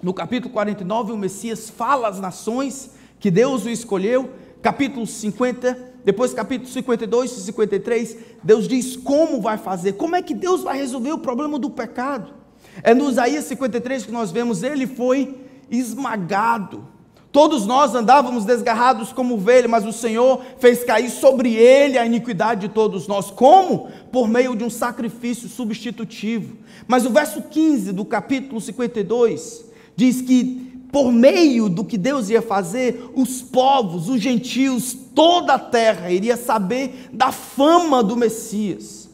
No 0.02 0.16
capítulo 0.16 0.52
49, 0.52 1.12
o 1.12 1.18
Messias 1.18 1.70
fala 1.70 2.08
às 2.08 2.20
nações 2.20 2.90
que 3.20 3.30
Deus 3.30 3.66
o 3.66 3.70
escolheu. 3.70 4.32
Capítulo 4.64 5.06
50, 5.06 5.78
depois 6.04 6.34
capítulo 6.34 6.72
52 6.72 7.38
e 7.38 7.42
53, 7.42 8.18
Deus 8.44 8.68
diz 8.68 8.96
como 8.96 9.40
vai 9.40 9.60
fazer, 9.60 9.94
como 9.94 10.16
é 10.16 10.24
que 10.24 10.34
Deus 10.34 10.64
vai 10.64 10.76
resolver 10.80 11.12
o 11.12 11.20
problema 11.20 11.60
do 11.60 11.70
pecado. 11.70 12.34
É 12.82 12.96
no 12.96 13.12
Isaías 13.12 13.46
53 13.46 14.08
que 14.08 14.12
nós 14.12 14.32
vemos, 14.32 14.64
ele 14.64 14.88
foi 14.88 15.40
esmagado. 15.70 16.97
Todos 17.32 17.66
nós 17.66 17.94
andávamos 17.94 18.46
desgarrados 18.46 19.12
como 19.12 19.36
ovelha, 19.36 19.68
mas 19.68 19.86
o 19.86 19.92
Senhor 19.92 20.42
fez 20.60 20.84
cair 20.84 21.10
sobre 21.10 21.54
ele 21.54 21.98
a 21.98 22.06
iniquidade 22.06 22.62
de 22.62 22.74
todos 22.74 23.08
nós. 23.08 23.30
Como? 23.30 23.90
Por 24.12 24.28
meio 24.28 24.56
de 24.56 24.64
um 24.64 24.70
sacrifício 24.70 25.50
substitutivo. 25.50 26.58
Mas 26.88 27.06
o 27.06 27.10
verso 27.10 27.42
15 27.42 27.92
do 27.92 28.06
capítulo 28.06 28.62
52 28.62 29.66
diz 29.96 30.22
que 30.22 30.68
por 30.92 31.12
meio 31.12 31.68
do 31.68 31.84
que 31.84 31.98
Deus 31.98 32.30
ia 32.30 32.42
fazer, 32.42 33.12
os 33.14 33.42
povos, 33.42 34.08
os 34.08 34.22
gentios, 34.22 34.96
toda 35.14 35.56
a 35.56 35.60
terra 35.60 36.10
iria 36.10 36.38
saber 36.38 37.10
da 37.12 37.32
fama 37.32 38.02
do 38.02 38.16
Messias. 38.16 39.10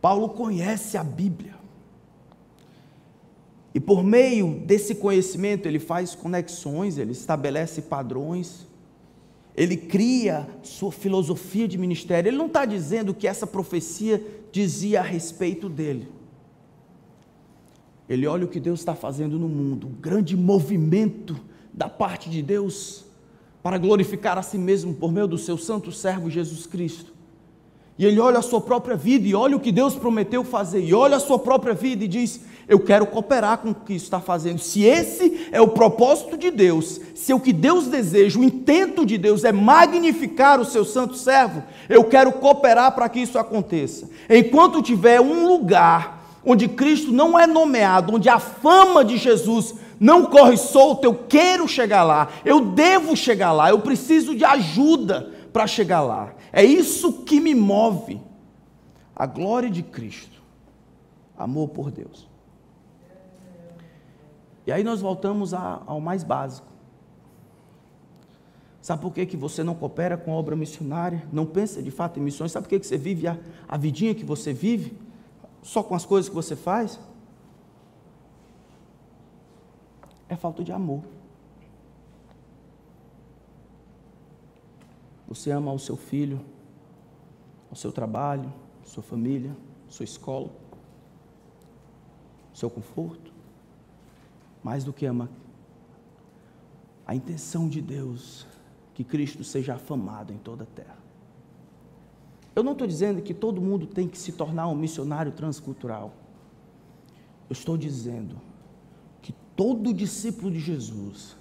Paulo 0.00 0.28
conhece 0.28 0.96
a 0.96 1.04
Bíblia. 1.04 1.49
E 3.74 3.78
por 3.78 4.02
meio 4.02 4.60
desse 4.66 4.94
conhecimento, 4.94 5.66
ele 5.66 5.78
faz 5.78 6.14
conexões, 6.14 6.98
ele 6.98 7.12
estabelece 7.12 7.82
padrões, 7.82 8.66
ele 9.56 9.76
cria 9.76 10.48
sua 10.62 10.90
filosofia 10.90 11.68
de 11.68 11.78
ministério. 11.78 12.28
Ele 12.28 12.36
não 12.36 12.46
está 12.46 12.64
dizendo 12.64 13.14
que 13.14 13.28
essa 13.28 13.46
profecia 13.46 14.24
dizia 14.50 15.00
a 15.00 15.02
respeito 15.02 15.68
dele. 15.68 16.08
Ele 18.08 18.26
olha 18.26 18.44
o 18.44 18.48
que 18.48 18.58
Deus 18.58 18.80
está 18.80 18.94
fazendo 18.94 19.38
no 19.38 19.48
mundo, 19.48 19.86
um 19.86 20.00
grande 20.00 20.36
movimento 20.36 21.38
da 21.72 21.88
parte 21.88 22.28
de 22.28 22.42
Deus 22.42 23.04
para 23.62 23.78
glorificar 23.78 24.36
a 24.36 24.42
si 24.42 24.58
mesmo 24.58 24.94
por 24.94 25.12
meio 25.12 25.28
do 25.28 25.38
seu 25.38 25.56
santo 25.56 25.92
servo 25.92 26.28
Jesus 26.28 26.66
Cristo. 26.66 27.12
E 28.00 28.06
ele 28.06 28.18
olha 28.18 28.38
a 28.38 28.42
sua 28.42 28.62
própria 28.62 28.96
vida 28.96 29.28
e 29.28 29.34
olha 29.34 29.54
o 29.54 29.60
que 29.60 29.70
Deus 29.70 29.94
prometeu 29.94 30.42
fazer, 30.42 30.80
e 30.82 30.94
olha 30.94 31.18
a 31.18 31.20
sua 31.20 31.38
própria 31.38 31.74
vida 31.74 32.02
e 32.02 32.08
diz: 32.08 32.40
Eu 32.66 32.80
quero 32.80 33.04
cooperar 33.04 33.58
com 33.58 33.72
o 33.72 33.74
que 33.74 33.92
está 33.92 34.18
fazendo. 34.18 34.58
Se 34.58 34.82
esse 34.82 35.48
é 35.52 35.60
o 35.60 35.68
propósito 35.68 36.38
de 36.38 36.50
Deus, 36.50 36.98
se 37.14 37.30
é 37.30 37.34
o 37.34 37.40
que 37.40 37.52
Deus 37.52 37.88
deseja, 37.88 38.40
o 38.40 38.42
intento 38.42 39.04
de 39.04 39.18
Deus 39.18 39.44
é 39.44 39.52
magnificar 39.52 40.58
o 40.58 40.64
seu 40.64 40.82
santo 40.82 41.14
servo, 41.14 41.62
eu 41.90 42.02
quero 42.04 42.32
cooperar 42.32 42.94
para 42.94 43.06
que 43.06 43.20
isso 43.20 43.38
aconteça. 43.38 44.08
Enquanto 44.30 44.80
tiver 44.80 45.20
um 45.20 45.46
lugar 45.46 46.40
onde 46.42 46.68
Cristo 46.68 47.12
não 47.12 47.38
é 47.38 47.46
nomeado, 47.46 48.14
onde 48.14 48.30
a 48.30 48.38
fama 48.38 49.04
de 49.04 49.18
Jesus 49.18 49.74
não 50.00 50.24
corre 50.24 50.56
solta, 50.56 51.06
eu 51.06 51.26
quero 51.28 51.68
chegar 51.68 52.02
lá, 52.02 52.28
eu 52.46 52.62
devo 52.62 53.14
chegar 53.14 53.52
lá, 53.52 53.68
eu 53.68 53.80
preciso 53.80 54.34
de 54.34 54.42
ajuda 54.42 55.34
para 55.52 55.66
chegar 55.66 56.00
lá. 56.00 56.39
É 56.52 56.64
isso 56.64 57.24
que 57.24 57.40
me 57.40 57.54
move. 57.54 58.20
A 59.14 59.26
glória 59.26 59.68
de 59.68 59.82
Cristo, 59.82 60.42
amor 61.36 61.68
por 61.68 61.90
Deus. 61.90 62.28
E 64.66 64.72
aí 64.72 64.82
nós 64.82 65.00
voltamos 65.00 65.52
ao 65.52 66.00
mais 66.00 66.22
básico. 66.24 66.68
Sabe 68.80 69.02
por 69.02 69.12
que, 69.12 69.26
que 69.26 69.36
você 69.36 69.62
não 69.62 69.74
coopera 69.74 70.16
com 70.16 70.32
a 70.32 70.36
obra 70.36 70.56
missionária? 70.56 71.22
Não 71.32 71.44
pensa 71.44 71.82
de 71.82 71.90
fato 71.90 72.18
em 72.18 72.22
missões? 72.22 72.52
Sabe 72.52 72.64
por 72.64 72.70
que, 72.70 72.80
que 72.80 72.86
você 72.86 72.96
vive 72.96 73.26
a, 73.26 73.38
a 73.68 73.76
vidinha 73.76 74.14
que 74.14 74.24
você 74.24 74.52
vive? 74.52 74.96
só 75.62 75.82
com 75.82 75.94
as 75.94 76.04
coisas 76.04 76.28
que 76.28 76.34
você 76.34 76.56
faz, 76.56 76.98
é 80.28 80.36
falta 80.36 80.62
de 80.62 80.72
amor. 80.72 81.02
Você 85.30 85.52
ama 85.52 85.72
o 85.72 85.78
seu 85.78 85.96
filho, 85.96 86.44
o 87.70 87.76
seu 87.76 87.92
trabalho, 87.92 88.52
sua 88.84 89.02
família, 89.02 89.56
sua 89.88 90.04
escola, 90.04 90.50
seu 92.52 92.68
conforto, 92.68 93.32
mais 94.62 94.82
do 94.82 94.92
que 94.92 95.06
ama 95.06 95.30
a 97.06 97.14
intenção 97.14 97.68
de 97.68 97.80
Deus 97.80 98.44
que 98.92 99.04
Cristo 99.04 99.44
seja 99.44 99.74
afamado 99.74 100.32
em 100.32 100.36
toda 100.36 100.64
a 100.64 100.66
terra. 100.66 100.98
Eu 102.54 102.64
não 102.64 102.72
estou 102.72 102.86
dizendo 102.86 103.22
que 103.22 103.32
todo 103.32 103.60
mundo 103.60 103.86
tem 103.86 104.08
que 104.08 104.18
se 104.18 104.32
tornar 104.32 104.66
um 104.66 104.74
missionário 104.74 105.30
transcultural. 105.30 106.12
Eu 107.48 107.52
estou 107.52 107.76
dizendo 107.76 108.36
que 109.22 109.32
todo 109.54 109.94
discípulo 109.94 110.50
de 110.50 110.58
Jesus 110.58 111.36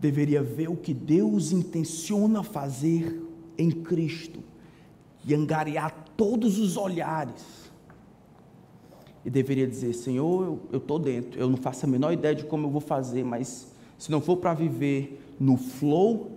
deveria 0.00 0.42
ver 0.42 0.68
o 0.68 0.76
que 0.76 0.94
Deus 0.94 1.52
intenciona 1.52 2.42
fazer 2.42 3.22
em 3.58 3.70
Cristo 3.70 4.42
e 5.24 5.34
angariar 5.34 6.06
todos 6.16 6.58
os 6.58 6.76
olhares. 6.76 7.70
E 9.24 9.28
deveria 9.28 9.66
dizer: 9.66 9.92
Senhor, 9.92 10.58
eu 10.72 10.78
estou 10.78 10.98
dentro, 10.98 11.38
eu 11.38 11.48
não 11.48 11.58
faço 11.58 11.84
a 11.84 11.88
menor 11.88 12.12
ideia 12.12 12.34
de 12.34 12.44
como 12.44 12.66
eu 12.66 12.70
vou 12.70 12.80
fazer, 12.80 13.22
mas 13.22 13.70
se 13.98 14.10
não 14.10 14.20
for 14.20 14.38
para 14.38 14.54
viver 14.54 15.34
no 15.38 15.58
flow, 15.58 16.32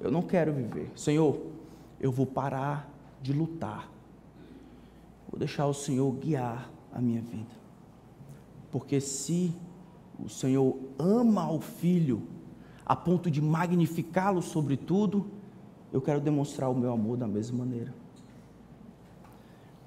eu 0.00 0.10
não 0.10 0.22
quero 0.22 0.52
viver. 0.52 0.90
Senhor, 0.96 1.40
eu 2.00 2.10
vou 2.10 2.26
parar 2.26 2.92
de 3.22 3.32
lutar. 3.32 3.88
Vou 5.30 5.38
deixar 5.38 5.66
o 5.66 5.74
Senhor 5.74 6.10
guiar 6.12 6.70
a 6.92 7.00
minha 7.00 7.20
vida. 7.20 7.54
Porque 8.70 9.00
se 9.00 9.54
o 10.24 10.28
Senhor 10.28 10.76
ama 10.98 11.50
o 11.50 11.60
filho 11.60 12.22
a 12.84 12.94
ponto 12.94 13.30
de 13.30 13.42
magnificá-lo 13.42 14.40
sobre 14.40 14.76
tudo, 14.76 15.26
eu 15.92 16.00
quero 16.00 16.20
demonstrar 16.20 16.70
o 16.70 16.74
meu 16.74 16.92
amor 16.92 17.16
da 17.16 17.26
mesma 17.26 17.58
maneira. 17.58 17.92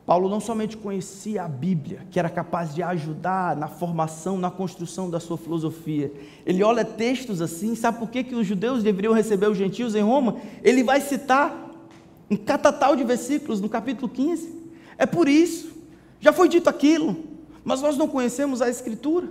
Paulo 0.06 0.28
não 0.28 0.40
somente 0.40 0.76
conhecia 0.76 1.44
a 1.44 1.48
Bíblia, 1.48 2.06
que 2.10 2.18
era 2.18 2.30
capaz 2.30 2.74
de 2.74 2.82
ajudar 2.82 3.56
na 3.56 3.68
formação, 3.68 4.40
na 4.40 4.50
construção 4.50 5.08
da 5.08 5.20
sua 5.20 5.38
filosofia. 5.38 6.12
Ele 6.46 6.64
olha 6.64 6.84
textos 6.84 7.42
assim, 7.42 7.76
sabe 7.76 8.00
por 8.00 8.10
que, 8.10 8.24
que 8.24 8.34
os 8.34 8.48
judeus 8.48 8.82
deveriam 8.82 9.14
receber 9.14 9.48
os 9.48 9.58
gentios 9.58 9.94
em 9.94 10.02
Roma? 10.02 10.38
Ele 10.64 10.84
vai 10.84 11.00
citar 11.00 11.70
um 12.30 12.36
catatal 12.36 12.96
de 12.96 13.04
versículos 13.04 13.62
no 13.62 13.70
capítulo 13.70 14.10
15. 14.10 14.52
É 14.98 15.06
por 15.06 15.30
isso, 15.30 15.72
já 16.20 16.34
foi 16.34 16.50
dito 16.50 16.68
aquilo, 16.68 17.16
mas 17.64 17.82
nós 17.82 17.96
não 17.96 18.08
conhecemos 18.08 18.64
a 18.64 18.70
Escritura. 18.70 19.30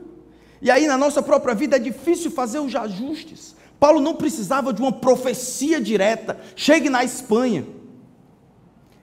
E 0.61 0.71
aí 0.71 0.87
na 0.87 0.99
nossa 0.99 1.23
própria 1.23 1.55
vida 1.55 1.77
é 1.77 1.79
difícil 1.79 2.31
fazer 2.31 2.59
os 2.59 2.75
ajustes. 2.75 3.55
Paulo 3.79 4.01
não 4.01 4.17
precisava 4.17 4.73
de 4.73 4.83
uma 4.83 4.93
profecia 4.93 5.81
direta, 5.81 6.39
chegue 6.57 6.91
na 6.91 7.05
Espanha. 7.05 7.65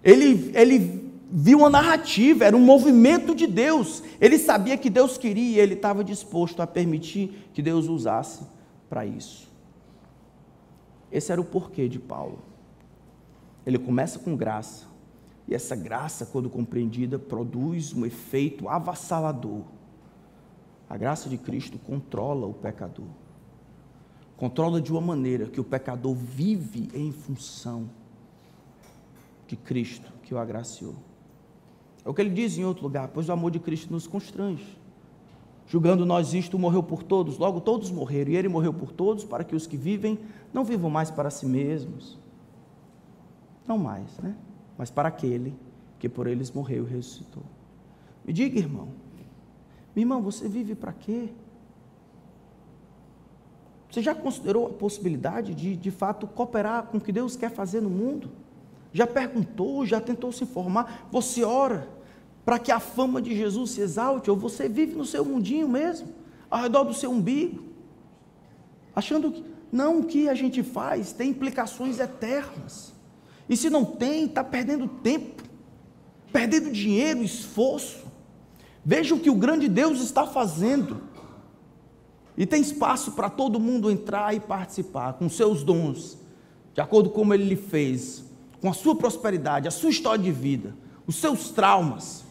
Ele, 0.03 0.51
ele 0.53 1.11
viu 1.31 1.59
uma 1.59 1.69
narrativa, 1.69 2.45
era 2.45 2.55
um 2.55 2.59
movimento 2.59 3.33
de 3.33 3.47
Deus. 3.47 4.03
Ele 4.19 4.37
sabia 4.37 4.77
que 4.77 4.89
Deus 4.89 5.17
queria 5.17 5.57
e 5.57 5.59
ele 5.59 5.73
estava 5.73 6.03
disposto 6.03 6.61
a 6.61 6.67
permitir 6.67 7.49
que 7.53 7.61
Deus 7.61 7.87
usasse 7.87 8.43
para 8.89 9.05
isso. 9.05 9.49
Esse 11.11 11.31
era 11.31 11.39
o 11.39 11.45
porquê 11.45 11.87
de 11.87 11.99
Paulo. 11.99 12.39
Ele 13.65 13.79
começa 13.79 14.19
com 14.19 14.35
graça, 14.35 14.85
e 15.47 15.55
essa 15.55 15.75
graça, 15.75 16.25
quando 16.25 16.49
compreendida, 16.49 17.17
produz 17.17 17.93
um 17.93 18.05
efeito 18.05 18.67
avassalador. 18.67 19.61
A 20.89 20.97
graça 20.97 21.29
de 21.29 21.37
Cristo 21.37 21.79
controla 21.79 22.45
o 22.45 22.53
pecador. 22.53 23.07
Controla 24.37 24.81
de 24.81 24.91
uma 24.91 25.01
maneira 25.01 25.47
que 25.47 25.59
o 25.59 25.63
pecador 25.63 26.13
vive 26.13 26.89
em 26.93 27.11
função 27.11 27.89
de 29.47 29.55
Cristo 29.55 30.11
que 30.23 30.33
o 30.33 30.37
agraciou. 30.37 30.95
É 32.03 32.09
o 32.09 32.13
que 32.13 32.21
ele 32.21 32.29
diz 32.29 32.57
em 32.57 32.65
outro 32.65 32.83
lugar, 32.83 33.07
pois 33.07 33.29
o 33.29 33.31
amor 33.31 33.51
de 33.51 33.59
Cristo 33.59 33.91
nos 33.91 34.05
constrange. 34.05 34.77
Julgando 35.67 36.05
nós 36.05 36.33
isto, 36.33 36.59
morreu 36.59 36.83
por 36.83 37.01
todos, 37.01 37.39
logo 37.39 37.59
todos 37.59 37.89
morreram, 37.89 38.31
e 38.31 38.35
ele 38.35 38.47
morreu 38.47 38.73
por 38.73 38.91
todos, 38.91 39.23
para 39.23 39.43
que 39.43 39.55
os 39.55 39.65
que 39.65 39.75
vivem 39.75 40.19
não 40.53 40.63
vivam 40.63 40.89
mais 40.89 41.09
para 41.09 41.31
si 41.31 41.45
mesmos. 41.45 42.19
Não 43.67 43.77
mais, 43.77 44.19
né? 44.19 44.35
Mas 44.77 44.91
para 44.91 45.09
aquele 45.09 45.55
que 45.97 46.07
por 46.07 46.27
eles 46.27 46.51
morreu 46.51 46.85
e 46.85 46.91
ressuscitou. 46.91 47.43
Me 48.23 48.31
diga, 48.31 48.59
irmão, 48.59 48.89
meu 49.95 50.01
irmão, 50.01 50.21
você 50.21 50.47
vive 50.47 50.75
para 50.75 50.91
quê? 50.91 51.29
Você 53.89 54.01
já 54.01 54.13
considerou 54.13 54.67
a 54.67 54.69
possibilidade 54.71 55.53
de, 55.53 55.77
de 55.77 55.91
fato, 55.91 56.27
cooperar 56.27 56.87
com 56.87 56.97
o 56.97 57.01
que 57.01 57.13
Deus 57.13 57.37
quer 57.37 57.49
fazer 57.49 57.81
no 57.81 57.89
mundo? 57.89 58.29
Já 58.91 59.07
perguntou, 59.07 59.85
já 59.85 60.01
tentou 60.01 60.31
se 60.31 60.43
informar? 60.43 61.07
Você 61.11 61.43
ora 61.43 61.87
para 62.43 62.59
que 62.59 62.71
a 62.71 62.79
fama 62.79 63.21
de 63.21 63.35
Jesus 63.35 63.71
se 63.71 63.81
exalte, 63.81 64.29
ou 64.29 64.37
você 64.37 64.69
vive 64.69 64.95
no 64.95 65.05
seu 65.05 65.25
mundinho 65.25 65.67
mesmo, 65.67 66.09
ao 66.49 66.61
redor 66.61 66.83
do 66.83 66.93
seu 66.93 67.09
umbigo, 67.09 67.63
achando 68.95 69.31
que 69.31 69.43
não 69.71 69.99
o 69.99 70.03
que 70.05 70.29
a 70.29 70.35
gente 70.35 70.61
faz 70.61 71.11
tem 71.11 71.31
implicações 71.31 71.99
eternas. 71.99 72.93
E 73.49 73.57
se 73.57 73.69
não 73.69 73.83
tem, 73.83 74.25
está 74.25 74.43
perdendo 74.43 74.87
tempo, 74.87 75.43
perdendo 76.31 76.71
dinheiro, 76.71 77.23
esforço. 77.23 78.04
Veja 78.85 79.15
o 79.15 79.19
que 79.19 79.31
o 79.31 79.35
grande 79.35 79.67
Deus 79.67 79.99
está 79.99 80.27
fazendo. 80.27 81.01
E 82.37 82.45
tem 82.45 82.61
espaço 82.61 83.13
para 83.13 83.29
todo 83.29 83.59
mundo 83.59 83.89
entrar 83.89 84.35
e 84.35 84.39
participar 84.39 85.13
com 85.13 85.27
seus 85.27 85.63
dons, 85.63 86.17
de 86.73 86.81
acordo 86.81 87.09
com 87.09 87.21
como 87.21 87.33
ele 87.33 87.45
lhe 87.45 87.55
fez, 87.55 88.23
com 88.61 88.69
a 88.69 88.73
sua 88.73 88.95
prosperidade, 88.95 89.67
a 89.67 89.71
sua 89.71 89.89
história 89.89 90.23
de 90.23 90.31
vida, 90.31 90.75
os 91.07 91.15
seus 91.15 91.49
traumas. 91.49 92.23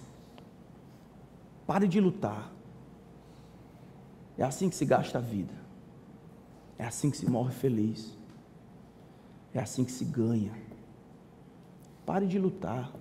Pare 1.67 1.89
de 1.89 2.01
lutar. 2.01 2.53
É 4.39 4.45
assim 4.45 4.69
que 4.69 4.77
se 4.77 4.85
gasta 4.85 5.19
a 5.19 5.21
vida. 5.21 5.55
É 6.79 6.85
assim 6.85 7.11
que 7.11 7.17
se 7.17 7.29
morre 7.29 7.53
feliz. 7.53 8.17
É 9.53 9.61
assim 9.61 9.85
que 9.85 9.93
se 9.93 10.05
ganha. 10.05 10.53
Pare 12.05 12.27
de 12.27 12.39
lutar. 12.39 12.93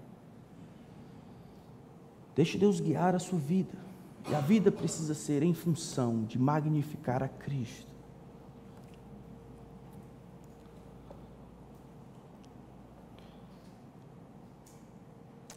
Deixe 2.36 2.58
Deus 2.58 2.80
guiar 2.80 3.16
a 3.16 3.20
sua 3.20 3.40
vida. 3.40 3.78
E 4.30 4.36
a 4.36 4.40
vida 4.40 4.72
precisa 4.72 5.14
ser 5.14 5.44
em 5.44 5.54
função 5.54 6.24
de 6.24 6.40
magnificar 6.40 7.22
a 7.22 7.28
Cristo. 7.28 7.92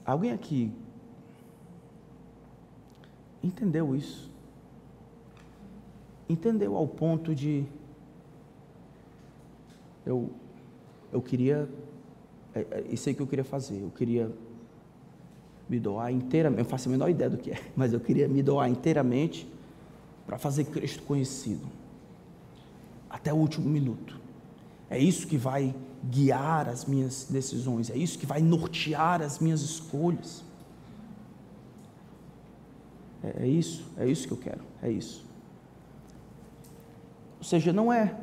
Alguém 0.05 0.33
aqui 0.33 0.73
entendeu 3.43 3.95
isso. 3.95 4.31
Entendeu 6.29 6.77
ao 6.77 6.87
ponto 6.87 7.35
de 7.35 7.65
eu 10.05 10.31
eu 11.13 11.23
queria 11.23 11.69
é, 12.55 12.61
é, 12.71 12.85
isso 12.91 13.13
que 13.15 13.21
eu 13.21 13.27
queria 13.27 13.45
fazer, 13.45 13.81
eu 13.81 13.91
queria 13.91 14.33
me 15.69 15.81
doar 15.81 16.13
inteiramente, 16.13 16.61
eu 16.61 16.65
faço 16.65 16.89
a 16.89 16.93
menor 16.93 17.11
ideia 17.11 17.31
do 17.31 17.37
que 17.37 17.51
é, 17.51 17.61
mas 17.77 17.93
eu 17.93 18.01
queria 18.01 18.29
me 18.29 18.43
doar 18.43 18.69
inteiramente 18.69 19.47
para 20.27 20.39
fazer 20.39 20.65
Cristo 20.65 21.03
conhecido 21.03 21.67
até 23.09 23.33
o 23.33 23.37
último 23.37 23.69
minuto. 23.69 24.21
É 24.91 24.99
isso 24.99 25.27
que 25.27 25.37
vai 25.37 25.75
guiar 26.05 26.69
as 26.69 26.85
minhas 26.85 27.27
decisões, 27.29 27.91
é 27.91 27.97
isso 27.97 28.19
que 28.19 28.27
vai 28.27 28.41
nortear 28.41 29.23
as 29.23 29.39
minhas 29.39 29.63
escolhas. 29.63 30.45
É, 33.23 33.45
é 33.45 33.49
isso, 33.49 33.85
é 33.97 34.07
isso 34.07 34.27
que 34.27 34.33
eu 34.33 34.37
quero, 34.37 34.63
é 34.83 34.91
isso. 34.91 35.25
Ou 37.39 37.45
seja, 37.45 37.73
não 37.73 37.93
é 37.93 38.17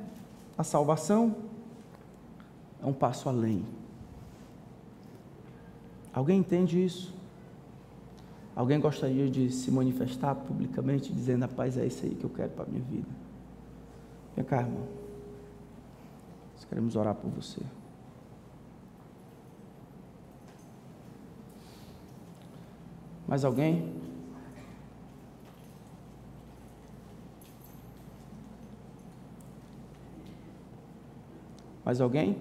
a 0.57 0.63
salvação, 0.63 1.35
é 2.81 2.85
um 2.85 2.93
passo 2.93 3.27
além. 3.27 3.65
Alguém 6.13 6.39
entende 6.39 6.83
isso? 6.83 7.13
Alguém 8.55 8.79
gostaria 8.79 9.29
de 9.29 9.49
se 9.49 9.71
manifestar 9.71 10.35
publicamente 10.35 11.11
dizendo: 11.11 11.41
Rapaz, 11.41 11.77
é 11.77 11.85
isso 11.85 12.05
aí 12.05 12.13
que 12.13 12.23
eu 12.23 12.29
quero 12.29 12.51
para 12.51 12.65
a 12.65 12.67
minha 12.67 12.83
vida? 12.83 13.09
Vem 14.35 14.45
cá, 14.45 14.61
irmão. 14.61 14.87
Nós 16.53 16.65
queremos 16.65 16.95
orar 16.95 17.15
por 17.15 17.29
você. 17.31 17.61
Mais 23.27 23.43
alguém? 23.43 23.91
Mais 31.83 31.99
alguém? 31.99 32.37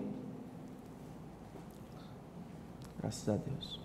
Graças 3.00 3.28
a 3.28 3.36
Deus. 3.36 3.81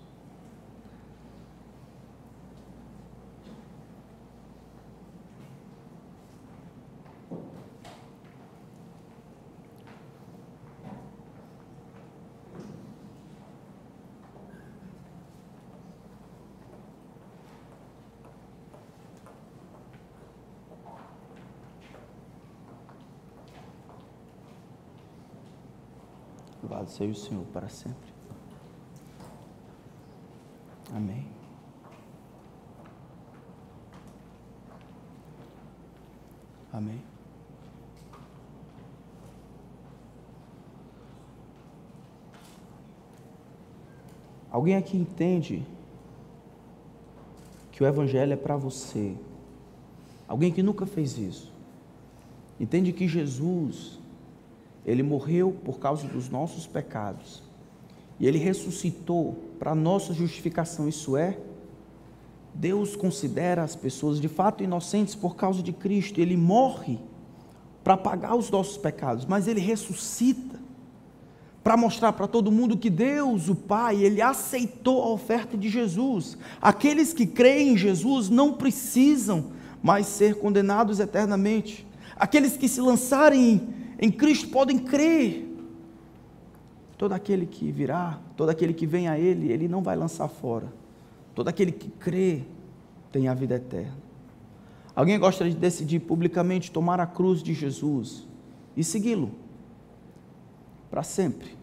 Seja 26.98 27.12
o 27.12 27.16
Senhor 27.16 27.46
para 27.54 27.70
sempre. 27.70 28.12
Amém. 30.92 31.28
Amém. 36.74 37.02
Alguém 44.50 44.76
aqui 44.76 44.98
entende 44.98 45.64
que 47.72 47.84
o 47.84 47.86
Evangelho 47.86 48.34
é 48.34 48.36
para 48.36 48.58
você? 48.58 49.16
Alguém 50.28 50.52
que 50.52 50.64
nunca 50.64 50.88
fez 50.88 51.16
isso? 51.16 51.54
Entende 52.60 52.92
que 52.92 53.08
Jesus 53.08 54.00
ele 54.88 55.04
morreu 55.04 55.54
por 55.66 55.80
causa 55.80 56.08
dos 56.08 56.30
nossos 56.30 56.66
pecados. 56.66 57.44
E 58.18 58.26
ele 58.26 58.40
ressuscitou 58.40 59.36
para 59.60 59.76
nossa 59.76 60.14
justificação. 60.14 60.88
Isso 60.88 61.18
é, 61.18 61.38
Deus 62.54 62.96
considera 62.96 63.64
as 63.64 63.76
pessoas 63.76 64.20
de 64.20 64.30
fato 64.30 64.64
inocentes 64.64 65.14
por 65.14 65.36
causa 65.36 65.62
de 65.62 65.74
Cristo. 65.74 66.22
Ele 66.22 66.38
morre 66.38 66.98
para 67.84 67.98
pagar 67.98 68.36
os 68.36 68.50
nossos 68.50 68.78
pecados, 68.78 69.26
mas 69.26 69.48
ele 69.48 69.60
ressuscita 69.60 70.58
para 71.64 71.76
mostrar 71.76 72.14
para 72.14 72.28
todo 72.28 72.50
mundo 72.50 72.78
que 72.78 72.90
Deus, 72.90 73.50
o 73.50 73.56
Pai, 73.56 74.02
ele 74.02 74.22
aceitou 74.22 75.04
a 75.04 75.10
oferta 75.10 75.58
de 75.58 75.68
Jesus. 75.68 76.38
Aqueles 76.62 77.14
que 77.14 77.26
creem 77.26 77.74
em 77.74 77.78
Jesus 77.78 78.30
não 78.30 78.54
precisam 78.54 79.52
mais 79.84 80.08
ser 80.08 80.36
condenados 80.36 81.02
eternamente. 81.02 81.86
Aqueles 82.16 82.56
que 82.56 82.70
se 82.70 82.80
lançarem 82.80 83.87
em 84.00 84.12
Cristo 84.12 84.50
podem 84.50 84.78
crer. 84.78 85.46
Todo 86.98 87.14
aquele 87.14 87.46
que 87.46 87.72
virá, 87.72 88.20
todo 88.36 88.50
aquele 88.50 88.74
que 88.74 88.88
vem 88.88 89.08
a 89.08 89.18
Ele, 89.20 89.52
Ele 89.52 89.68
não 89.68 89.82
vai 89.82 89.96
lançar 89.96 90.28
fora. 90.28 90.72
Todo 91.36 91.48
aquele 91.48 91.72
que 91.72 91.90
crê 91.90 92.44
tem 93.12 93.28
a 93.28 93.34
vida 93.34 93.56
eterna. 93.56 93.98
Alguém 94.96 95.20
gosta 95.20 95.48
de 95.48 95.56
decidir 95.56 96.00
publicamente 96.00 96.72
tomar 96.72 97.00
a 97.00 97.06
cruz 97.06 97.44
de 97.44 97.54
Jesus 97.54 98.28
e 98.76 98.84
segui-lo 98.84 99.32
para 100.90 101.04
sempre, 101.04 101.56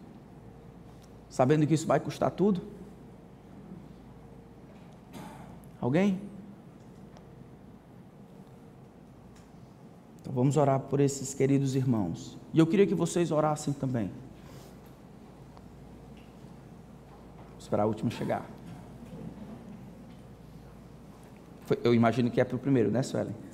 sabendo 1.29 1.67
que 1.67 1.73
isso 1.73 1.85
vai 1.85 1.99
custar 1.99 2.31
tudo? 2.31 2.61
Alguém? 5.81 6.19
Então 10.25 10.33
vamos 10.33 10.57
orar 10.57 10.79
por 10.79 10.99
esses 10.99 11.35
queridos 11.35 11.75
irmãos. 11.75 12.35
E 12.51 12.57
eu 12.57 12.65
queria 12.65 12.87
que 12.87 12.95
vocês 12.95 13.29
orassem 13.29 13.71
também. 13.71 14.07
Vou 17.51 17.59
esperar 17.59 17.83
a 17.83 17.85
última 17.85 18.09
chegar. 18.09 18.43
eu 21.83 21.93
imagino 21.93 22.31
que 22.31 22.41
é 22.41 22.43
para 22.43 22.55
o 22.55 22.59
primeiro, 22.59 22.89
né, 22.89 23.03
Suelen? 23.03 23.35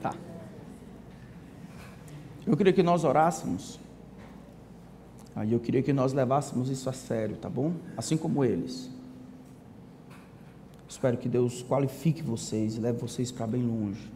Tá. 0.00 0.14
Eu 2.46 2.56
queria 2.56 2.72
que 2.72 2.82
nós 2.82 3.04
orássemos. 3.04 3.78
Aí 5.36 5.52
eu 5.52 5.60
queria 5.60 5.82
que 5.82 5.92
nós 5.92 6.14
levássemos 6.14 6.70
isso 6.70 6.88
a 6.88 6.92
sério, 6.94 7.36
tá 7.36 7.50
bom? 7.50 7.74
Assim 7.98 8.16
como 8.16 8.42
eles. 8.42 8.93
Espero 10.94 11.16
que 11.16 11.28
Deus 11.28 11.60
qualifique 11.60 12.22
vocês 12.22 12.76
e 12.76 12.80
leve 12.80 12.98
vocês 12.98 13.32
para 13.32 13.48
bem 13.48 13.64
longe. 13.64 14.08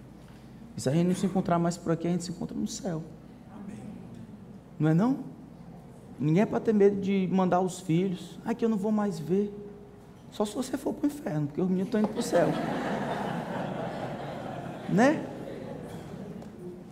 E 0.77 0.81
se 0.81 0.89
a 0.89 0.93
gente 0.93 1.09
não 1.09 1.15
se 1.17 1.27
encontrar 1.27 1.59
mais 1.59 1.77
por 1.77 1.91
aqui, 1.91 2.07
a 2.07 2.11
gente 2.11 2.23
se 2.23 2.31
encontra 2.31 2.57
no 2.57 2.69
céu. 2.69 3.03
Amém. 3.53 3.77
Não 4.79 4.89
é 4.89 4.95
não? 4.95 5.19
Ninguém 6.21 6.45
é 6.45 6.47
para 6.47 6.61
ter 6.61 6.73
medo 6.73 7.01
de 7.01 7.29
mandar 7.33 7.61
os 7.61 7.81
filhos. 7.81 8.39
Aqui 8.45 8.65
eu 8.65 8.69
não 8.69 8.77
vou 8.77 8.93
mais 8.93 9.19
ver. 9.19 9.53
Só 10.31 10.45
se 10.45 10.55
você 10.55 10.77
for 10.77 10.95
para 10.95 11.03
o 11.03 11.07
inferno, 11.09 11.49
porque 11.49 11.61
os 11.61 11.69
meninos 11.69 11.89
estão 11.89 12.01
indo 12.01 12.11
para 12.11 12.21
o 12.21 12.23
céu. 12.23 12.47
né? 14.89 15.27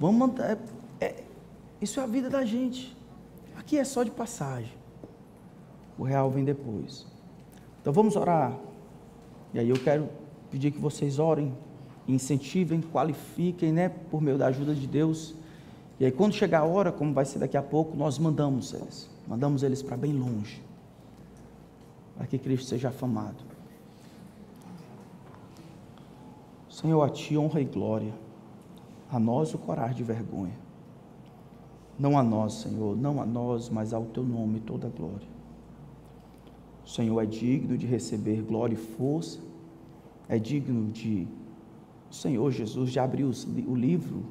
Vamos 0.00 0.16
mandar. 0.16 0.50
É, 0.50 0.58
é, 1.00 1.24
isso 1.80 2.00
é 2.00 2.02
a 2.02 2.08
vida 2.08 2.28
da 2.28 2.44
gente. 2.44 2.96
Aqui 3.56 3.78
é 3.78 3.84
só 3.84 4.02
de 4.02 4.10
passagem. 4.10 4.74
O 5.96 6.02
real 6.02 6.28
vem 6.28 6.44
depois. 6.44 7.06
Então 7.80 7.92
vamos 7.92 8.16
orar. 8.16 8.65
E 9.56 9.58
aí 9.58 9.70
eu 9.70 9.76
quero 9.76 10.06
pedir 10.50 10.70
que 10.70 10.78
vocês 10.78 11.18
orem, 11.18 11.50
incentivem, 12.06 12.82
qualifiquem, 12.82 13.72
né, 13.72 13.88
por 13.88 14.20
meio 14.20 14.36
da 14.36 14.48
ajuda 14.48 14.74
de 14.74 14.86
Deus. 14.86 15.34
E 15.98 16.04
aí 16.04 16.12
quando 16.12 16.34
chegar 16.34 16.60
a 16.60 16.64
hora, 16.64 16.92
como 16.92 17.14
vai 17.14 17.24
ser 17.24 17.38
daqui 17.38 17.56
a 17.56 17.62
pouco, 17.62 17.96
nós 17.96 18.18
mandamos 18.18 18.74
eles. 18.74 19.08
Mandamos 19.26 19.62
eles 19.62 19.82
para 19.82 19.96
bem 19.96 20.12
longe. 20.12 20.62
Para 22.14 22.26
que 22.26 22.36
Cristo 22.36 22.66
seja 22.66 22.90
afamado. 22.90 23.42
Senhor, 26.68 27.02
a 27.02 27.08
Ti 27.08 27.38
honra 27.38 27.62
e 27.62 27.64
glória. 27.64 28.12
A 29.10 29.18
nós 29.18 29.54
o 29.54 29.58
corar 29.58 29.94
de 29.94 30.02
vergonha. 30.02 30.52
Não 31.98 32.18
a 32.18 32.22
nós, 32.22 32.52
Senhor, 32.52 32.94
não 32.94 33.22
a 33.22 33.24
nós, 33.24 33.70
mas 33.70 33.94
ao 33.94 34.04
Teu 34.04 34.22
nome 34.22 34.60
toda 34.60 34.86
a 34.86 34.90
glória. 34.90 35.35
O 36.86 36.88
Senhor 36.88 37.20
é 37.20 37.26
digno 37.26 37.76
de 37.76 37.86
receber 37.86 38.40
glória 38.40 38.74
e 38.74 38.78
força. 38.78 39.40
É 40.28 40.38
digno 40.38 40.90
de 40.90 41.28
o 42.10 42.14
Senhor 42.14 42.50
Jesus 42.50 42.90
de 42.90 42.98
abrir 42.98 43.24
o 43.24 43.74
livro. 43.74 44.22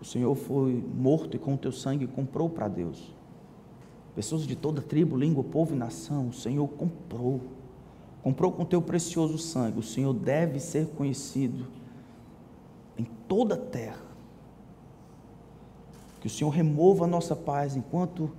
O 0.00 0.04
Senhor 0.04 0.34
foi 0.34 0.82
morto 0.96 1.36
e 1.36 1.38
com 1.38 1.54
o 1.54 1.58
teu 1.58 1.72
sangue 1.72 2.06
comprou 2.06 2.48
para 2.48 2.68
Deus 2.68 3.12
pessoas 4.14 4.46
de 4.46 4.54
toda 4.54 4.82
tribo, 4.82 5.16
língua, 5.16 5.42
povo 5.42 5.74
e 5.74 5.78
nação, 5.78 6.28
o 6.28 6.32
Senhor 6.32 6.68
comprou. 6.68 7.40
Comprou 8.22 8.52
com 8.52 8.64
teu 8.64 8.80
precioso 8.80 9.36
sangue. 9.38 9.78
O 9.78 9.82
Senhor 9.82 10.12
deve 10.12 10.60
ser 10.60 10.86
conhecido 10.88 11.66
em 12.96 13.04
toda 13.26 13.54
a 13.54 13.58
terra. 13.58 14.02
Que 16.20 16.28
o 16.28 16.30
Senhor 16.30 16.50
remova 16.50 17.04
a 17.04 17.08
nossa 17.08 17.34
paz 17.34 17.74
enquanto 17.74 18.30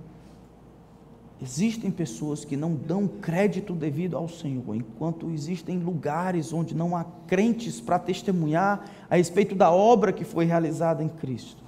existem 1.44 1.90
pessoas 1.90 2.42
que 2.42 2.56
não 2.56 2.74
dão 2.74 3.06
crédito 3.06 3.74
devido 3.74 4.16
ao 4.16 4.26
Senhor, 4.28 4.74
enquanto 4.74 5.30
existem 5.30 5.78
lugares 5.78 6.54
onde 6.54 6.74
não 6.74 6.96
há 6.96 7.04
crentes 7.26 7.82
para 7.82 7.98
testemunhar 7.98 8.90
a 9.10 9.16
respeito 9.16 9.54
da 9.54 9.70
obra 9.70 10.10
que 10.10 10.24
foi 10.24 10.46
realizada 10.46 11.04
em 11.04 11.08
Cristo. 11.08 11.62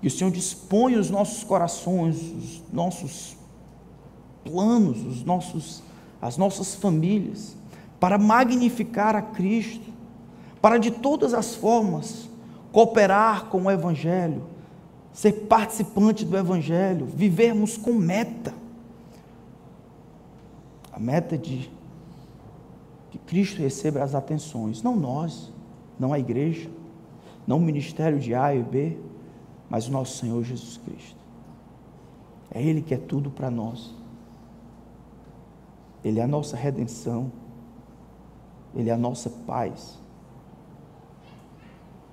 Que 0.00 0.08
o 0.08 0.10
Senhor 0.10 0.32
dispõe 0.32 0.96
os 0.96 1.08
nossos 1.08 1.44
corações, 1.44 2.16
os 2.16 2.62
nossos 2.72 3.36
planos, 4.42 5.04
os 5.04 5.22
nossos, 5.22 5.84
as 6.20 6.36
nossas 6.36 6.74
famílias, 6.74 7.56
para 8.00 8.18
magnificar 8.18 9.14
a 9.14 9.22
Cristo, 9.22 9.88
para 10.60 10.78
de 10.78 10.90
todas 10.90 11.32
as 11.32 11.54
formas 11.54 12.28
cooperar 12.72 13.44
com 13.46 13.62
o 13.62 13.70
Evangelho, 13.70 14.42
ser 15.12 15.32
participante 15.32 16.24
do 16.24 16.36
Evangelho, 16.36 17.06
vivermos 17.06 17.76
com 17.76 17.92
meta. 17.92 18.59
Meta 21.00 21.38
de 21.38 21.70
que 23.10 23.18
Cristo 23.18 23.62
receba 23.62 24.02
as 24.02 24.14
atenções, 24.14 24.82
não 24.82 24.94
nós, 24.94 25.50
não 25.98 26.12
a 26.12 26.18
igreja, 26.18 26.70
não 27.46 27.56
o 27.56 27.60
ministério 27.60 28.20
de 28.20 28.34
A 28.34 28.54
e 28.54 28.62
B, 28.62 28.98
mas 29.68 29.88
o 29.88 29.90
nosso 29.90 30.18
Senhor 30.18 30.44
Jesus 30.44 30.76
Cristo. 30.76 31.16
É 32.50 32.62
Ele 32.62 32.82
que 32.82 32.92
é 32.92 32.98
tudo 32.98 33.30
para 33.30 33.50
nós. 33.50 33.94
Ele 36.04 36.20
é 36.20 36.22
a 36.22 36.28
nossa 36.28 36.56
redenção. 36.56 37.32
Ele 38.74 38.90
é 38.90 38.92
a 38.92 38.98
nossa 38.98 39.30
paz. 39.30 39.98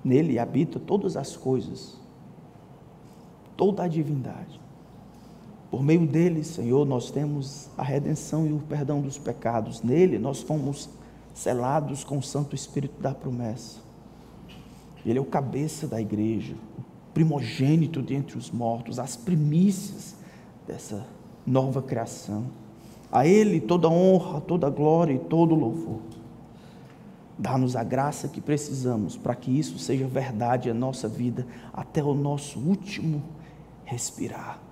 Nele 0.02 0.38
habita 0.38 0.78
todas 0.78 1.16
as 1.16 1.36
coisas, 1.36 2.00
toda 3.56 3.82
a 3.82 3.88
divindade. 3.88 4.60
Por 5.70 5.82
meio 5.82 6.06
dele, 6.06 6.42
Senhor, 6.42 6.86
nós 6.86 7.10
temos 7.10 7.68
a 7.76 7.82
redenção 7.82 8.46
e 8.46 8.52
o 8.52 8.58
perdão 8.58 9.00
dos 9.00 9.18
pecados. 9.18 9.82
Nele 9.82 10.18
nós 10.18 10.40
fomos 10.40 10.88
selados 11.34 12.02
com 12.04 12.18
o 12.18 12.22
Santo 12.22 12.54
Espírito 12.54 13.00
da 13.02 13.14
promessa. 13.14 13.80
Ele 15.04 15.18
é 15.18 15.22
o 15.22 15.26
cabeça 15.26 15.86
da 15.86 16.00
igreja, 16.00 16.54
o 16.78 16.82
primogênito 17.12 18.00
dentre 18.00 18.38
os 18.38 18.50
mortos, 18.50 18.98
as 18.98 19.16
primícias 19.16 20.16
dessa 20.66 21.06
nova 21.46 21.82
criação. 21.82 22.46
A 23.12 23.26
Ele 23.26 23.60
toda 23.60 23.88
honra, 23.88 24.40
toda 24.40 24.70
glória 24.70 25.14
e 25.14 25.18
todo 25.18 25.54
louvor. 25.54 26.00
Dá-nos 27.38 27.76
a 27.76 27.84
graça 27.84 28.26
que 28.26 28.40
precisamos 28.40 29.16
para 29.16 29.34
que 29.34 29.56
isso 29.56 29.78
seja 29.78 30.06
verdade 30.06 30.70
em 30.70 30.72
nossa 30.72 31.06
vida 31.06 31.46
até 31.72 32.02
o 32.02 32.14
nosso 32.14 32.58
último 32.58 33.22
respirar. 33.84 34.67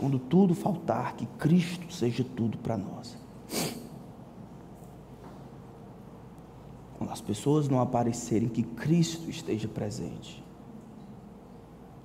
Quando 0.00 0.18
tudo 0.18 0.54
faltar, 0.54 1.14
que 1.14 1.26
Cristo 1.26 1.92
seja 1.92 2.24
tudo 2.24 2.56
para 2.56 2.78
nós. 2.78 3.18
Quando 6.96 7.10
as 7.10 7.20
pessoas 7.20 7.68
não 7.68 7.82
aparecerem, 7.82 8.48
que 8.48 8.62
Cristo 8.62 9.28
esteja 9.28 9.68
presente. 9.68 10.42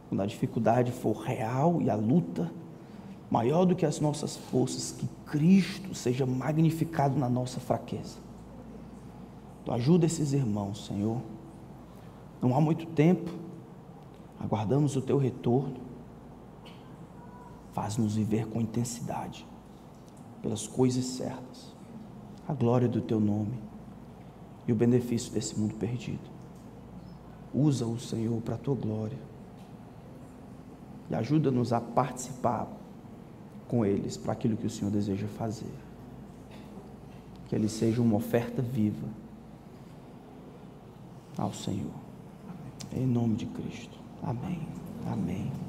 Quando 0.10 0.20
a 0.20 0.26
dificuldade 0.26 0.92
for 0.92 1.14
real 1.14 1.82
e 1.82 1.90
a 1.90 1.96
luta 1.96 2.52
maior 3.32 3.64
do 3.64 3.74
que 3.74 3.86
as 3.86 4.02
nossas 4.02 4.36
forças, 4.36 4.92
que 4.92 5.08
Cristo 5.26 5.96
seja 5.96 6.26
magnificado 6.26 7.18
na 7.18 7.30
nossa 7.30 7.62
fraqueza. 7.62 8.18
Tu 9.64 9.72
ajuda 9.72 10.06
esses 10.06 10.34
irmãos, 10.34 10.86
Senhor. 10.88 11.22
Não 12.42 12.54
há 12.58 12.60
muito 12.60 12.88
tempo, 12.88 13.32
aguardamos 14.38 14.98
o 14.98 15.02
teu 15.02 15.18
retorno. 15.18 15.85
Faz-nos 17.76 18.16
viver 18.16 18.48
com 18.48 18.62
intensidade, 18.62 19.46
pelas 20.42 20.66
coisas 20.66 21.04
certas, 21.04 21.76
a 22.48 22.54
glória 22.54 22.88
do 22.88 23.02
teu 23.02 23.20
nome 23.20 23.60
e 24.66 24.72
o 24.72 24.76
benefício 24.76 25.34
desse 25.34 25.60
mundo 25.60 25.76
perdido. 25.76 26.24
Usa 27.54 27.86
o 27.86 28.00
Senhor 28.00 28.42
para 28.42 28.56
a 28.56 28.58
tua 28.58 28.76
glória 28.76 29.18
e 31.10 31.16
ajuda-nos 31.16 31.74
a 31.74 31.82
participar 31.82 32.66
com 33.68 33.86
eles 33.86 34.16
para 34.16 34.32
aquilo 34.32 34.56
que 34.56 34.68
o 34.68 34.70
Senhor 34.70 34.90
deseja 34.90 35.28
fazer. 35.28 35.74
Que 37.50 37.56
ele 37.56 37.68
seja 37.68 38.02
uma 38.02 38.16
oferta 38.16 38.62
viva 38.62 39.08
ao 41.38 41.54
Senhor. 41.54 41.92
Em 42.94 43.06
nome 43.06 43.36
de 43.36 43.48
Cristo. 43.48 44.00
Amém. 44.24 44.66
Amém. 45.06 45.65